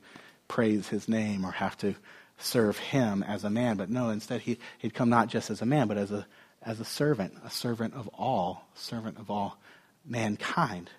praise 0.48 0.88
his 0.88 1.08
name 1.08 1.44
or 1.44 1.52
have 1.52 1.76
to 1.78 1.94
serve 2.38 2.78
him 2.78 3.22
as 3.22 3.44
a 3.44 3.50
man. 3.50 3.76
But 3.76 3.90
no, 3.90 4.10
instead 4.10 4.40
he, 4.42 4.58
he'd 4.78 4.94
come 4.94 5.08
not 5.08 5.28
just 5.28 5.50
as 5.50 5.62
a 5.62 5.66
man, 5.66 5.88
but 5.88 5.98
as 5.98 6.10
a, 6.10 6.26
as 6.62 6.80
a 6.80 6.84
servant, 6.84 7.34
a 7.44 7.50
servant 7.50 7.94
of 7.94 8.08
all, 8.08 8.64
servant 8.74 9.18
of 9.18 9.30
all 9.30 9.58
mankind. 10.04 10.90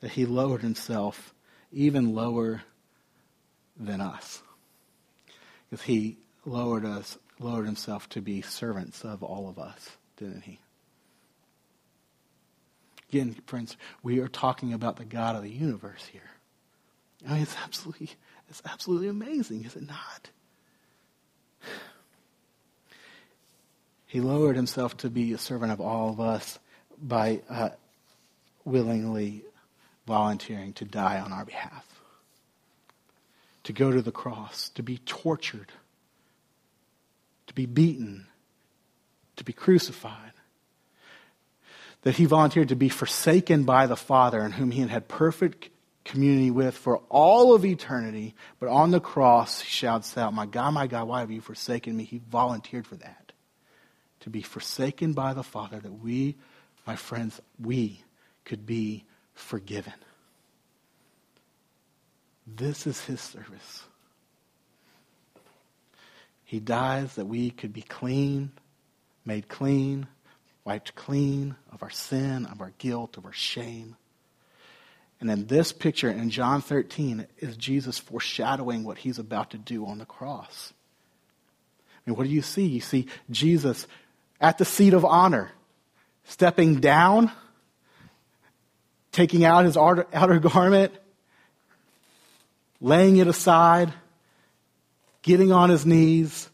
That 0.00 0.12
he 0.12 0.26
lowered 0.26 0.62
himself 0.62 1.34
even 1.72 2.14
lower 2.14 2.62
than 3.76 4.00
us. 4.00 4.42
Because 5.68 5.84
he 5.84 6.18
lowered 6.44 6.84
us, 6.84 7.18
lowered 7.38 7.66
himself 7.66 8.08
to 8.10 8.20
be 8.20 8.42
servants 8.42 9.04
of 9.04 9.22
all 9.22 9.48
of 9.48 9.58
us, 9.58 9.90
didn't 10.16 10.42
he? 10.42 10.60
Again, 13.10 13.36
friends, 13.46 13.76
we 14.02 14.20
are 14.20 14.28
talking 14.28 14.72
about 14.72 14.96
the 14.96 15.04
God 15.04 15.36
of 15.36 15.42
the 15.42 15.50
universe 15.50 16.04
here. 16.12 16.30
I 17.26 17.32
mean, 17.32 17.42
it's 17.42 17.56
absolutely, 17.62 18.10
it's 18.48 18.62
absolutely 18.64 19.08
amazing, 19.08 19.64
is 19.64 19.76
it 19.76 19.86
not? 19.86 20.30
He 24.06 24.20
lowered 24.20 24.56
himself 24.56 24.96
to 24.98 25.10
be 25.10 25.32
a 25.32 25.38
servant 25.38 25.70
of 25.70 25.80
all 25.80 26.10
of 26.10 26.20
us 26.20 26.58
by 27.00 27.42
uh, 27.50 27.70
willingly 28.64 29.44
volunteering 30.06 30.72
to 30.74 30.86
die 30.86 31.20
on 31.20 31.30
our 31.30 31.44
behalf, 31.44 31.84
to 33.64 33.72
go 33.74 33.92
to 33.92 34.00
the 34.00 34.10
cross, 34.10 34.70
to 34.70 34.82
be 34.82 34.98
tortured, 34.98 35.70
to 37.48 37.54
be 37.54 37.66
beaten, 37.66 38.26
to 39.36 39.44
be 39.44 39.52
crucified. 39.52 40.32
That 42.02 42.16
he 42.16 42.24
volunteered 42.24 42.68
to 42.68 42.76
be 42.76 42.88
forsaken 42.88 43.64
by 43.64 43.86
the 43.86 43.96
Father 43.96 44.40
in 44.40 44.52
whom 44.52 44.70
he 44.70 44.80
had 44.80 44.90
had 44.90 45.08
perfect 45.08 45.68
community 46.08 46.50
with 46.50 46.74
for 46.76 46.98
all 47.10 47.54
of 47.54 47.64
eternity. 47.64 48.34
But 48.58 48.70
on 48.70 48.90
the 48.90 49.00
cross, 49.00 49.60
he 49.60 49.68
shouts 49.68 50.16
out, 50.16 50.34
My 50.34 50.46
God, 50.46 50.72
my 50.72 50.86
God, 50.86 51.06
why 51.06 51.20
have 51.20 51.30
you 51.30 51.40
forsaken 51.40 51.96
me? 51.96 52.04
He 52.04 52.20
volunteered 52.30 52.86
for 52.86 52.96
that. 52.96 53.32
To 54.20 54.30
be 54.30 54.42
forsaken 54.42 55.12
by 55.12 55.34
the 55.34 55.44
Father, 55.44 55.78
that 55.78 55.92
we, 55.92 56.36
my 56.86 56.96
friends, 56.96 57.40
we 57.62 58.02
could 58.44 58.66
be 58.66 59.04
forgiven. 59.34 59.92
This 62.46 62.86
is 62.86 63.00
his 63.04 63.20
service. 63.20 63.84
He 66.44 66.58
dies 66.58 67.14
that 67.16 67.26
we 67.26 67.50
could 67.50 67.74
be 67.74 67.82
clean, 67.82 68.52
made 69.26 69.48
clean, 69.48 70.08
wiped 70.64 70.94
clean 70.94 71.56
of 71.70 71.82
our 71.82 71.90
sin, 71.90 72.46
of 72.46 72.62
our 72.62 72.72
guilt, 72.78 73.18
of 73.18 73.26
our 73.26 73.32
shame. 73.34 73.96
And 75.20 75.28
then 75.28 75.46
this 75.46 75.72
picture 75.72 76.10
in 76.10 76.30
John 76.30 76.62
13 76.62 77.26
is 77.38 77.56
Jesus 77.56 77.98
foreshadowing 77.98 78.84
what 78.84 78.98
he's 78.98 79.18
about 79.18 79.50
to 79.50 79.58
do 79.58 79.84
on 79.86 79.98
the 79.98 80.04
cross. 80.04 80.72
I 82.06 82.10
mean, 82.10 82.16
what 82.16 82.24
do 82.24 82.30
you 82.30 82.42
see? 82.42 82.66
You 82.66 82.80
see 82.80 83.06
Jesus 83.30 83.86
at 84.40 84.58
the 84.58 84.64
seat 84.64 84.94
of 84.94 85.04
honor, 85.04 85.50
stepping 86.24 86.76
down, 86.80 87.32
taking 89.10 89.44
out 89.44 89.64
his 89.64 89.76
outer, 89.76 90.06
outer 90.12 90.38
garment, 90.38 90.92
laying 92.80 93.16
it 93.16 93.26
aside, 93.26 93.92
getting 95.22 95.50
on 95.50 95.70
his 95.70 95.84
knees, 95.84 96.48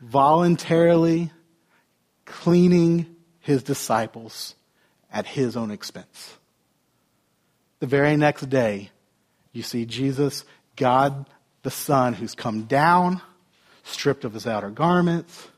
voluntarily 0.00 1.30
cleaning 2.26 3.16
his 3.40 3.62
disciples 3.62 4.54
at 5.10 5.26
his 5.26 5.56
own 5.56 5.70
expense. 5.70 6.37
The 7.80 7.86
very 7.86 8.16
next 8.16 8.48
day, 8.48 8.90
you 9.52 9.62
see 9.62 9.86
Jesus, 9.86 10.44
God 10.76 11.26
the 11.62 11.70
Son, 11.70 12.14
who's 12.14 12.34
come 12.34 12.64
down, 12.64 13.20
stripped 13.84 14.24
of 14.24 14.32
his 14.32 14.46
outer 14.46 14.70
garments, 14.70 15.48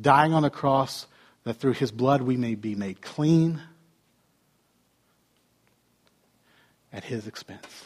dying 0.00 0.32
on 0.32 0.42
the 0.42 0.50
cross 0.50 1.06
that 1.44 1.54
through 1.54 1.74
his 1.74 1.90
blood 1.90 2.22
we 2.22 2.36
may 2.36 2.54
be 2.54 2.74
made 2.74 3.02
clean 3.02 3.60
at 6.92 7.04
his 7.04 7.26
expense. 7.26 7.84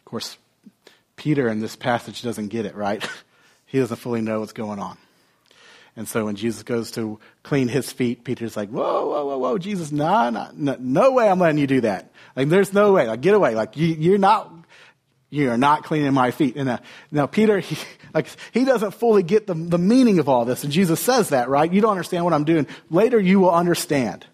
Of 0.00 0.04
course, 0.04 0.36
Peter 1.16 1.48
in 1.48 1.60
this 1.60 1.76
passage 1.76 2.22
doesn't 2.22 2.48
get 2.48 2.66
it, 2.66 2.74
right? 2.74 3.06
he 3.66 3.78
doesn't 3.78 3.96
fully 3.96 4.20
know 4.20 4.40
what's 4.40 4.52
going 4.52 4.80
on. 4.80 4.98
And 6.00 6.08
so 6.08 6.24
when 6.24 6.34
Jesus 6.34 6.62
goes 6.62 6.92
to 6.92 7.20
clean 7.42 7.68
his 7.68 7.92
feet, 7.92 8.24
Peter's 8.24 8.56
like, 8.56 8.70
whoa, 8.70 9.06
whoa, 9.06 9.26
whoa, 9.26 9.36
whoa, 9.36 9.58
Jesus, 9.58 9.92
nah, 9.92 10.30
nah, 10.30 10.48
no, 10.54 10.74
no 10.80 11.12
way 11.12 11.28
I'm 11.28 11.38
letting 11.38 11.58
you 11.58 11.66
do 11.66 11.82
that. 11.82 12.10
Like, 12.34 12.48
there's 12.48 12.72
no 12.72 12.94
way. 12.94 13.06
Like, 13.06 13.20
get 13.20 13.34
away. 13.34 13.54
Like, 13.54 13.76
you, 13.76 13.88
you're 13.88 14.16
not, 14.16 14.50
you're 15.28 15.58
not 15.58 15.84
cleaning 15.84 16.14
my 16.14 16.30
feet. 16.30 16.56
And 16.56 16.70
uh, 16.70 16.78
now 17.10 17.26
Peter, 17.26 17.58
he, 17.58 17.76
like, 18.14 18.28
he 18.52 18.64
doesn't 18.64 18.92
fully 18.92 19.22
get 19.22 19.46
the, 19.46 19.52
the 19.52 19.76
meaning 19.76 20.20
of 20.20 20.26
all 20.26 20.46
this. 20.46 20.64
And 20.64 20.72
Jesus 20.72 21.00
says 21.00 21.28
that, 21.28 21.50
right? 21.50 21.70
You 21.70 21.82
don't 21.82 21.90
understand 21.90 22.24
what 22.24 22.32
I'm 22.32 22.44
doing. 22.44 22.66
Later 22.88 23.20
you 23.20 23.38
will 23.38 23.52
understand. 23.52 24.24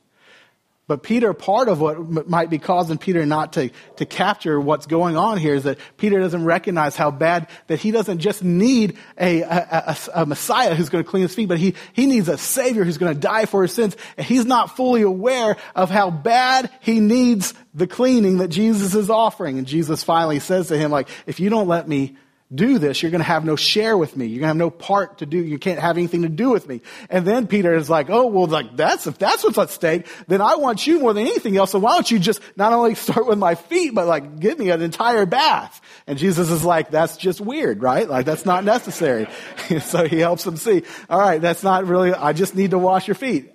But 0.88 1.02
Peter, 1.02 1.34
part 1.34 1.68
of 1.68 1.80
what 1.80 2.28
might 2.28 2.48
be 2.48 2.58
causing 2.58 2.96
Peter 2.96 3.26
not 3.26 3.54
to, 3.54 3.70
to 3.96 4.06
capture 4.06 4.60
what's 4.60 4.86
going 4.86 5.16
on 5.16 5.36
here 5.36 5.56
is 5.56 5.64
that 5.64 5.78
Peter 5.96 6.20
doesn't 6.20 6.44
recognize 6.44 6.94
how 6.94 7.10
bad, 7.10 7.48
that 7.66 7.80
he 7.80 7.90
doesn't 7.90 8.20
just 8.20 8.44
need 8.44 8.96
a, 9.18 9.42
a, 9.42 9.48
a, 9.48 9.96
a 10.14 10.26
Messiah 10.26 10.76
who's 10.76 10.88
going 10.88 11.02
to 11.02 11.10
clean 11.10 11.22
his 11.22 11.34
feet, 11.34 11.48
but 11.48 11.58
he, 11.58 11.74
he 11.92 12.06
needs 12.06 12.28
a 12.28 12.38
Savior 12.38 12.84
who's 12.84 12.98
going 12.98 13.12
to 13.12 13.20
die 13.20 13.46
for 13.46 13.62
his 13.62 13.72
sins. 13.72 13.96
And 14.16 14.24
he's 14.24 14.44
not 14.44 14.76
fully 14.76 15.02
aware 15.02 15.56
of 15.74 15.90
how 15.90 16.10
bad 16.10 16.70
he 16.80 17.00
needs 17.00 17.52
the 17.74 17.88
cleaning 17.88 18.38
that 18.38 18.48
Jesus 18.48 18.94
is 18.94 19.10
offering. 19.10 19.58
And 19.58 19.66
Jesus 19.66 20.04
finally 20.04 20.38
says 20.38 20.68
to 20.68 20.78
him, 20.78 20.92
like, 20.92 21.08
if 21.26 21.40
you 21.40 21.50
don't 21.50 21.66
let 21.66 21.88
me 21.88 22.16
do 22.54 22.78
this, 22.78 23.02
you're 23.02 23.10
going 23.10 23.20
to 23.20 23.24
have 23.24 23.44
no 23.44 23.56
share 23.56 23.98
with 23.98 24.16
me. 24.16 24.26
You're 24.26 24.40
going 24.40 24.46
to 24.46 24.48
have 24.48 24.56
no 24.56 24.70
part 24.70 25.18
to 25.18 25.26
do. 25.26 25.38
You 25.38 25.58
can't 25.58 25.80
have 25.80 25.98
anything 25.98 26.22
to 26.22 26.28
do 26.28 26.50
with 26.50 26.68
me. 26.68 26.80
And 27.10 27.26
then 27.26 27.48
Peter 27.48 27.74
is 27.74 27.90
like, 27.90 28.08
oh, 28.08 28.26
well, 28.26 28.46
like 28.46 28.76
that's, 28.76 29.08
if 29.08 29.18
that's 29.18 29.42
what's 29.42 29.58
at 29.58 29.70
stake, 29.70 30.06
then 30.28 30.40
I 30.40 30.54
want 30.54 30.86
you 30.86 31.00
more 31.00 31.12
than 31.12 31.26
anything 31.26 31.56
else. 31.56 31.72
So 31.72 31.80
why 31.80 31.94
don't 31.94 32.08
you 32.08 32.20
just 32.20 32.40
not 32.56 32.72
only 32.72 32.94
start 33.06 33.26
with 33.26 33.38
my 33.38 33.56
feet, 33.56 33.94
but 33.94 34.06
like 34.06 34.38
give 34.38 34.58
me 34.60 34.70
an 34.70 34.80
entire 34.80 35.26
bath? 35.26 35.80
And 36.06 36.18
Jesus 36.18 36.48
is 36.50 36.64
like, 36.64 36.90
that's 36.90 37.16
just 37.16 37.40
weird, 37.40 37.82
right? 37.82 38.08
Like 38.08 38.26
that's 38.26 38.46
not 38.46 38.62
necessary. 38.62 39.26
so 39.80 40.06
he 40.06 40.20
helps 40.20 40.46
him 40.46 40.56
see, 40.56 40.84
all 41.10 41.18
right, 41.18 41.40
that's 41.40 41.64
not 41.64 41.86
really, 41.86 42.14
I 42.14 42.32
just 42.32 42.54
need 42.54 42.70
to 42.70 42.78
wash 42.78 43.08
your 43.08 43.16
feet. 43.16 43.52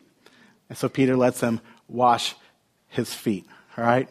And 0.67 0.77
so 0.77 0.89
Peter 0.89 1.15
lets 1.15 1.39
him 1.39 1.62
wash 1.88 2.36
his 2.89 3.13
feet, 3.13 3.45
all 3.77 3.86
right? 3.86 4.10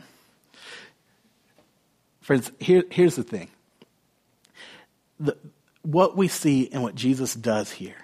Friends, 2.22 2.50
here, 2.58 2.84
here's 2.90 3.16
the 3.16 3.22
thing 3.22 3.50
the, 5.20 5.37
what 5.83 6.16
we 6.16 6.28
see 6.28 6.68
and 6.72 6.83
what 6.83 6.94
Jesus 6.94 7.35
does 7.35 7.70
here 7.70 7.94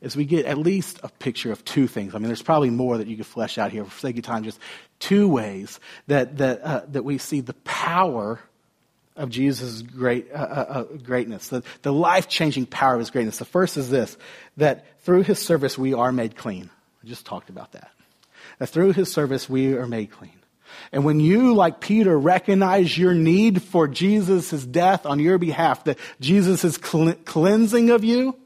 is 0.00 0.16
we 0.16 0.24
get 0.24 0.46
at 0.46 0.58
least 0.58 0.98
a 1.04 1.08
picture 1.08 1.52
of 1.52 1.64
two 1.64 1.86
things. 1.86 2.14
I 2.14 2.18
mean, 2.18 2.26
there's 2.26 2.42
probably 2.42 2.70
more 2.70 2.98
that 2.98 3.06
you 3.06 3.16
could 3.16 3.26
flesh 3.26 3.56
out 3.56 3.70
here. 3.70 3.84
For 3.84 4.00
sake 4.00 4.18
of 4.18 4.24
time, 4.24 4.42
just 4.42 4.58
two 4.98 5.28
ways 5.28 5.78
that, 6.08 6.38
that, 6.38 6.60
uh, 6.62 6.82
that 6.88 7.04
we 7.04 7.18
see 7.18 7.40
the 7.40 7.54
power 7.54 8.40
of 9.14 9.30
Jesus' 9.30 9.82
great, 9.82 10.32
uh, 10.32 10.36
uh, 10.36 10.66
uh 10.68 10.82
greatness, 10.96 11.48
the, 11.48 11.62
the 11.82 11.92
life 11.92 12.28
changing 12.28 12.66
power 12.66 12.94
of 12.94 12.98
his 12.98 13.10
greatness. 13.10 13.38
The 13.38 13.44
first 13.44 13.76
is 13.76 13.90
this 13.90 14.16
that 14.56 14.84
through 15.02 15.22
his 15.22 15.38
service 15.38 15.78
we 15.78 15.94
are 15.94 16.10
made 16.10 16.36
clean. 16.36 16.70
I 17.02 17.06
just 17.06 17.24
talked 17.26 17.50
about 17.50 17.72
that. 17.72 17.90
That 18.58 18.68
through 18.68 18.94
his 18.94 19.12
service 19.12 19.48
we 19.48 19.74
are 19.74 19.86
made 19.86 20.10
clean. 20.10 20.41
And 20.92 21.04
when 21.04 21.20
you, 21.20 21.54
like 21.54 21.80
Peter, 21.80 22.18
recognize 22.18 22.96
your 22.96 23.14
need 23.14 23.62
for 23.62 23.88
Jesus' 23.88 24.64
death 24.64 25.06
on 25.06 25.18
your 25.18 25.38
behalf, 25.38 25.84
that 25.84 25.98
Jesus' 26.20 26.76
cleansing 26.76 27.90
of 27.90 28.04
you, 28.04 28.36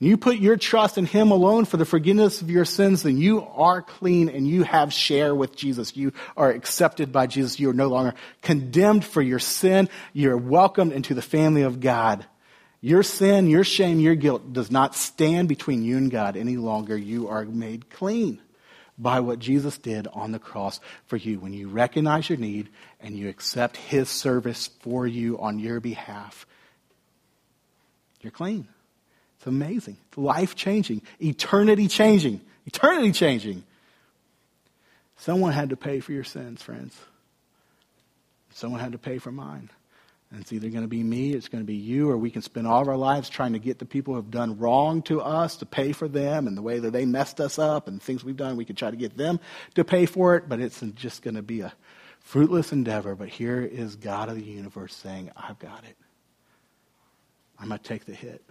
and 0.00 0.08
you 0.08 0.16
put 0.16 0.38
your 0.38 0.56
trust 0.56 0.96
in 0.96 1.06
Him 1.06 1.32
alone 1.32 1.64
for 1.64 1.76
the 1.76 1.84
forgiveness 1.84 2.40
of 2.40 2.50
your 2.50 2.64
sins, 2.64 3.02
then 3.02 3.18
you 3.18 3.44
are 3.54 3.82
clean 3.82 4.28
and 4.28 4.46
you 4.46 4.62
have 4.62 4.92
share 4.92 5.34
with 5.34 5.56
Jesus. 5.56 5.96
You 5.96 6.12
are 6.36 6.50
accepted 6.50 7.10
by 7.10 7.26
Jesus. 7.26 7.58
You 7.58 7.70
are 7.70 7.74
no 7.74 7.88
longer 7.88 8.14
condemned 8.42 9.04
for 9.04 9.20
your 9.20 9.40
sin. 9.40 9.88
You're 10.12 10.36
welcomed 10.36 10.92
into 10.92 11.14
the 11.14 11.22
family 11.22 11.62
of 11.62 11.80
God. 11.80 12.24
Your 12.80 13.02
sin, 13.02 13.48
your 13.48 13.64
shame, 13.64 13.98
your 13.98 14.14
guilt 14.14 14.52
does 14.52 14.70
not 14.70 14.94
stand 14.94 15.48
between 15.48 15.82
you 15.82 15.96
and 15.96 16.12
God 16.12 16.36
any 16.36 16.56
longer. 16.56 16.96
You 16.96 17.26
are 17.28 17.44
made 17.44 17.90
clean 17.90 18.40
by 18.98 19.20
what 19.20 19.38
Jesus 19.38 19.78
did 19.78 20.08
on 20.08 20.32
the 20.32 20.38
cross 20.38 20.80
for 21.06 21.16
you. 21.16 21.38
When 21.38 21.52
you 21.52 21.68
recognize 21.68 22.28
your 22.28 22.38
need 22.38 22.68
and 23.00 23.16
you 23.16 23.28
accept 23.28 23.76
his 23.76 24.08
service 24.08 24.68
for 24.80 25.06
you 25.06 25.38
on 25.38 25.58
your 25.58 25.80
behalf, 25.80 26.46
you're 28.20 28.32
clean. 28.32 28.66
It's 29.36 29.46
amazing. 29.46 29.98
It's 30.08 30.18
life 30.18 30.56
changing, 30.56 31.02
eternity 31.20 31.86
changing, 31.86 32.40
eternity 32.66 33.12
changing. 33.12 33.62
Someone 35.18 35.52
had 35.52 35.70
to 35.70 35.76
pay 35.76 36.00
for 36.00 36.12
your 36.12 36.24
sins, 36.24 36.62
friends. 36.62 36.96
Someone 38.52 38.80
had 38.80 38.92
to 38.92 38.98
pay 38.98 39.18
for 39.18 39.30
mine. 39.30 39.70
And 40.30 40.42
it's 40.42 40.52
either 40.52 40.68
going 40.68 40.82
to 40.82 40.88
be 40.88 41.02
me, 41.02 41.32
it's 41.32 41.48
going 41.48 41.62
to 41.62 41.66
be 41.66 41.76
you, 41.76 42.10
or 42.10 42.18
we 42.18 42.30
can 42.30 42.42
spend 42.42 42.66
all 42.66 42.82
of 42.82 42.88
our 42.88 42.98
lives 42.98 43.30
trying 43.30 43.54
to 43.54 43.58
get 43.58 43.78
the 43.78 43.86
people 43.86 44.12
who 44.12 44.20
have 44.20 44.30
done 44.30 44.58
wrong 44.58 45.00
to 45.02 45.22
us 45.22 45.56
to 45.56 45.66
pay 45.66 45.92
for 45.92 46.06
them 46.06 46.46
and 46.46 46.54
the 46.54 46.62
way 46.62 46.78
that 46.78 46.92
they 46.92 47.06
messed 47.06 47.40
us 47.40 47.58
up 47.58 47.88
and 47.88 48.02
things 48.02 48.22
we've 48.22 48.36
done. 48.36 48.56
We 48.56 48.66
could 48.66 48.76
try 48.76 48.90
to 48.90 48.96
get 48.96 49.16
them 49.16 49.40
to 49.74 49.84
pay 49.84 50.04
for 50.04 50.36
it, 50.36 50.46
but 50.46 50.60
it's 50.60 50.80
just 50.94 51.22
going 51.22 51.36
to 51.36 51.42
be 51.42 51.62
a 51.62 51.72
fruitless 52.20 52.72
endeavor. 52.72 53.14
But 53.14 53.28
here 53.28 53.62
is 53.62 53.96
God 53.96 54.28
of 54.28 54.36
the 54.36 54.44
universe 54.44 54.94
saying, 54.94 55.30
I've 55.34 55.58
got 55.58 55.84
it. 55.84 55.96
I'm 57.58 57.68
going 57.68 57.80
to 57.80 57.88
take 57.88 58.04
the 58.04 58.14
hit. 58.14 58.44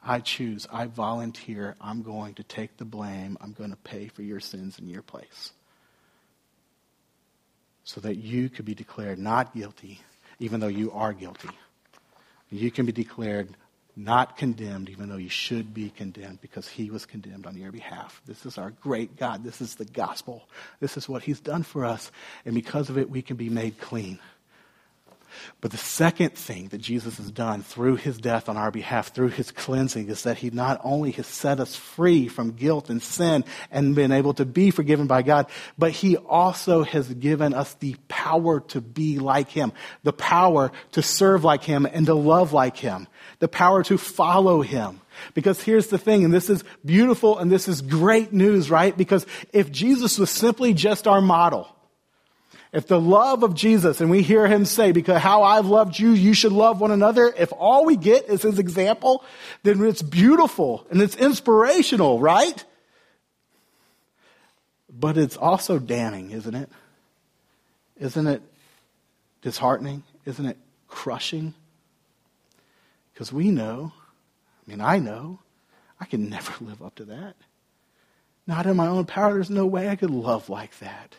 I 0.00 0.20
choose, 0.20 0.68
I 0.72 0.86
volunteer, 0.86 1.74
I'm 1.80 2.02
going 2.02 2.34
to 2.34 2.44
take 2.44 2.76
the 2.76 2.84
blame, 2.84 3.36
I'm 3.40 3.52
going 3.52 3.70
to 3.70 3.76
pay 3.76 4.06
for 4.06 4.22
your 4.22 4.38
sins 4.38 4.78
in 4.78 4.88
your 4.88 5.02
place. 5.02 5.52
So 7.82 8.00
that 8.02 8.16
you 8.16 8.48
could 8.48 8.64
be 8.64 8.74
declared 8.74 9.18
not 9.18 9.54
guilty 9.56 10.00
even 10.38 10.60
though 10.60 10.68
you 10.68 10.92
are 10.92 11.12
guilty. 11.12 11.50
You 12.50 12.70
can 12.70 12.86
be 12.86 12.92
declared 12.92 13.56
not 13.98 14.36
condemned, 14.36 14.88
even 14.88 15.08
though 15.08 15.16
you 15.16 15.28
should 15.28 15.74
be 15.74 15.90
condemned 15.90 16.40
because 16.40 16.68
he 16.68 16.88
was 16.88 17.04
condemned 17.04 17.46
on 17.46 17.56
your 17.56 17.72
behalf. 17.72 18.22
This 18.26 18.46
is 18.46 18.56
our 18.56 18.70
great 18.70 19.16
God. 19.16 19.42
This 19.42 19.60
is 19.60 19.74
the 19.74 19.84
gospel. 19.84 20.48
This 20.78 20.96
is 20.96 21.08
what 21.08 21.24
he's 21.24 21.40
done 21.40 21.64
for 21.64 21.84
us. 21.84 22.12
And 22.44 22.54
because 22.54 22.90
of 22.90 22.96
it, 22.96 23.10
we 23.10 23.22
can 23.22 23.36
be 23.36 23.50
made 23.50 23.78
clean. 23.80 24.20
But 25.60 25.70
the 25.70 25.76
second 25.76 26.34
thing 26.34 26.68
that 26.68 26.78
Jesus 26.78 27.18
has 27.18 27.30
done 27.30 27.62
through 27.62 27.96
his 27.96 28.18
death 28.18 28.48
on 28.48 28.56
our 28.56 28.70
behalf, 28.70 29.14
through 29.14 29.28
his 29.28 29.50
cleansing, 29.50 30.08
is 30.08 30.22
that 30.22 30.38
he 30.38 30.50
not 30.50 30.80
only 30.84 31.10
has 31.12 31.26
set 31.26 31.60
us 31.60 31.74
free 31.74 32.28
from 32.28 32.52
guilt 32.52 32.90
and 32.90 33.02
sin 33.02 33.44
and 33.70 33.94
been 33.94 34.12
able 34.12 34.34
to 34.34 34.44
be 34.44 34.70
forgiven 34.70 35.06
by 35.06 35.22
God, 35.22 35.46
but 35.76 35.90
he 35.90 36.16
also 36.16 36.82
has 36.84 37.12
given 37.14 37.54
us 37.54 37.74
the 37.74 37.96
power 38.08 38.60
to 38.60 38.80
be 38.80 39.18
like 39.18 39.48
him, 39.48 39.72
the 40.02 40.12
power 40.12 40.72
to 40.92 41.02
serve 41.02 41.44
like 41.44 41.64
him 41.64 41.86
and 41.86 42.06
to 42.06 42.14
love 42.14 42.52
like 42.52 42.76
him, 42.76 43.08
the 43.38 43.48
power 43.48 43.82
to 43.84 43.98
follow 43.98 44.62
him. 44.62 45.00
Because 45.34 45.60
here's 45.60 45.88
the 45.88 45.98
thing, 45.98 46.24
and 46.24 46.32
this 46.32 46.48
is 46.48 46.62
beautiful 46.84 47.38
and 47.38 47.50
this 47.50 47.68
is 47.68 47.82
great 47.82 48.32
news, 48.32 48.70
right? 48.70 48.96
Because 48.96 49.26
if 49.52 49.70
Jesus 49.72 50.18
was 50.18 50.30
simply 50.30 50.74
just 50.74 51.06
our 51.08 51.20
model, 51.20 51.68
if 52.72 52.86
the 52.86 53.00
love 53.00 53.42
of 53.42 53.54
Jesus, 53.54 54.00
and 54.00 54.10
we 54.10 54.22
hear 54.22 54.46
him 54.46 54.64
say, 54.64 54.92
because 54.92 55.20
how 55.22 55.42
I've 55.42 55.66
loved 55.66 55.98
you, 55.98 56.10
you 56.10 56.34
should 56.34 56.52
love 56.52 56.80
one 56.80 56.90
another. 56.90 57.32
If 57.36 57.52
all 57.52 57.86
we 57.86 57.96
get 57.96 58.28
is 58.28 58.42
his 58.42 58.58
example, 58.58 59.24
then 59.62 59.82
it's 59.84 60.02
beautiful 60.02 60.86
and 60.90 61.00
it's 61.00 61.16
inspirational, 61.16 62.20
right? 62.20 62.62
But 64.90 65.16
it's 65.16 65.36
also 65.36 65.78
damning, 65.78 66.30
isn't 66.32 66.54
it? 66.54 66.68
Isn't 67.98 68.26
it 68.26 68.42
disheartening? 69.40 70.02
Isn't 70.26 70.46
it 70.46 70.58
crushing? 70.88 71.54
Because 73.12 73.32
we 73.32 73.50
know, 73.50 73.92
I 73.96 74.70
mean, 74.70 74.80
I 74.82 74.98
know, 74.98 75.38
I 76.00 76.04
can 76.04 76.28
never 76.30 76.52
live 76.62 76.82
up 76.82 76.96
to 76.96 77.04
that. 77.06 77.34
Not 78.46 78.66
in 78.66 78.76
my 78.76 78.86
own 78.86 79.04
power. 79.04 79.34
There's 79.34 79.50
no 79.50 79.66
way 79.66 79.88
I 79.88 79.96
could 79.96 80.10
love 80.10 80.48
like 80.48 80.78
that. 80.78 81.14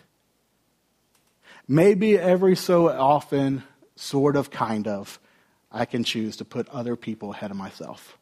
Maybe 1.72 2.18
every 2.18 2.56
so 2.56 2.90
often, 2.90 3.62
sort 3.96 4.36
of, 4.36 4.50
kind 4.50 4.88
of, 4.88 5.20
I 5.72 5.86
can 5.86 6.04
choose 6.04 6.38
to 6.38 6.46
put 6.46 6.68
other 6.70 6.96
people 6.96 7.32
ahead 7.32 7.52
of 7.52 7.58
myself. 7.58 8.18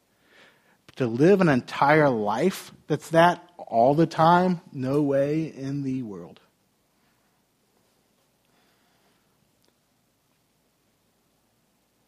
But 0.85 0.97
to 0.97 1.07
live 1.07 1.39
an 1.39 1.47
entire 1.47 2.09
life 2.09 2.73
that's 2.87 3.11
that 3.11 3.49
all 3.57 3.95
the 3.95 4.05
time, 4.05 4.59
no 4.73 5.01
way 5.01 5.45
in 5.45 5.83
the 5.83 6.03
world. 6.03 6.41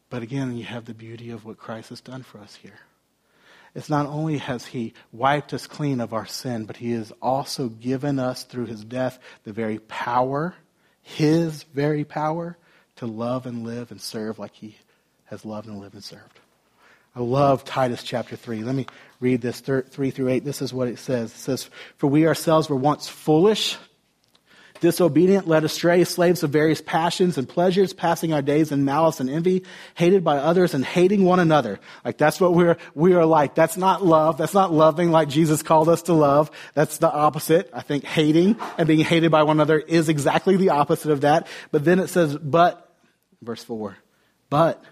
But 0.09 0.23
again, 0.23 0.57
you 0.57 0.65
have 0.65 0.83
the 0.83 0.93
beauty 0.93 1.29
of 1.29 1.45
what 1.45 1.57
Christ 1.57 1.87
has 1.87 2.01
done 2.01 2.23
for 2.23 2.39
us 2.39 2.55
here. 2.55 2.79
It's 3.73 3.89
not 3.89 4.07
only 4.07 4.39
has 4.39 4.65
he 4.65 4.93
wiped 5.13 5.53
us 5.53 5.67
clean 5.67 6.01
of 6.01 6.11
our 6.11 6.25
sin, 6.25 6.65
but 6.65 6.75
he 6.75 6.91
has 6.91 7.13
also 7.21 7.69
given 7.69 8.19
us 8.19 8.43
through 8.43 8.65
his 8.65 8.83
death 8.83 9.19
the 9.45 9.53
very 9.53 9.79
power 9.79 10.55
his 11.09 11.63
very 11.63 12.03
power 12.03 12.57
to 12.97 13.05
love 13.05 13.45
and 13.45 13.63
live 13.65 13.91
and 13.91 13.99
serve 13.99 14.39
like 14.39 14.53
he 14.53 14.75
has 15.25 15.45
loved 15.45 15.67
and 15.67 15.79
lived 15.79 15.93
and 15.95 16.03
served. 16.03 16.39
I 17.15 17.21
love 17.21 17.65
Titus 17.65 18.03
chapter 18.03 18.35
3. 18.35 18.63
Let 18.63 18.75
me 18.75 18.85
read 19.19 19.41
this 19.41 19.59
3 19.59 20.11
through 20.11 20.29
8. 20.29 20.45
This 20.45 20.61
is 20.61 20.73
what 20.73 20.87
it 20.87 20.99
says. 20.99 21.31
It 21.31 21.37
says, 21.37 21.69
For 21.97 22.07
we 22.07 22.27
ourselves 22.27 22.69
were 22.69 22.75
once 22.75 23.07
foolish 23.07 23.77
disobedient, 24.79 25.47
led 25.47 25.63
astray, 25.63 26.03
slaves 26.03 26.43
of 26.43 26.51
various 26.51 26.81
passions 26.81 27.37
and 27.37 27.47
pleasures, 27.47 27.93
passing 27.93 28.33
our 28.33 28.41
days 28.41 28.71
in 28.71 28.85
malice 28.85 29.19
and 29.19 29.29
envy, 29.29 29.63
hated 29.95 30.23
by 30.23 30.37
others 30.37 30.73
and 30.73 30.85
hating 30.85 31.25
one 31.25 31.39
another. 31.39 31.79
Like 32.05 32.17
that's 32.17 32.39
what 32.39 32.53
we're, 32.53 32.77
we 32.95 33.13
are 33.13 33.25
like. 33.25 33.55
That's 33.55 33.77
not 33.77 34.05
love. 34.05 34.37
That's 34.37 34.53
not 34.53 34.71
loving 34.71 35.11
like 35.11 35.29
Jesus 35.29 35.63
called 35.63 35.89
us 35.89 36.03
to 36.03 36.13
love. 36.13 36.51
That's 36.73 36.97
the 36.97 37.11
opposite. 37.11 37.69
I 37.73 37.81
think 37.81 38.03
hating 38.03 38.57
and 38.77 38.87
being 38.87 39.01
hated 39.01 39.31
by 39.31 39.43
one 39.43 39.57
another 39.57 39.79
is 39.79 40.09
exactly 40.09 40.55
the 40.55 40.69
opposite 40.69 41.11
of 41.11 41.21
that. 41.21 41.47
But 41.71 41.85
then 41.85 41.99
it 41.99 42.07
says, 42.07 42.37
but, 42.37 42.93
verse 43.41 43.63
four, 43.63 43.97
but 44.49 44.83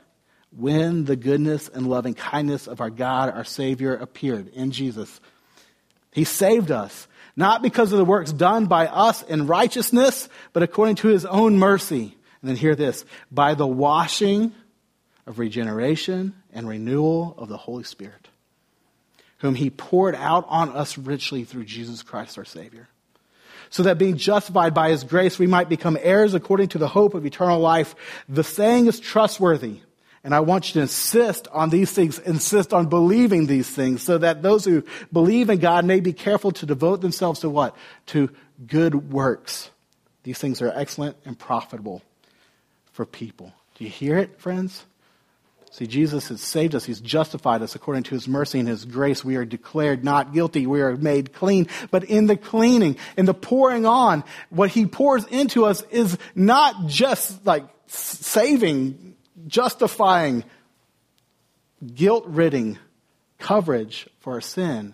when 0.56 1.06
the 1.06 1.16
goodness 1.16 1.68
and 1.68 1.88
loving 1.88 2.14
kindness 2.14 2.68
of 2.68 2.82
our 2.82 2.90
God, 2.90 3.30
our 3.34 3.44
Savior 3.44 3.96
appeared 3.96 4.48
in 4.50 4.72
Jesus, 4.72 5.20
He 6.12 6.24
saved 6.24 6.72
us, 6.72 7.08
not 7.38 7.62
because 7.62 7.94
of 7.94 8.00
the 8.00 8.06
works 8.06 8.34
done 8.34 8.66
by 8.66 8.88
us 8.88 9.22
in 9.22 9.48
righteousness, 9.48 10.28
but 10.52 10.64
according 10.64 10.96
to 10.98 11.08
his 11.08 11.26
own 11.26 11.58
mercy. 11.58 12.18
And 12.42 12.50
then 12.50 12.56
hear 12.58 12.76
this 12.76 13.06
by 13.32 13.54
the 13.54 13.68
washing 13.68 14.52
of 15.26 15.40
regeneration 15.40 16.34
and 16.52 16.68
renewal 16.68 17.36
of 17.38 17.48
the 17.48 17.58
Holy 17.58 17.84
Spirit, 17.84 18.28
whom 19.38 19.56
he 19.56 19.70
poured 19.70 20.16
out 20.16 20.46
on 20.50 20.70
us 20.70 20.98
richly 20.98 21.44
through 21.44 21.66
Jesus 21.66 22.02
Christ 22.02 22.38
our 22.38 22.46
Savior. 22.46 22.90
So 23.70 23.84
that 23.84 23.98
being 23.98 24.18
justified 24.18 24.74
by 24.74 24.90
his 24.90 25.04
grace, 25.04 25.38
we 25.38 25.46
might 25.48 25.70
become 25.70 25.98
heirs 26.02 26.34
according 26.34 26.70
to 26.70 26.78
the 26.78 26.88
hope 26.88 27.14
of 27.14 27.26
eternal 27.26 27.60
life. 27.60 27.96
The 28.28 28.44
saying 28.44 28.88
is 28.88 29.00
trustworthy. 29.00 29.82
And 30.24 30.34
I 30.36 30.42
want 30.42 30.70
you 30.70 30.74
to 30.74 30.82
insist 30.82 31.48
on 31.50 31.70
these 31.70 31.92
things, 31.92 32.20
insist 32.20 32.74
on 32.74 32.88
believing 32.88 33.46
these 33.46 33.70
things 33.70 34.04
so 34.04 34.18
that 34.18 34.42
those 34.42 34.66
who 34.66 34.84
believe 35.12 35.50
in 35.50 35.60
God 35.60 35.86
may 35.86 36.00
be 36.00 36.14
careful 36.14 36.52
to 36.52 36.66
devote 36.66 37.02
themselves 37.02 37.42
to 37.42 37.50
what? 37.50 37.76
To 38.08 38.30
good 38.66 39.12
works. 39.12 39.70
These 40.24 40.40
things 40.40 40.62
are 40.62 40.72
excellent 40.76 41.18
and 41.26 41.38
profitable 41.38 42.02
for 42.92 43.06
people. 43.06 43.54
Do 43.76 43.84
you 43.84 43.90
hear 43.90 44.18
it, 44.18 44.42
friends? 44.42 44.86
See, 45.72 45.86
Jesus 45.86 46.30
has 46.30 46.42
saved 46.42 46.74
us. 46.74 46.86
He's 46.86 47.00
justified 47.00 47.62
us 47.62 47.76
according 47.76 48.04
to 48.04 48.16
his 48.16 48.28
mercy 48.28 48.60
and 48.60 48.68
his 48.68 48.86
grace. 48.86 49.24
We 49.24 49.36
are 49.36 49.46
declared 49.46 50.04
not 50.04 50.34
guilty. 50.34 50.66
We 50.66 50.82
are 50.82 50.98
made 50.98 51.34
clean. 51.34 51.68
But 51.92 52.06
in 52.06 52.26
the 52.26 52.36
cleaning, 52.36 52.98
in 53.16 53.26
the 53.26 53.34
pouring 53.36 53.86
on, 53.86 54.24
what 54.50 54.72
he 54.72 54.88
pours 54.88 55.26
into 55.28 55.66
us 55.66 55.84
is 55.92 56.18
not 56.34 56.88
just 56.88 57.46
like 57.46 57.66
saving 57.86 59.16
justifying, 59.48 60.44
guilt 61.94 62.26
ridding 62.28 62.78
coverage 63.38 64.08
for 64.20 64.34
our 64.34 64.42
sin. 64.42 64.94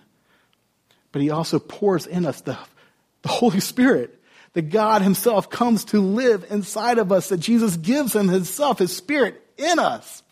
But 1.11 1.21
he 1.21 1.29
also 1.29 1.59
pours 1.59 2.07
in 2.07 2.25
us 2.25 2.41
the, 2.41 2.57
the 3.21 3.29
Holy 3.29 3.59
Spirit. 3.59 4.19
That 4.53 4.69
God 4.69 5.01
himself 5.01 5.49
comes 5.49 5.85
to 5.85 5.99
live 5.99 6.45
inside 6.51 6.99
of 6.99 7.11
us, 7.11 7.29
that 7.29 7.39
Jesus 7.39 7.75
gives 7.75 8.15
him 8.15 8.27
himself, 8.27 8.77
his 8.77 8.95
spirit 8.95 9.41
in 9.57 9.79
us 9.79 10.22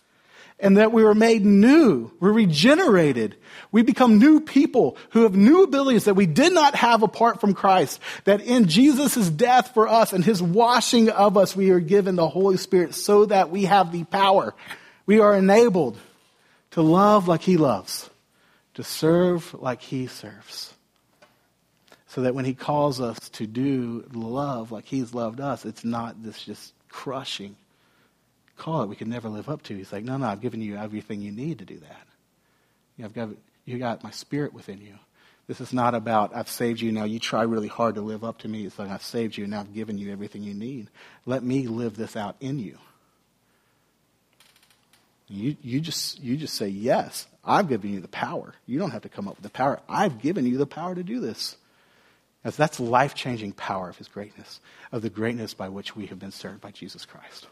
and 0.61 0.77
that 0.77 0.93
we 0.93 1.03
were 1.03 1.15
made 1.15 1.43
new. 1.43 2.11
We're 2.19 2.31
regenerated. 2.31 3.35
We 3.71 3.81
become 3.81 4.19
new 4.19 4.39
people 4.39 4.95
who 5.09 5.23
have 5.23 5.35
new 5.35 5.63
abilities 5.63 6.05
that 6.05 6.13
we 6.13 6.27
did 6.27 6.53
not 6.53 6.75
have 6.75 7.01
apart 7.01 7.41
from 7.41 7.55
Christ. 7.55 7.99
That 8.25 8.41
in 8.41 8.67
Jesus' 8.67 9.27
death 9.29 9.73
for 9.73 9.87
us 9.87 10.13
and 10.13 10.23
his 10.23 10.41
washing 10.41 11.09
of 11.09 11.35
us, 11.35 11.55
we 11.55 11.71
are 11.71 11.79
given 11.79 12.15
the 12.15 12.29
Holy 12.29 12.57
Spirit 12.57 12.93
so 12.93 13.25
that 13.25 13.49
we 13.49 13.65
have 13.65 13.91
the 13.91 14.03
power. 14.03 14.53
We 15.07 15.19
are 15.19 15.35
enabled 15.35 15.97
to 16.71 16.83
love 16.83 17.27
like 17.27 17.41
he 17.41 17.57
loves, 17.57 18.09
to 18.75 18.83
serve 18.83 19.53
like 19.55 19.81
he 19.81 20.05
serves. 20.07 20.73
So 22.07 22.21
that 22.21 22.35
when 22.35 22.45
he 22.45 22.53
calls 22.53 23.01
us 23.01 23.29
to 23.29 23.47
do 23.47 24.05
love 24.13 24.71
like 24.71 24.85
he's 24.85 25.13
loved 25.13 25.39
us, 25.39 25.65
it's 25.65 25.83
not 25.83 26.21
this 26.21 26.43
just 26.43 26.73
crushing 26.89 27.55
call 28.61 28.81
that 28.81 28.87
we 28.87 28.95
could 28.95 29.07
never 29.07 29.27
live 29.27 29.49
up 29.49 29.63
to. 29.63 29.75
He's 29.75 29.91
like, 29.91 30.03
no, 30.03 30.17
no, 30.17 30.27
I've 30.27 30.41
given 30.41 30.61
you 30.61 30.77
everything 30.77 31.21
you 31.21 31.31
need 31.31 31.59
to 31.59 31.65
do 31.65 31.77
that. 31.79 32.07
You 32.95 33.03
have 33.03 33.13
got, 33.13 33.29
you 33.65 33.79
got 33.79 34.03
my 34.03 34.11
spirit 34.11 34.53
within 34.53 34.79
you. 34.79 34.93
This 35.47 35.59
is 35.59 35.73
not 35.73 35.95
about, 35.95 36.35
I've 36.35 36.47
saved 36.47 36.79
you, 36.79 36.91
now 36.91 37.03
you 37.03 37.17
try 37.19 37.41
really 37.41 37.67
hard 37.67 37.95
to 37.95 38.01
live 38.01 38.23
up 38.23 38.37
to 38.39 38.47
me. 38.47 38.65
It's 38.65 38.77
like, 38.77 38.89
I've 38.89 39.03
saved 39.03 39.35
you, 39.35 39.47
now 39.47 39.61
I've 39.61 39.73
given 39.73 39.97
you 39.97 40.11
everything 40.11 40.43
you 40.43 40.53
need. 40.53 40.89
Let 41.25 41.43
me 41.43 41.67
live 41.67 41.97
this 41.97 42.15
out 42.15 42.35
in 42.39 42.59
you. 42.59 42.77
You, 45.27 45.55
you, 45.63 45.79
just, 45.79 46.21
you 46.21 46.37
just 46.37 46.53
say, 46.53 46.67
yes, 46.67 47.25
I've 47.43 47.67
given 47.67 47.91
you 47.91 47.99
the 47.99 48.07
power. 48.09 48.53
You 48.67 48.77
don't 48.77 48.91
have 48.91 49.01
to 49.01 49.09
come 49.09 49.27
up 49.27 49.37
with 49.37 49.43
the 49.43 49.49
power. 49.49 49.79
I've 49.89 50.21
given 50.21 50.45
you 50.45 50.57
the 50.57 50.67
power 50.67 50.93
to 50.93 51.03
do 51.03 51.19
this. 51.19 51.57
As 52.43 52.55
that's 52.55 52.79
life 52.79 53.15
changing 53.15 53.53
power 53.53 53.89
of 53.89 53.97
his 53.97 54.07
greatness, 54.07 54.59
of 54.91 55.01
the 55.01 55.09
greatness 55.09 55.53
by 55.53 55.69
which 55.69 55.95
we 55.95 56.05
have 56.07 56.19
been 56.19 56.31
served 56.31 56.61
by 56.61 56.71
Jesus 56.71 57.05
Christ. 57.05 57.47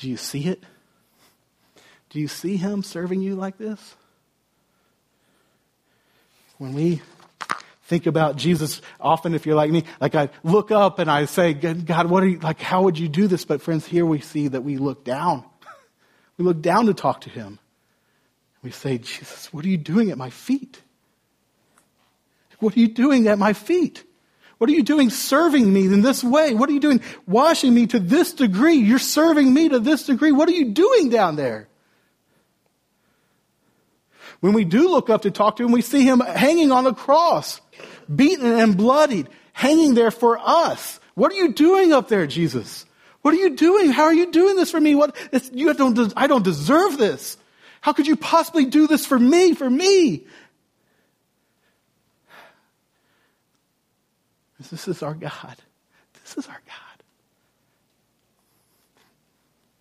Do 0.00 0.08
you 0.08 0.16
see 0.16 0.46
it? 0.46 0.64
Do 2.08 2.20
you 2.20 2.26
see 2.26 2.56
him 2.56 2.82
serving 2.82 3.20
you 3.20 3.34
like 3.34 3.58
this? 3.58 3.96
When 6.56 6.72
we 6.72 7.02
think 7.84 8.06
about 8.06 8.36
Jesus, 8.36 8.80
often 8.98 9.34
if 9.34 9.44
you're 9.44 9.54
like 9.54 9.70
me, 9.70 9.84
like 10.00 10.14
I 10.14 10.30
look 10.42 10.70
up 10.70 11.00
and 11.00 11.10
I 11.10 11.26
say, 11.26 11.52
God, 11.52 12.08
what 12.08 12.22
are 12.22 12.28
you, 12.28 12.38
like, 12.38 12.60
how 12.60 12.82
would 12.84 12.98
you 12.98 13.08
do 13.08 13.26
this? 13.26 13.44
But 13.44 13.60
friends, 13.60 13.84
here 13.84 14.06
we 14.06 14.20
see 14.20 14.48
that 14.48 14.62
we 14.62 14.78
look 14.78 15.04
down. 15.04 15.44
We 16.38 16.46
look 16.46 16.62
down 16.62 16.86
to 16.86 16.94
talk 16.94 17.20
to 17.22 17.28
him. 17.28 17.58
We 18.62 18.70
say, 18.70 18.96
Jesus, 18.96 19.52
what 19.52 19.62
are 19.66 19.68
you 19.68 19.76
doing 19.76 20.10
at 20.10 20.16
my 20.16 20.30
feet? 20.30 20.80
What 22.60 22.74
are 22.74 22.80
you 22.80 22.88
doing 22.88 23.28
at 23.28 23.38
my 23.38 23.52
feet? 23.52 24.02
What 24.60 24.68
are 24.68 24.74
you 24.74 24.82
doing 24.82 25.08
serving 25.08 25.72
me 25.72 25.86
in 25.86 26.02
this 26.02 26.22
way? 26.22 26.52
What 26.52 26.68
are 26.68 26.72
you 26.74 26.80
doing 26.80 27.00
washing 27.26 27.72
me 27.72 27.86
to 27.86 27.98
this 27.98 28.34
degree? 28.34 28.74
You're 28.74 28.98
serving 28.98 29.54
me 29.54 29.70
to 29.70 29.78
this 29.78 30.04
degree. 30.04 30.32
What 30.32 30.50
are 30.50 30.52
you 30.52 30.72
doing 30.72 31.08
down 31.08 31.36
there? 31.36 31.66
When 34.40 34.52
we 34.52 34.66
do 34.66 34.90
look 34.90 35.08
up 35.08 35.22
to 35.22 35.30
talk 35.30 35.56
to 35.56 35.64
him, 35.64 35.72
we 35.72 35.80
see 35.80 36.04
him 36.04 36.20
hanging 36.20 36.72
on 36.72 36.86
a 36.86 36.94
cross, 36.94 37.62
beaten 38.14 38.52
and 38.52 38.76
bloodied, 38.76 39.30
hanging 39.54 39.94
there 39.94 40.10
for 40.10 40.38
us. 40.38 41.00
What 41.14 41.32
are 41.32 41.36
you 41.36 41.54
doing 41.54 41.94
up 41.94 42.08
there, 42.08 42.26
Jesus? 42.26 42.84
What 43.22 43.32
are 43.32 43.38
you 43.38 43.56
doing? 43.56 43.88
How 43.88 44.04
are 44.04 44.14
you 44.14 44.30
doing 44.30 44.56
this 44.56 44.70
for 44.70 44.80
me? 44.80 44.94
What, 44.94 45.16
you 45.54 45.72
don't, 45.72 46.12
I 46.18 46.26
don't 46.26 46.44
deserve 46.44 46.98
this. 46.98 47.38
How 47.80 47.94
could 47.94 48.06
you 48.06 48.16
possibly 48.16 48.66
do 48.66 48.86
this 48.86 49.06
for 49.06 49.18
me, 49.18 49.54
for 49.54 49.70
me? 49.70 50.26
This 54.68 54.88
is 54.88 55.02
our 55.02 55.14
God. 55.14 55.56
This 56.22 56.36
is 56.36 56.46
our 56.46 56.60
God. 56.66 57.04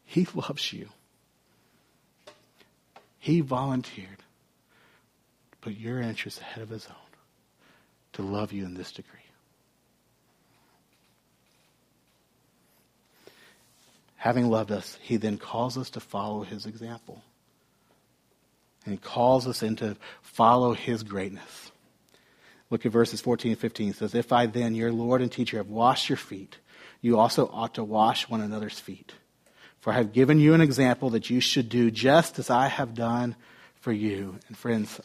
He 0.06 0.26
loves 0.34 0.72
you. 0.72 0.88
He 3.20 3.42
volunteered 3.42 4.20
to 5.52 5.58
put 5.62 5.74
your 5.74 6.00
interests 6.00 6.40
ahead 6.40 6.64
of 6.64 6.70
his 6.70 6.88
own, 6.88 6.96
to 8.14 8.22
love 8.22 8.54
you 8.54 8.66
in 8.66 8.74
this 8.74 8.92
degree. 8.92 9.20
Having 14.16 14.50
loved 14.50 14.72
us, 14.72 14.98
he 15.02 15.18
then 15.18 15.38
calls 15.38 15.78
us 15.78 15.90
to 15.92 16.00
follow 16.00 16.44
his 16.44 16.66
example. 16.66 17.22
And 18.86 18.94
he 18.94 18.98
calls 18.98 19.48
us 19.48 19.62
into 19.62 19.96
follow 20.22 20.74
his 20.74 21.04
greatness. 21.04 21.72
Look 22.70 22.86
at 22.86 22.92
verses 22.92 23.22
14 23.22 23.52
and 23.52 23.60
15. 23.60 23.90
It 23.90 23.96
says, 23.96 24.16
If 24.16 24.32
I 24.32 24.46
then, 24.46 24.76
your 24.76 24.92
Lord 24.92 25.22
and 25.22 25.32
teacher, 25.32 25.58
have 25.58 25.70
washed 25.70 26.10
your 26.10 26.18
feet, 26.18 26.58
you 27.02 27.18
also 27.18 27.48
ought 27.48 27.76
to 27.76 27.84
wash 27.84 28.30
one 28.30 28.42
another's 28.42 28.80
feet. 28.80 29.14
For 29.80 29.94
I 29.94 29.96
have 29.96 30.14
given 30.14 30.40
you 30.40 30.54
an 30.54 30.62
example 30.62 31.12
that 31.12 31.30
you 31.30 31.40
should 31.40 31.70
do 31.70 31.90
just 31.90 32.38
as 32.38 32.50
I 32.50 32.68
have 32.68 32.94
done 32.94 33.36
for 33.80 33.92
you. 33.92 34.38
And 34.48 34.58
friends, 34.58 35.00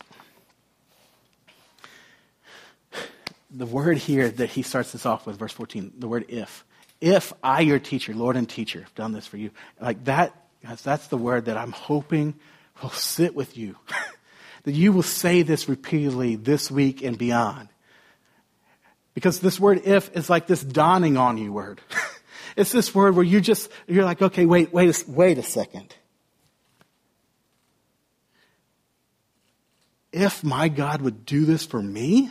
the 3.51 3.67
word 3.67 3.99
here 3.99 4.29
that 4.29 4.51
he 4.51 4.63
starts 4.63 4.93
this 4.93 5.07
off 5.07 5.27
with, 5.27 5.39
verse 5.39 5.53
14, 5.53 5.93
the 5.99 6.09
word 6.09 6.27
if. 6.29 6.65
If 7.01 7.33
I, 7.43 7.61
your 7.61 7.79
teacher, 7.79 8.15
Lord 8.15 8.37
and 8.37 8.49
teacher, 8.49 8.81
have 8.81 8.95
done 8.95 9.13
this 9.13 9.27
for 9.27 9.37
you. 9.37 9.51
Like 9.81 10.05
that, 10.05 10.35
that's 10.83 11.07
the 11.07 11.17
word 11.17 11.47
that 11.47 11.57
I'm 11.57 11.73
hoping 11.73 12.35
will 12.83 12.91
sit 12.91 13.35
with 13.35 13.57
you. 13.57 13.77
that 14.65 14.73
you 14.73 14.93
will 14.93 15.03
say 15.03 15.43
this 15.43 15.69
repeatedly 15.69 16.37
this 16.37 16.71
week 16.71 17.03
and 17.03 17.17
beyond. 17.17 17.69
Because 19.15 19.39
this 19.41 19.61
word 19.61 19.83
if 19.85 20.15
is 20.17 20.29
like 20.29 20.47
this 20.47 20.63
dawning 20.63 21.17
on 21.17 21.39
you 21.39 21.53
word. 21.53 21.81
it's 22.57 22.73
this 22.73 22.95
word 22.95 23.15
where 23.15 23.25
you 23.25 23.41
just, 23.41 23.71
you're 23.87 24.05
like, 24.05 24.21
okay, 24.21 24.45
wait, 24.45 24.73
wait, 24.73 25.05
wait 25.07 25.39
a 25.39 25.43
second. 25.43 25.95
If 30.13 30.43
my 30.43 30.69
God 30.69 31.03
would 31.03 31.25
do 31.25 31.45
this 31.45 31.65
for 31.65 31.81
me, 31.81 32.31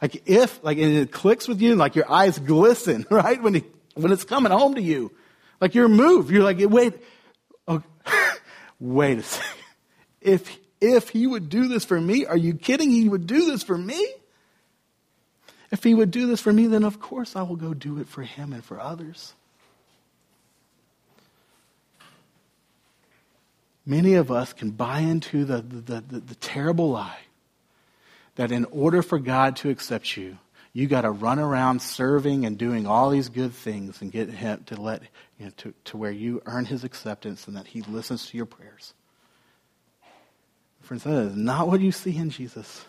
like 0.00 0.22
if, 0.26 0.62
like, 0.62 0.78
and 0.78 0.92
it 0.92 1.12
clicks 1.12 1.48
with 1.48 1.60
you, 1.60 1.74
like 1.74 1.96
your 1.96 2.10
eyes 2.10 2.38
glisten, 2.38 3.06
right? 3.10 3.40
When, 3.40 3.54
he, 3.54 3.64
when 3.94 4.12
it's 4.12 4.24
coming 4.24 4.52
home 4.52 4.74
to 4.74 4.82
you. 4.82 5.12
Like 5.60 5.74
you're 5.74 5.88
moved. 5.88 6.30
You're 6.30 6.44
like, 6.44 6.58
wait, 6.60 6.94
oh, 7.66 7.82
wait 8.80 9.18
a 9.18 9.22
second. 9.22 9.52
If 10.20 10.58
if 10.80 11.08
he 11.10 11.26
would 11.26 11.48
do 11.48 11.68
this 11.68 11.84
for 11.84 12.00
me, 12.00 12.26
are 12.26 12.36
you 12.36 12.54
kidding? 12.54 12.90
He 12.90 13.08
would 13.08 13.26
do 13.26 13.50
this 13.50 13.62
for 13.62 13.76
me? 13.76 14.06
If 15.70 15.82
he 15.82 15.94
would 15.94 16.10
do 16.10 16.26
this 16.26 16.40
for 16.40 16.52
me, 16.52 16.66
then 16.66 16.84
of 16.84 17.00
course 17.00 17.34
I 17.34 17.42
will 17.42 17.56
go 17.56 17.74
do 17.74 17.98
it 17.98 18.08
for 18.08 18.22
him 18.22 18.52
and 18.52 18.64
for 18.64 18.80
others. 18.80 19.34
Many 23.84 24.14
of 24.14 24.32
us 24.32 24.52
can 24.52 24.70
buy 24.70 25.00
into 25.00 25.44
the, 25.44 25.62
the, 25.62 26.00
the, 26.00 26.20
the 26.20 26.34
terrible 26.36 26.90
lie 26.90 27.20
that 28.34 28.52
in 28.52 28.64
order 28.66 29.00
for 29.00 29.18
God 29.18 29.56
to 29.56 29.70
accept 29.70 30.16
you, 30.16 30.38
you 30.72 30.86
got 30.86 31.02
to 31.02 31.10
run 31.10 31.38
around 31.38 31.80
serving 31.80 32.44
and 32.44 32.58
doing 32.58 32.86
all 32.86 33.10
these 33.10 33.28
good 33.28 33.54
things 33.54 34.02
and 34.02 34.12
get 34.12 34.28
him 34.28 34.62
to 34.66 34.80
let 34.80 35.02
you 35.38 35.46
know, 35.46 35.52
to, 35.58 35.74
to 35.86 35.96
where 35.96 36.10
you 36.10 36.42
earn 36.44 36.64
his 36.66 36.84
acceptance 36.84 37.46
and 37.46 37.56
that 37.56 37.68
he 37.68 37.80
listens 37.82 38.26
to 38.26 38.36
your 38.36 38.44
prayers. 38.44 38.92
Friends, 40.86 41.02
that 41.02 41.18
is 41.26 41.36
not 41.36 41.66
what 41.66 41.80
you 41.80 41.90
see 41.90 42.16
in 42.16 42.30
Jesus. 42.30 42.84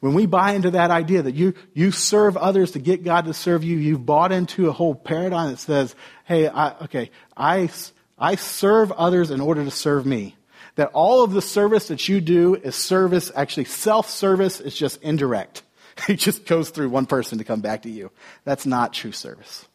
When 0.00 0.12
we 0.12 0.26
buy 0.26 0.54
into 0.54 0.72
that 0.72 0.90
idea 0.90 1.22
that 1.22 1.36
you, 1.36 1.54
you 1.72 1.92
serve 1.92 2.36
others 2.36 2.72
to 2.72 2.80
get 2.80 3.04
God 3.04 3.26
to 3.26 3.34
serve 3.34 3.62
you, 3.62 3.76
you've 3.76 4.04
bought 4.04 4.32
into 4.32 4.68
a 4.68 4.72
whole 4.72 4.96
paradigm 4.96 5.52
that 5.52 5.58
says, 5.58 5.94
hey, 6.24 6.48
I, 6.48 6.76
okay, 6.84 7.12
I, 7.36 7.70
I 8.18 8.34
serve 8.34 8.90
others 8.90 9.30
in 9.30 9.40
order 9.40 9.62
to 9.62 9.70
serve 9.70 10.04
me. 10.04 10.34
That 10.74 10.90
all 10.94 11.22
of 11.22 11.30
the 11.32 11.42
service 11.42 11.86
that 11.88 12.08
you 12.08 12.20
do 12.20 12.56
is 12.56 12.74
service, 12.74 13.30
actually 13.36 13.66
self-service 13.66 14.58
is 14.60 14.74
just 14.74 15.00
indirect. 15.02 15.62
It 16.08 16.16
just 16.16 16.44
goes 16.44 16.70
through 16.70 16.88
one 16.88 17.06
person 17.06 17.38
to 17.38 17.44
come 17.44 17.60
back 17.60 17.82
to 17.82 17.90
you. 17.90 18.10
That's 18.44 18.66
not 18.66 18.94
true 18.94 19.12
service. 19.12 19.66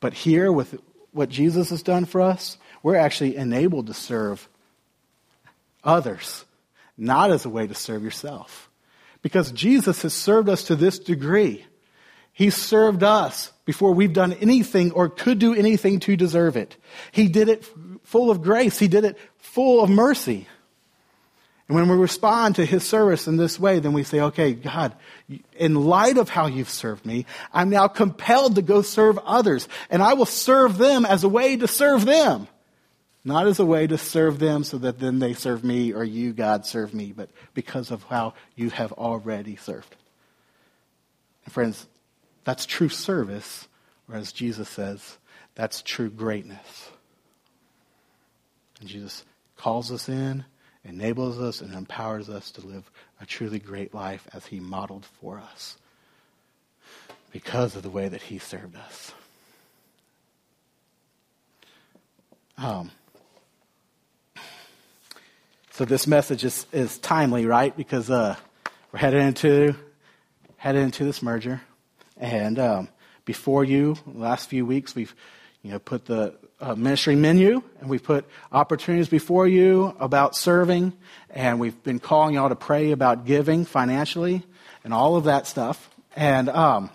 But 0.00 0.12
here, 0.12 0.52
with 0.52 0.78
what 1.12 1.28
Jesus 1.28 1.70
has 1.70 1.82
done 1.82 2.04
for 2.04 2.20
us, 2.20 2.58
we're 2.88 2.96
actually 2.96 3.36
enabled 3.36 3.88
to 3.88 3.92
serve 3.92 4.48
others 5.84 6.46
not 6.96 7.30
as 7.30 7.44
a 7.44 7.50
way 7.50 7.66
to 7.66 7.74
serve 7.74 8.02
yourself. 8.02 8.70
Because 9.20 9.52
Jesus 9.52 10.00
has 10.00 10.14
served 10.14 10.48
us 10.48 10.64
to 10.64 10.74
this 10.74 10.98
degree. 10.98 11.66
He 12.32 12.48
served 12.48 13.02
us 13.02 13.52
before 13.66 13.92
we've 13.92 14.14
done 14.14 14.32
anything 14.32 14.92
or 14.92 15.10
could 15.10 15.38
do 15.38 15.54
anything 15.54 16.00
to 16.00 16.16
deserve 16.16 16.56
it. 16.56 16.78
He 17.12 17.28
did 17.28 17.50
it 17.50 17.62
full 18.04 18.30
of 18.30 18.40
grace. 18.40 18.78
He 18.78 18.88
did 18.88 19.04
it 19.04 19.18
full 19.36 19.84
of 19.84 19.90
mercy. 19.90 20.48
And 21.68 21.76
when 21.76 21.90
we 21.90 21.96
respond 21.96 22.56
to 22.56 22.64
his 22.64 22.86
service 22.86 23.26
in 23.26 23.36
this 23.36 23.60
way, 23.60 23.80
then 23.80 23.92
we 23.92 24.02
say, 24.02 24.20
okay, 24.20 24.54
God, 24.54 24.94
in 25.58 25.74
light 25.74 26.16
of 26.16 26.30
how 26.30 26.46
you've 26.46 26.70
served 26.70 27.04
me, 27.04 27.26
I'm 27.52 27.68
now 27.68 27.86
compelled 27.86 28.54
to 28.54 28.62
go 28.62 28.80
serve 28.80 29.18
others. 29.18 29.68
And 29.90 30.02
I 30.02 30.14
will 30.14 30.24
serve 30.24 30.78
them 30.78 31.04
as 31.04 31.22
a 31.22 31.28
way 31.28 31.54
to 31.58 31.68
serve 31.68 32.06
them. 32.06 32.48
Not 33.28 33.46
as 33.46 33.58
a 33.58 33.66
way 33.66 33.86
to 33.86 33.98
serve 33.98 34.38
them 34.38 34.64
so 34.64 34.78
that 34.78 35.00
then 35.00 35.18
they 35.18 35.34
serve 35.34 35.62
me 35.62 35.92
or 35.92 36.02
you, 36.02 36.32
God, 36.32 36.64
serve 36.64 36.94
me, 36.94 37.12
but 37.14 37.28
because 37.52 37.90
of 37.90 38.02
how 38.04 38.32
you 38.56 38.70
have 38.70 38.90
already 38.92 39.54
served. 39.54 39.94
And 41.44 41.52
friends, 41.52 41.86
that's 42.44 42.64
true 42.64 42.88
service, 42.88 43.68
or 44.08 44.16
as 44.16 44.32
Jesus 44.32 44.66
says, 44.70 45.18
that's 45.54 45.82
true 45.82 46.08
greatness. 46.08 46.88
And 48.80 48.88
Jesus 48.88 49.26
calls 49.58 49.92
us 49.92 50.08
in, 50.08 50.46
enables 50.82 51.38
us, 51.38 51.60
and 51.60 51.74
empowers 51.74 52.30
us 52.30 52.50
to 52.52 52.66
live 52.66 52.90
a 53.20 53.26
truly 53.26 53.58
great 53.58 53.92
life 53.92 54.26
as 54.32 54.46
he 54.46 54.58
modeled 54.58 55.04
for 55.20 55.38
us 55.38 55.76
because 57.30 57.76
of 57.76 57.82
the 57.82 57.90
way 57.90 58.08
that 58.08 58.22
he 58.22 58.38
served 58.38 58.74
us. 58.74 59.12
Um, 62.56 62.90
so 65.78 65.84
this 65.84 66.08
message 66.08 66.44
is, 66.44 66.66
is 66.72 66.98
timely, 66.98 67.46
right? 67.46 67.76
Because 67.76 68.10
uh, 68.10 68.34
we're 68.90 68.98
headed 68.98 69.22
into 69.22 69.76
headed 70.56 70.82
into 70.82 71.04
this 71.04 71.22
merger, 71.22 71.60
and 72.16 72.58
um, 72.58 72.88
before 73.24 73.62
you, 73.62 73.94
the 74.04 74.18
last 74.18 74.48
few 74.48 74.66
weeks, 74.66 74.96
we've 74.96 75.14
you 75.62 75.70
know 75.70 75.78
put 75.78 76.04
the 76.04 76.34
uh, 76.60 76.74
ministry 76.74 77.14
menu, 77.14 77.62
and 77.78 77.88
we've 77.88 78.02
put 78.02 78.24
opportunities 78.50 79.08
before 79.08 79.46
you 79.46 79.94
about 80.00 80.34
serving, 80.34 80.94
and 81.30 81.60
we've 81.60 81.80
been 81.84 82.00
calling 82.00 82.34
y'all 82.34 82.48
to 82.48 82.56
pray 82.56 82.90
about 82.90 83.24
giving 83.24 83.64
financially, 83.64 84.42
and 84.82 84.92
all 84.92 85.14
of 85.14 85.24
that 85.24 85.46
stuff, 85.46 85.88
and. 86.16 86.48
Um, 86.48 86.90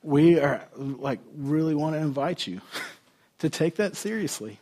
we 0.00 0.40
are 0.40 0.66
like 0.74 1.18
really 1.36 1.74
want 1.74 1.94
to 1.94 2.00
invite 2.00 2.46
you 2.46 2.62
to 3.38 3.50
take 3.50 3.76
that 3.76 3.96
seriously. 3.96 4.58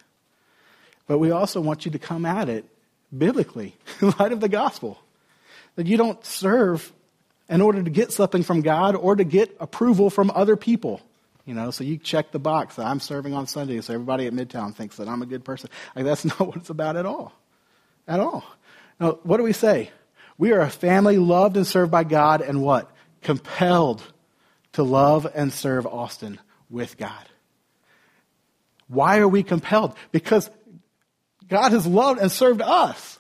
But 1.07 1.19
we 1.19 1.31
also 1.31 1.61
want 1.61 1.85
you 1.85 1.93
to 1.93 1.99
come 1.99 2.27
at 2.27 2.49
it 2.49 2.65
biblically, 3.17 3.75
in 4.01 4.11
light 4.19 4.33
of 4.33 4.41
the 4.41 4.49
gospel. 4.49 4.99
That 5.77 5.87
you 5.87 5.97
don't 5.97 6.25
serve 6.25 6.93
in 7.49 7.61
order 7.61 7.83
to 7.83 7.91
get 7.91 8.13
something 8.13 8.43
from 8.43 8.63
God 8.63 8.97
or 8.97 9.15
to 9.15 9.25
get 9.25 9.57
approval 9.61 10.11
from 10.11 10.31
other 10.35 10.57
people. 10.57 11.01
You 11.45 11.55
know, 11.55 11.71
so 11.71 11.85
you 11.85 11.97
check 11.97 12.33
the 12.33 12.41
box 12.41 12.77
that 12.77 12.87
I'm 12.87 12.99
serving 12.99 13.33
on 13.33 13.47
Sunday, 13.47 13.81
so 13.81 13.95
everybody 13.95 14.27
at 14.27 14.33
Midtown 14.33 14.75
thinks 14.75 14.97
that 14.97 15.09
I'm 15.09 15.23
a 15.23 15.27
good 15.27 15.45
person. 15.45 15.71
Like 15.95 16.05
that's 16.05 16.25
not 16.25 16.41
what 16.41 16.57
it's 16.57 16.71
about 16.71 16.97
at 16.97 17.07
all. 17.07 17.33
At 18.09 18.21
all. 18.21 18.45
Now, 18.99 19.13
what 19.23 19.37
do 19.37 19.43
we 19.43 19.53
say? 19.53 19.91
We 20.39 20.53
are 20.53 20.61
a 20.61 20.71
family 20.71 21.19
loved 21.19 21.57
and 21.57 21.67
served 21.67 21.91
by 21.91 22.05
God 22.05 22.41
and 22.41 22.63
what? 22.63 22.91
Compelled 23.23 24.03
to 24.73 24.83
love 24.83 25.27
and 25.35 25.53
serve 25.53 25.87
Austin 25.87 26.39
with 26.69 26.99
God. 26.99 27.27
Why 28.89 29.19
are 29.19 29.29
we 29.29 29.43
compelled? 29.43 29.97
Because 30.13 30.51
God 31.49 31.73
has 31.73 31.87
loved 31.87 32.21
and 32.21 32.31
served 32.31 32.63
us. 32.63 33.19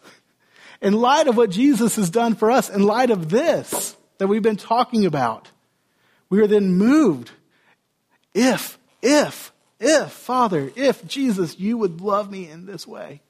In 0.82 0.92
light 0.92 1.26
of 1.26 1.36
what 1.36 1.50
Jesus 1.50 1.96
has 1.96 2.10
done 2.10 2.34
for 2.34 2.50
us, 2.50 2.68
in 2.68 2.82
light 2.82 3.10
of 3.10 3.30
this 3.30 3.96
that 4.18 4.26
we've 4.26 4.42
been 4.42 4.56
talking 4.56 5.06
about, 5.06 5.50
we 6.28 6.40
are 6.40 6.46
then 6.46 6.74
moved. 6.74 7.30
If, 8.34 8.78
if, 9.00 9.52
if, 9.80 10.10
Father, 10.10 10.70
if 10.76 11.06
Jesus, 11.06 11.58
you 11.58 11.78
would 11.78 12.00
love 12.00 12.30
me 12.30 12.48
in 12.48 12.66
this 12.66 12.86
way. 12.86 13.22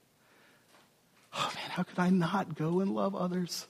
Oh 1.34 1.52
man, 1.54 1.70
how 1.70 1.82
could 1.82 1.98
I 1.98 2.10
not 2.10 2.56
go 2.56 2.80
and 2.80 2.94
love 2.94 3.14
others? 3.14 3.66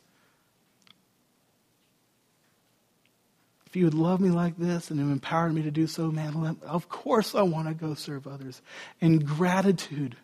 If 3.67 3.75
you 3.75 3.85
would 3.85 3.95
love 3.95 4.21
me 4.21 4.31
like 4.31 4.57
this 4.57 4.91
and 4.91 5.01
empower 5.01 5.51
me 5.51 5.63
to 5.63 5.71
do 5.71 5.87
so, 5.87 6.11
man, 6.11 6.57
of 6.63 6.89
course 6.89 7.35
I 7.35 7.43
want 7.43 7.69
to 7.69 7.75
go 7.75 7.95
serve 7.95 8.27
others 8.27 8.63
in 9.01 9.19
gratitude 9.19 10.17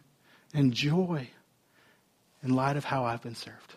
and 0.55 0.73
joy 0.73 1.29
in 2.43 2.55
light 2.55 2.77
of 2.77 2.85
how 2.85 3.05
I've 3.05 3.23
been 3.23 3.35
served. 3.35 3.75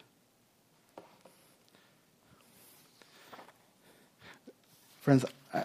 Friends, 5.02 5.26
I, 5.54 5.64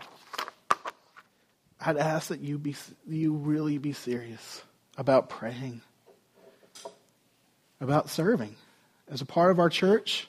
would 1.87 1.97
ask 1.97 2.29
that 2.29 2.41
you, 2.41 2.59
be, 2.59 2.77
you 3.09 3.35
really 3.35 3.79
be 3.79 3.93
serious 3.93 4.63
about 4.99 5.31
praying, 5.31 5.81
about 7.81 8.11
serving 8.11 8.55
as 9.11 9.23
a 9.23 9.27
part 9.27 9.51
of 9.51 9.59
our 9.59 9.71
church. 9.71 10.29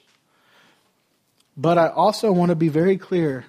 But 1.56 1.76
I 1.76 1.88
also 1.88 2.32
want 2.32 2.48
to 2.48 2.56
be 2.56 2.68
very 2.68 2.96
clear 2.96 3.44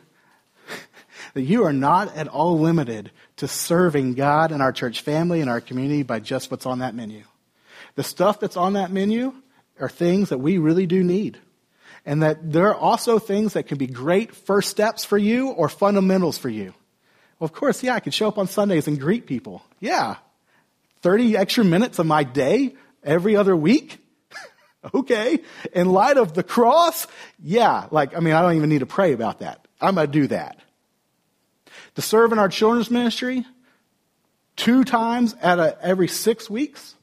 that 1.34 1.42
you 1.42 1.64
are 1.66 1.74
not 1.74 2.16
at 2.16 2.28
all 2.28 2.60
limited 2.60 3.12
to 3.38 3.48
serving 3.48 4.14
God 4.14 4.52
and 4.52 4.62
our 4.62 4.72
church 4.72 5.02
family 5.02 5.42
and 5.42 5.50
our 5.50 5.62
community 5.62 6.04
by 6.04 6.20
just 6.20 6.52
what's 6.52 6.66
on 6.66 6.80
that 6.80 6.96
menu. 6.96 7.24
The 7.96 8.04
stuff 8.04 8.40
that's 8.40 8.58
on 8.58 8.74
that 8.74 8.92
menu 8.92 9.34
are 9.80 9.90
things 9.90 10.30
that 10.30 10.38
we 10.38 10.58
really 10.58 10.86
do 10.86 11.04
need. 11.04 11.40
And 12.06 12.22
that 12.22 12.52
there 12.52 12.68
are 12.68 12.76
also 12.76 13.18
things 13.18 13.54
that 13.54 13.64
can 13.64 13.78
be 13.78 13.88
great 13.88 14.36
first 14.36 14.70
steps 14.70 15.06
for 15.06 15.18
you 15.18 15.50
or 15.50 15.70
fundamentals 15.70 16.38
for 16.38 16.50
you. 16.50 16.74
Well, 17.40 17.46
of 17.46 17.54
course, 17.54 17.82
yeah, 17.82 17.96
I 17.96 18.00
could 18.00 18.14
show 18.14 18.28
up 18.28 18.38
on 18.38 18.48
Sundays 18.48 18.88
and 18.88 19.00
greet 19.00 19.26
people. 19.26 19.64
Yeah. 19.80 20.18
30 21.02 21.38
extra 21.38 21.64
minutes 21.64 22.00
of 22.00 22.06
my 22.06 22.24
day 22.24 22.76
every 23.04 23.36
other 23.36 23.56
week? 23.56 24.00
okay. 24.94 25.40
In 25.74 25.90
light 25.90 26.18
of 26.18 26.34
the 26.34 26.44
cross? 26.44 27.08
Yeah. 27.42 27.88
Like, 27.90 28.16
I 28.16 28.20
mean, 28.20 28.34
I 28.34 28.42
don't 28.42 28.56
even 28.56 28.70
need 28.70 28.80
to 28.80 28.86
pray 28.86 29.14
about 29.14 29.40
that. 29.40 29.66
I'm 29.82 29.96
going 29.96 30.08
to 30.08 30.12
do 30.12 30.28
that 30.28 30.60
to 31.96 32.02
serve 32.02 32.32
in 32.32 32.40
our 32.40 32.50
children's 32.50 32.90
ministry 32.90 33.46
two 34.56 34.84
times 34.84 35.36
at 35.42 35.60
a, 35.60 35.78
every 35.82 36.08
six 36.08 36.50
weeks, 36.50 36.96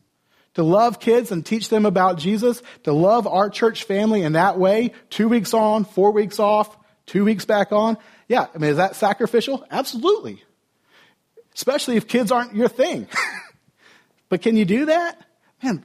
to 0.55 0.63
love 0.63 1.01
kids 1.01 1.31
and 1.33 1.45
teach 1.45 1.69
them 1.69 1.87
about 1.87 2.19
Jesus, 2.19 2.63
to 2.85 2.93
love 2.93 3.27
our 3.27 3.51
church 3.51 3.85
family 3.85 4.23
in 4.23 4.33
that 4.33 4.59
way, 4.59 4.93
two 5.09 5.29
weeks 5.29 5.55
on, 5.55 5.85
four 5.85 6.11
weeks 6.11 6.39
off, 6.39 6.77
two 7.07 7.25
weeks 7.25 7.45
back 7.45 7.73
on. 7.73 7.97
Yeah, 8.29 8.47
I 8.55 8.59
mean, 8.59 8.71
is 8.71 8.77
that 8.77 8.97
sacrificial? 8.97 9.65
Absolutely. 9.71 10.43
Especially 11.55 11.97
if 11.97 12.07
kids 12.07 12.33
aren't 12.33 12.55
your 12.55 12.69
thing. 12.69 13.09
but 14.29 14.43
can 14.43 14.57
you 14.57 14.65
do 14.65 14.87
that? 14.87 15.21
Man, 15.63 15.85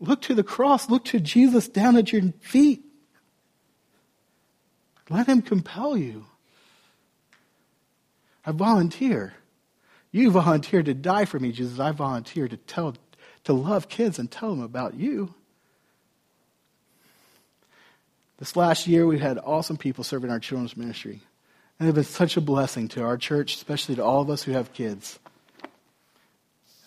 look 0.00 0.22
to 0.22 0.34
the 0.34 0.44
cross, 0.44 0.88
look 0.88 1.04
to 1.06 1.20
Jesus 1.20 1.68
down 1.68 1.96
at 1.96 2.12
your 2.12 2.22
feet. 2.40 2.84
Let 5.10 5.26
him 5.26 5.42
compel 5.42 5.96
you. 5.96 6.26
I 8.44 8.52
volunteer. 8.52 9.34
You 10.10 10.30
volunteered 10.30 10.86
to 10.86 10.94
die 10.94 11.24
for 11.24 11.38
me, 11.38 11.52
Jesus. 11.52 11.78
I 11.78 11.92
volunteer 11.92 12.48
to 12.48 12.56
tell, 12.56 12.94
to 13.44 13.52
love 13.52 13.88
kids 13.88 14.18
and 14.18 14.30
tell 14.30 14.50
them 14.50 14.62
about 14.62 14.94
you. 14.94 15.34
This 18.38 18.56
last 18.56 18.86
year, 18.86 19.06
we've 19.06 19.20
had 19.20 19.38
awesome 19.38 19.76
people 19.76 20.02
serving 20.02 20.30
our 20.30 20.40
children's 20.40 20.76
ministry. 20.76 21.20
And 21.78 21.86
they've 21.86 21.94
been 21.94 22.04
such 22.04 22.36
a 22.36 22.40
blessing 22.40 22.88
to 22.88 23.02
our 23.02 23.16
church, 23.16 23.54
especially 23.54 23.96
to 23.96 24.04
all 24.04 24.20
of 24.20 24.30
us 24.30 24.42
who 24.42 24.52
have 24.52 24.72
kids. 24.72 25.18
I 25.62 25.68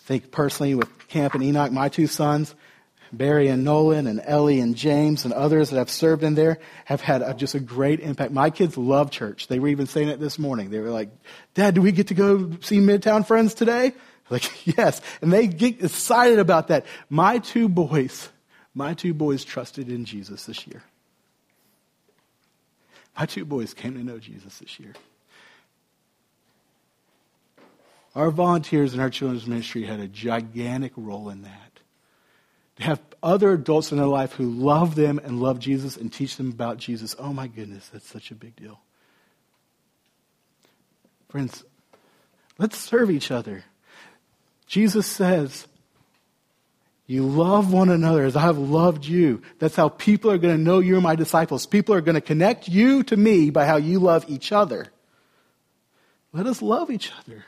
think 0.04 0.30
personally 0.30 0.74
with 0.74 1.08
Camp 1.08 1.34
and 1.34 1.42
Enoch, 1.42 1.72
my 1.72 1.88
two 1.88 2.06
sons, 2.06 2.54
Barry 3.16 3.48
and 3.48 3.64
Nolan 3.64 4.06
and 4.06 4.20
Ellie 4.24 4.60
and 4.60 4.76
James 4.76 5.24
and 5.24 5.32
others 5.32 5.70
that 5.70 5.76
have 5.76 5.90
served 5.90 6.22
in 6.22 6.34
there 6.34 6.58
have 6.84 7.00
had 7.00 7.22
a, 7.22 7.34
just 7.34 7.54
a 7.54 7.60
great 7.60 8.00
impact. 8.00 8.32
My 8.32 8.50
kids 8.50 8.76
love 8.76 9.10
church. 9.10 9.48
They 9.48 9.58
were 9.58 9.68
even 9.68 9.86
saying 9.86 10.08
it 10.08 10.20
this 10.20 10.38
morning. 10.38 10.70
They 10.70 10.80
were 10.80 10.90
like, 10.90 11.10
Dad, 11.54 11.74
do 11.74 11.82
we 11.82 11.92
get 11.92 12.08
to 12.08 12.14
go 12.14 12.52
see 12.60 12.78
Midtown 12.78 13.26
friends 13.26 13.54
today? 13.54 13.92
Like, 14.28 14.66
yes. 14.76 15.00
And 15.22 15.32
they 15.32 15.46
get 15.46 15.84
excited 15.84 16.40
about 16.40 16.66
that. 16.66 16.84
My 17.08 17.38
two 17.38 17.68
boys, 17.68 18.28
my 18.74 18.92
two 18.92 19.14
boys 19.14 19.44
trusted 19.44 19.88
in 19.88 20.04
Jesus 20.04 20.46
this 20.46 20.66
year. 20.66 20.82
My 23.16 23.26
two 23.26 23.44
boys 23.44 23.72
came 23.72 23.94
to 23.94 24.02
know 24.02 24.18
Jesus 24.18 24.58
this 24.58 24.80
year. 24.80 24.94
Our 28.16 28.30
volunteers 28.30 28.94
in 28.94 29.00
our 29.00 29.10
children's 29.10 29.46
ministry 29.46 29.84
had 29.84 30.00
a 30.00 30.08
gigantic 30.08 30.92
role 30.96 31.28
in 31.28 31.42
that. 31.42 31.65
To 32.76 32.82
have 32.82 33.00
other 33.22 33.52
adults 33.52 33.90
in 33.90 33.98
their 33.98 34.06
life 34.06 34.32
who 34.32 34.50
love 34.50 34.94
them 34.94 35.18
and 35.18 35.40
love 35.40 35.58
Jesus 35.58 35.96
and 35.96 36.12
teach 36.12 36.36
them 36.36 36.50
about 36.50 36.76
Jesus, 36.76 37.16
oh 37.18 37.32
my 37.32 37.46
goodness, 37.46 37.88
that's 37.88 38.08
such 38.08 38.30
a 38.30 38.34
big 38.34 38.54
deal. 38.56 38.80
Friends, 41.28 41.64
let's 42.58 42.78
serve 42.78 43.10
each 43.10 43.30
other. 43.30 43.64
Jesus 44.66 45.06
says, 45.06 45.66
You 47.06 47.26
love 47.26 47.72
one 47.72 47.88
another 47.88 48.24
as 48.24 48.36
I 48.36 48.42
have 48.42 48.58
loved 48.58 49.06
you. 49.06 49.42
That's 49.58 49.76
how 49.76 49.88
people 49.88 50.30
are 50.30 50.38
going 50.38 50.56
to 50.56 50.62
know 50.62 50.78
you're 50.80 51.00
my 51.00 51.16
disciples. 51.16 51.66
People 51.66 51.94
are 51.94 52.00
going 52.00 52.14
to 52.14 52.20
connect 52.20 52.68
you 52.68 53.02
to 53.04 53.16
me 53.16 53.50
by 53.50 53.64
how 53.64 53.76
you 53.76 53.98
love 53.98 54.26
each 54.28 54.52
other. 54.52 54.86
Let 56.32 56.46
us 56.46 56.60
love 56.60 56.90
each 56.90 57.10
other 57.20 57.44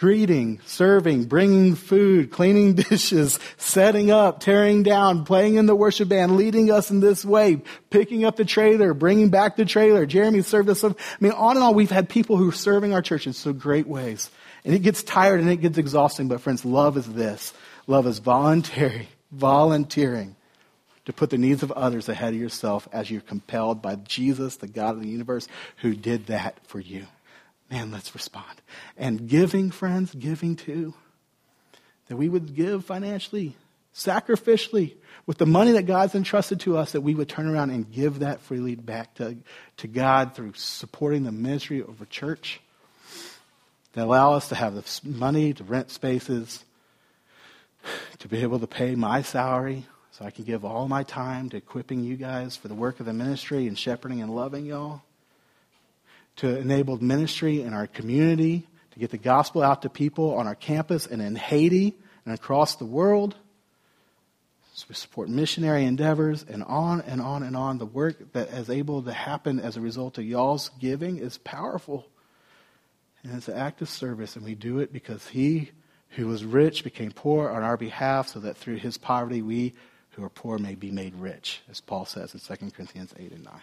greeting, 0.00 0.58
serving, 0.64 1.24
bringing 1.24 1.74
food, 1.74 2.30
cleaning 2.30 2.72
dishes, 2.90 3.38
setting 3.58 4.10
up, 4.10 4.40
tearing 4.40 4.82
down, 4.82 5.26
playing 5.26 5.56
in 5.56 5.66
the 5.66 5.74
worship 5.74 6.08
band, 6.08 6.36
leading 6.36 6.70
us 6.70 6.90
in 6.90 7.00
this 7.00 7.22
way, 7.22 7.60
picking 7.90 8.24
up 8.24 8.36
the 8.36 8.44
trailer, 8.44 8.94
bringing 8.94 9.28
back 9.28 9.56
the 9.56 9.64
trailer. 9.66 10.06
Jeremy 10.06 10.40
served 10.40 10.70
us. 10.70 10.82
I 10.82 10.94
mean, 11.20 11.32
on 11.32 11.56
and 11.56 11.62
on, 11.62 11.74
we've 11.74 11.90
had 11.90 12.08
people 12.08 12.38
who 12.38 12.48
are 12.48 12.52
serving 12.52 12.94
our 12.94 13.02
church 13.02 13.26
in 13.26 13.34
so 13.34 13.52
great 13.52 13.86
ways. 13.86 14.30
And 14.64 14.74
it 14.74 14.78
gets 14.78 15.02
tired 15.02 15.40
and 15.40 15.50
it 15.50 15.56
gets 15.56 15.76
exhausting, 15.76 16.28
but 16.28 16.40
friends, 16.40 16.64
love 16.64 16.96
is 16.96 17.06
this. 17.06 17.52
Love 17.86 18.06
is 18.06 18.20
voluntary, 18.20 19.08
volunteering 19.32 20.34
to 21.04 21.12
put 21.12 21.28
the 21.28 21.38
needs 21.38 21.62
of 21.62 21.72
others 21.72 22.08
ahead 22.08 22.32
of 22.32 22.40
yourself 22.40 22.88
as 22.90 23.10
you're 23.10 23.20
compelled 23.20 23.82
by 23.82 23.96
Jesus, 23.96 24.56
the 24.56 24.68
God 24.68 24.96
of 24.96 25.02
the 25.02 25.08
universe, 25.08 25.46
who 25.78 25.94
did 25.94 26.26
that 26.28 26.58
for 26.66 26.80
you 26.80 27.06
man, 27.70 27.90
let's 27.90 28.14
respond. 28.14 28.60
And 28.96 29.28
giving, 29.28 29.70
friends, 29.70 30.14
giving 30.14 30.56
too. 30.56 30.94
That 32.08 32.16
we 32.16 32.28
would 32.28 32.56
give 32.56 32.84
financially, 32.84 33.56
sacrificially, 33.94 34.94
with 35.26 35.38
the 35.38 35.46
money 35.46 35.72
that 35.72 35.86
God's 35.86 36.14
entrusted 36.16 36.60
to 36.60 36.76
us, 36.76 36.92
that 36.92 37.02
we 37.02 37.14
would 37.14 37.28
turn 37.28 37.46
around 37.46 37.70
and 37.70 37.90
give 37.90 38.20
that 38.20 38.40
freely 38.40 38.74
back 38.74 39.14
to, 39.16 39.36
to 39.76 39.86
God 39.86 40.34
through 40.34 40.54
supporting 40.56 41.22
the 41.22 41.30
ministry 41.30 41.80
of 41.80 42.00
a 42.00 42.06
church. 42.06 42.60
That 43.92 44.04
allow 44.04 44.32
us 44.32 44.48
to 44.48 44.54
have 44.54 44.74
the 44.74 45.00
money 45.08 45.52
to 45.52 45.64
rent 45.64 45.90
spaces, 45.90 46.64
to 48.18 48.28
be 48.28 48.42
able 48.42 48.58
to 48.60 48.66
pay 48.66 48.94
my 48.94 49.22
salary, 49.22 49.86
so 50.12 50.24
I 50.24 50.30
can 50.30 50.44
give 50.44 50.64
all 50.64 50.88
my 50.88 51.02
time 51.02 51.48
to 51.50 51.56
equipping 51.56 52.02
you 52.02 52.16
guys 52.16 52.56
for 52.56 52.68
the 52.68 52.74
work 52.74 52.98
of 53.00 53.06
the 53.06 53.12
ministry 53.12 53.66
and 53.66 53.78
shepherding 53.78 54.20
and 54.20 54.34
loving 54.34 54.66
y'all 54.66 55.02
to 56.36 56.58
enable 56.58 57.02
ministry 57.02 57.62
in 57.62 57.72
our 57.72 57.86
community, 57.86 58.66
to 58.92 58.98
get 58.98 59.10
the 59.10 59.18
gospel 59.18 59.62
out 59.62 59.82
to 59.82 59.90
people 59.90 60.34
on 60.34 60.46
our 60.46 60.54
campus 60.54 61.06
and 61.06 61.20
in 61.20 61.36
Haiti 61.36 61.96
and 62.24 62.34
across 62.34 62.76
the 62.76 62.84
world. 62.84 63.36
So 64.74 64.86
we 64.88 64.94
support 64.94 65.28
missionary 65.28 65.84
endeavors 65.84 66.42
and 66.42 66.62
on 66.64 67.02
and 67.02 67.20
on 67.20 67.42
and 67.42 67.56
on. 67.56 67.78
The 67.78 67.86
work 67.86 68.32
that 68.32 68.48
is 68.48 68.70
able 68.70 69.02
to 69.02 69.12
happen 69.12 69.60
as 69.60 69.76
a 69.76 69.80
result 69.80 70.16
of 70.16 70.24
y'all's 70.24 70.70
giving 70.78 71.18
is 71.18 71.36
powerful. 71.38 72.06
And 73.22 73.34
it's 73.34 73.48
an 73.48 73.58
act 73.58 73.82
of 73.82 73.90
service, 73.90 74.36
and 74.36 74.44
we 74.44 74.54
do 74.54 74.78
it 74.78 74.92
because 74.92 75.28
He 75.28 75.70
who 76.10 76.26
was 76.26 76.44
rich 76.44 76.82
became 76.82 77.12
poor 77.12 77.50
on 77.50 77.62
our 77.62 77.76
behalf, 77.76 78.28
so 78.28 78.40
that 78.40 78.56
through 78.56 78.76
His 78.76 78.96
poverty 78.96 79.42
we 79.42 79.74
who 80.12 80.24
are 80.24 80.30
poor 80.30 80.58
may 80.58 80.74
be 80.74 80.90
made 80.90 81.14
rich, 81.14 81.60
as 81.70 81.80
Paul 81.80 82.04
says 82.06 82.34
in 82.34 82.40
2 82.40 82.70
Corinthians 82.70 83.14
8 83.18 83.32
and 83.32 83.44
9. 83.44 83.54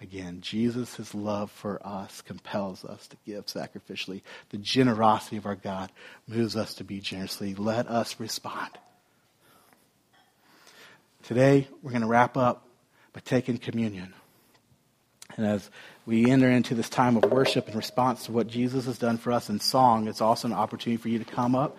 Again, 0.00 0.40
Jesus' 0.42 1.12
love 1.12 1.50
for 1.50 1.84
us 1.84 2.22
compels 2.22 2.84
us 2.84 3.08
to 3.08 3.16
give 3.26 3.46
sacrificially. 3.46 4.22
The 4.50 4.58
generosity 4.58 5.36
of 5.38 5.46
our 5.46 5.56
God 5.56 5.90
moves 6.28 6.54
us 6.54 6.74
to 6.74 6.84
be 6.84 7.00
generously. 7.00 7.54
Let 7.56 7.88
us 7.88 8.20
respond. 8.20 8.70
Today, 11.24 11.66
we're 11.82 11.90
going 11.90 12.02
to 12.02 12.08
wrap 12.08 12.36
up 12.36 12.64
by 13.12 13.20
taking 13.24 13.58
communion. 13.58 14.14
And 15.36 15.44
as 15.44 15.68
we 16.06 16.30
enter 16.30 16.48
into 16.48 16.76
this 16.76 16.88
time 16.88 17.16
of 17.16 17.30
worship 17.30 17.68
in 17.68 17.76
response 17.76 18.26
to 18.26 18.32
what 18.32 18.46
Jesus 18.46 18.86
has 18.86 18.98
done 18.98 19.18
for 19.18 19.32
us 19.32 19.50
in 19.50 19.58
song, 19.58 20.06
it's 20.06 20.20
also 20.20 20.46
an 20.46 20.54
opportunity 20.54 20.96
for 21.00 21.08
you 21.08 21.18
to 21.18 21.24
come 21.24 21.56
up 21.56 21.76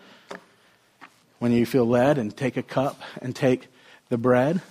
when 1.39 1.53
you 1.53 1.65
feel 1.65 1.86
led 1.86 2.17
and 2.17 2.36
take 2.36 2.57
a 2.57 2.63
cup 2.63 3.01
and 3.22 3.34
take 3.34 3.67
the 4.09 4.17
bread. 4.17 4.61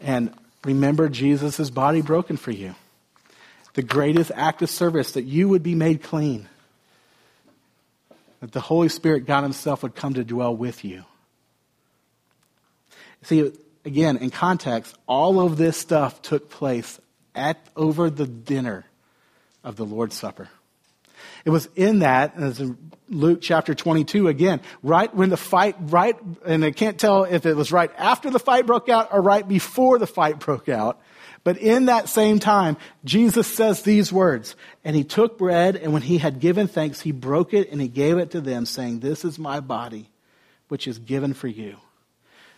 And 0.00 0.32
Remember 0.64 1.08
Jesus' 1.08 1.70
body 1.70 2.00
broken 2.00 2.36
for 2.36 2.50
you. 2.50 2.74
The 3.74 3.82
greatest 3.82 4.30
act 4.34 4.62
of 4.62 4.70
service 4.70 5.12
that 5.12 5.24
you 5.24 5.48
would 5.48 5.62
be 5.62 5.74
made 5.74 6.02
clean. 6.02 6.48
That 8.40 8.52
the 8.52 8.60
Holy 8.60 8.88
Spirit, 8.88 9.26
God 9.26 9.42
Himself, 9.42 9.82
would 9.82 9.94
come 9.94 10.14
to 10.14 10.24
dwell 10.24 10.56
with 10.56 10.84
you. 10.84 11.04
See, 13.22 13.52
again, 13.84 14.18
in 14.18 14.30
context, 14.30 14.96
all 15.06 15.40
of 15.40 15.56
this 15.56 15.76
stuff 15.76 16.22
took 16.22 16.50
place 16.50 17.00
at 17.34 17.58
over 17.76 18.10
the 18.10 18.26
dinner 18.26 18.84
of 19.62 19.76
the 19.76 19.84
Lord's 19.84 20.16
Supper. 20.16 20.48
It 21.44 21.50
was 21.50 21.68
in 21.76 21.98
that, 21.98 22.36
as 22.36 22.62
Luke 23.08 23.40
chapter 23.42 23.74
22 23.74 24.28
again, 24.28 24.60
right 24.82 25.14
when 25.14 25.28
the 25.28 25.36
fight, 25.36 25.76
right, 25.78 26.16
and 26.46 26.64
I 26.64 26.70
can't 26.70 26.98
tell 26.98 27.24
if 27.24 27.44
it 27.44 27.54
was 27.54 27.70
right 27.70 27.90
after 27.98 28.30
the 28.30 28.38
fight 28.38 28.66
broke 28.66 28.88
out 28.88 29.10
or 29.12 29.20
right 29.20 29.46
before 29.46 29.98
the 29.98 30.06
fight 30.06 30.38
broke 30.38 30.68
out. 30.68 31.00
But 31.42 31.58
in 31.58 31.86
that 31.86 32.08
same 32.08 32.38
time, 32.38 32.78
Jesus 33.04 33.46
says 33.46 33.82
these 33.82 34.10
words, 34.10 34.56
and 34.82 34.96
he 34.96 35.04
took 35.04 35.36
bread, 35.36 35.76
and 35.76 35.92
when 35.92 36.00
he 36.00 36.16
had 36.16 36.40
given 36.40 36.66
thanks, 36.66 37.02
he 37.02 37.12
broke 37.12 37.52
it 37.52 37.70
and 37.70 37.80
he 37.80 37.88
gave 37.88 38.16
it 38.16 38.30
to 38.30 38.40
them, 38.40 38.64
saying, 38.64 39.00
This 39.00 39.26
is 39.26 39.38
my 39.38 39.60
body, 39.60 40.08
which 40.68 40.88
is 40.88 40.98
given 40.98 41.34
for 41.34 41.48
you. 41.48 41.76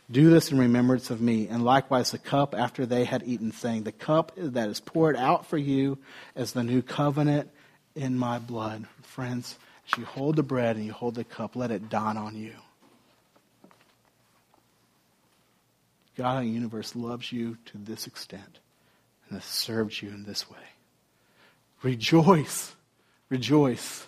Do 0.08 0.30
this 0.30 0.52
in 0.52 0.58
remembrance 0.58 1.10
of 1.10 1.20
me. 1.20 1.48
And 1.48 1.64
likewise 1.64 2.12
the 2.12 2.18
cup 2.18 2.54
after 2.56 2.86
they 2.86 3.04
had 3.04 3.24
eaten, 3.26 3.50
saying, 3.50 3.82
The 3.82 3.90
cup 3.90 4.30
that 4.36 4.68
is 4.68 4.78
poured 4.78 5.16
out 5.16 5.46
for 5.46 5.58
you 5.58 5.98
as 6.36 6.52
the 6.52 6.62
new 6.62 6.80
covenant 6.80 7.50
in 7.96 8.16
my 8.16 8.38
blood. 8.38 8.86
Friends, 9.02 9.56
as 9.90 9.98
you 9.98 10.04
hold 10.04 10.36
the 10.36 10.42
bread 10.42 10.76
and 10.76 10.84
you 10.84 10.92
hold 10.92 11.14
the 11.14 11.24
cup, 11.24 11.56
let 11.56 11.70
it 11.70 11.88
dawn 11.88 12.16
on 12.16 12.36
you. 12.36 12.52
God 16.16 16.42
in 16.42 16.48
the 16.48 16.54
universe 16.54 16.94
loves 16.94 17.32
you 17.32 17.58
to 17.66 17.78
this 17.78 18.06
extent 18.06 18.58
and 19.28 19.38
has 19.38 19.44
served 19.44 20.00
you 20.00 20.08
in 20.08 20.24
this 20.24 20.48
way. 20.48 20.56
Rejoice, 21.82 22.74
rejoice, 23.28 24.06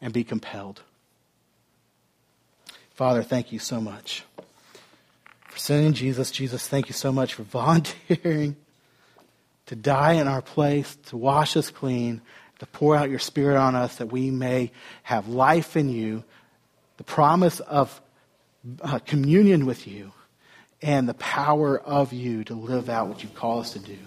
and 0.00 0.12
be 0.12 0.24
compelled. 0.24 0.82
Father, 2.94 3.22
thank 3.22 3.52
you 3.52 3.58
so 3.58 3.80
much 3.80 4.24
for 5.48 5.58
sending 5.58 5.92
Jesus. 5.92 6.30
Jesus, 6.30 6.66
thank 6.66 6.88
you 6.88 6.94
so 6.94 7.12
much 7.12 7.34
for 7.34 7.42
volunteering 7.42 8.56
to 9.66 9.76
die 9.76 10.12
in 10.14 10.28
our 10.28 10.42
place, 10.42 10.96
to 11.06 11.16
wash 11.16 11.56
us 11.56 11.70
clean, 11.70 12.20
to 12.62 12.66
pour 12.68 12.94
out 12.94 13.10
your 13.10 13.18
Spirit 13.18 13.56
on 13.56 13.74
us 13.74 13.96
that 13.96 14.12
we 14.12 14.30
may 14.30 14.70
have 15.02 15.26
life 15.26 15.76
in 15.76 15.90
you, 15.90 16.22
the 16.96 17.02
promise 17.02 17.58
of 17.58 18.00
uh, 18.80 19.00
communion 19.00 19.66
with 19.66 19.88
you, 19.88 20.12
and 20.80 21.08
the 21.08 21.14
power 21.14 21.76
of 21.76 22.12
you 22.12 22.44
to 22.44 22.54
live 22.54 22.88
out 22.88 23.08
what 23.08 23.24
you 23.24 23.28
call 23.30 23.58
us 23.58 23.72
to 23.72 23.80
do. 23.80 23.98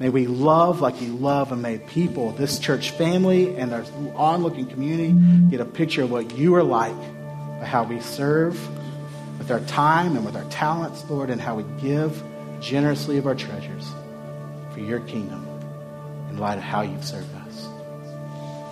May 0.00 0.08
we 0.08 0.26
love 0.26 0.80
like 0.80 1.00
you 1.00 1.12
love, 1.14 1.52
and 1.52 1.62
may 1.62 1.78
people, 1.78 2.32
this 2.32 2.58
church 2.58 2.90
family 2.90 3.54
and 3.54 3.72
our 3.72 3.84
onlooking 4.16 4.66
community, 4.66 5.14
get 5.48 5.60
a 5.60 5.64
picture 5.64 6.02
of 6.02 6.10
what 6.10 6.36
you 6.36 6.56
are 6.56 6.64
like 6.64 6.98
by 7.60 7.64
how 7.64 7.84
we 7.84 8.00
serve 8.00 8.58
with 9.38 9.52
our 9.52 9.60
time 9.60 10.16
and 10.16 10.26
with 10.26 10.34
our 10.34 10.50
talents, 10.50 11.08
Lord, 11.08 11.30
and 11.30 11.40
how 11.40 11.54
we 11.54 11.80
give 11.80 12.20
generously 12.60 13.18
of 13.18 13.28
our 13.28 13.36
treasures 13.36 13.88
for 14.72 14.80
your 14.80 14.98
kingdom 14.98 15.46
in 16.28 16.38
light 16.38 16.58
of 16.58 16.64
how 16.64 16.80
you've 16.80 17.04
served 17.04 17.32
us. 17.36 17.39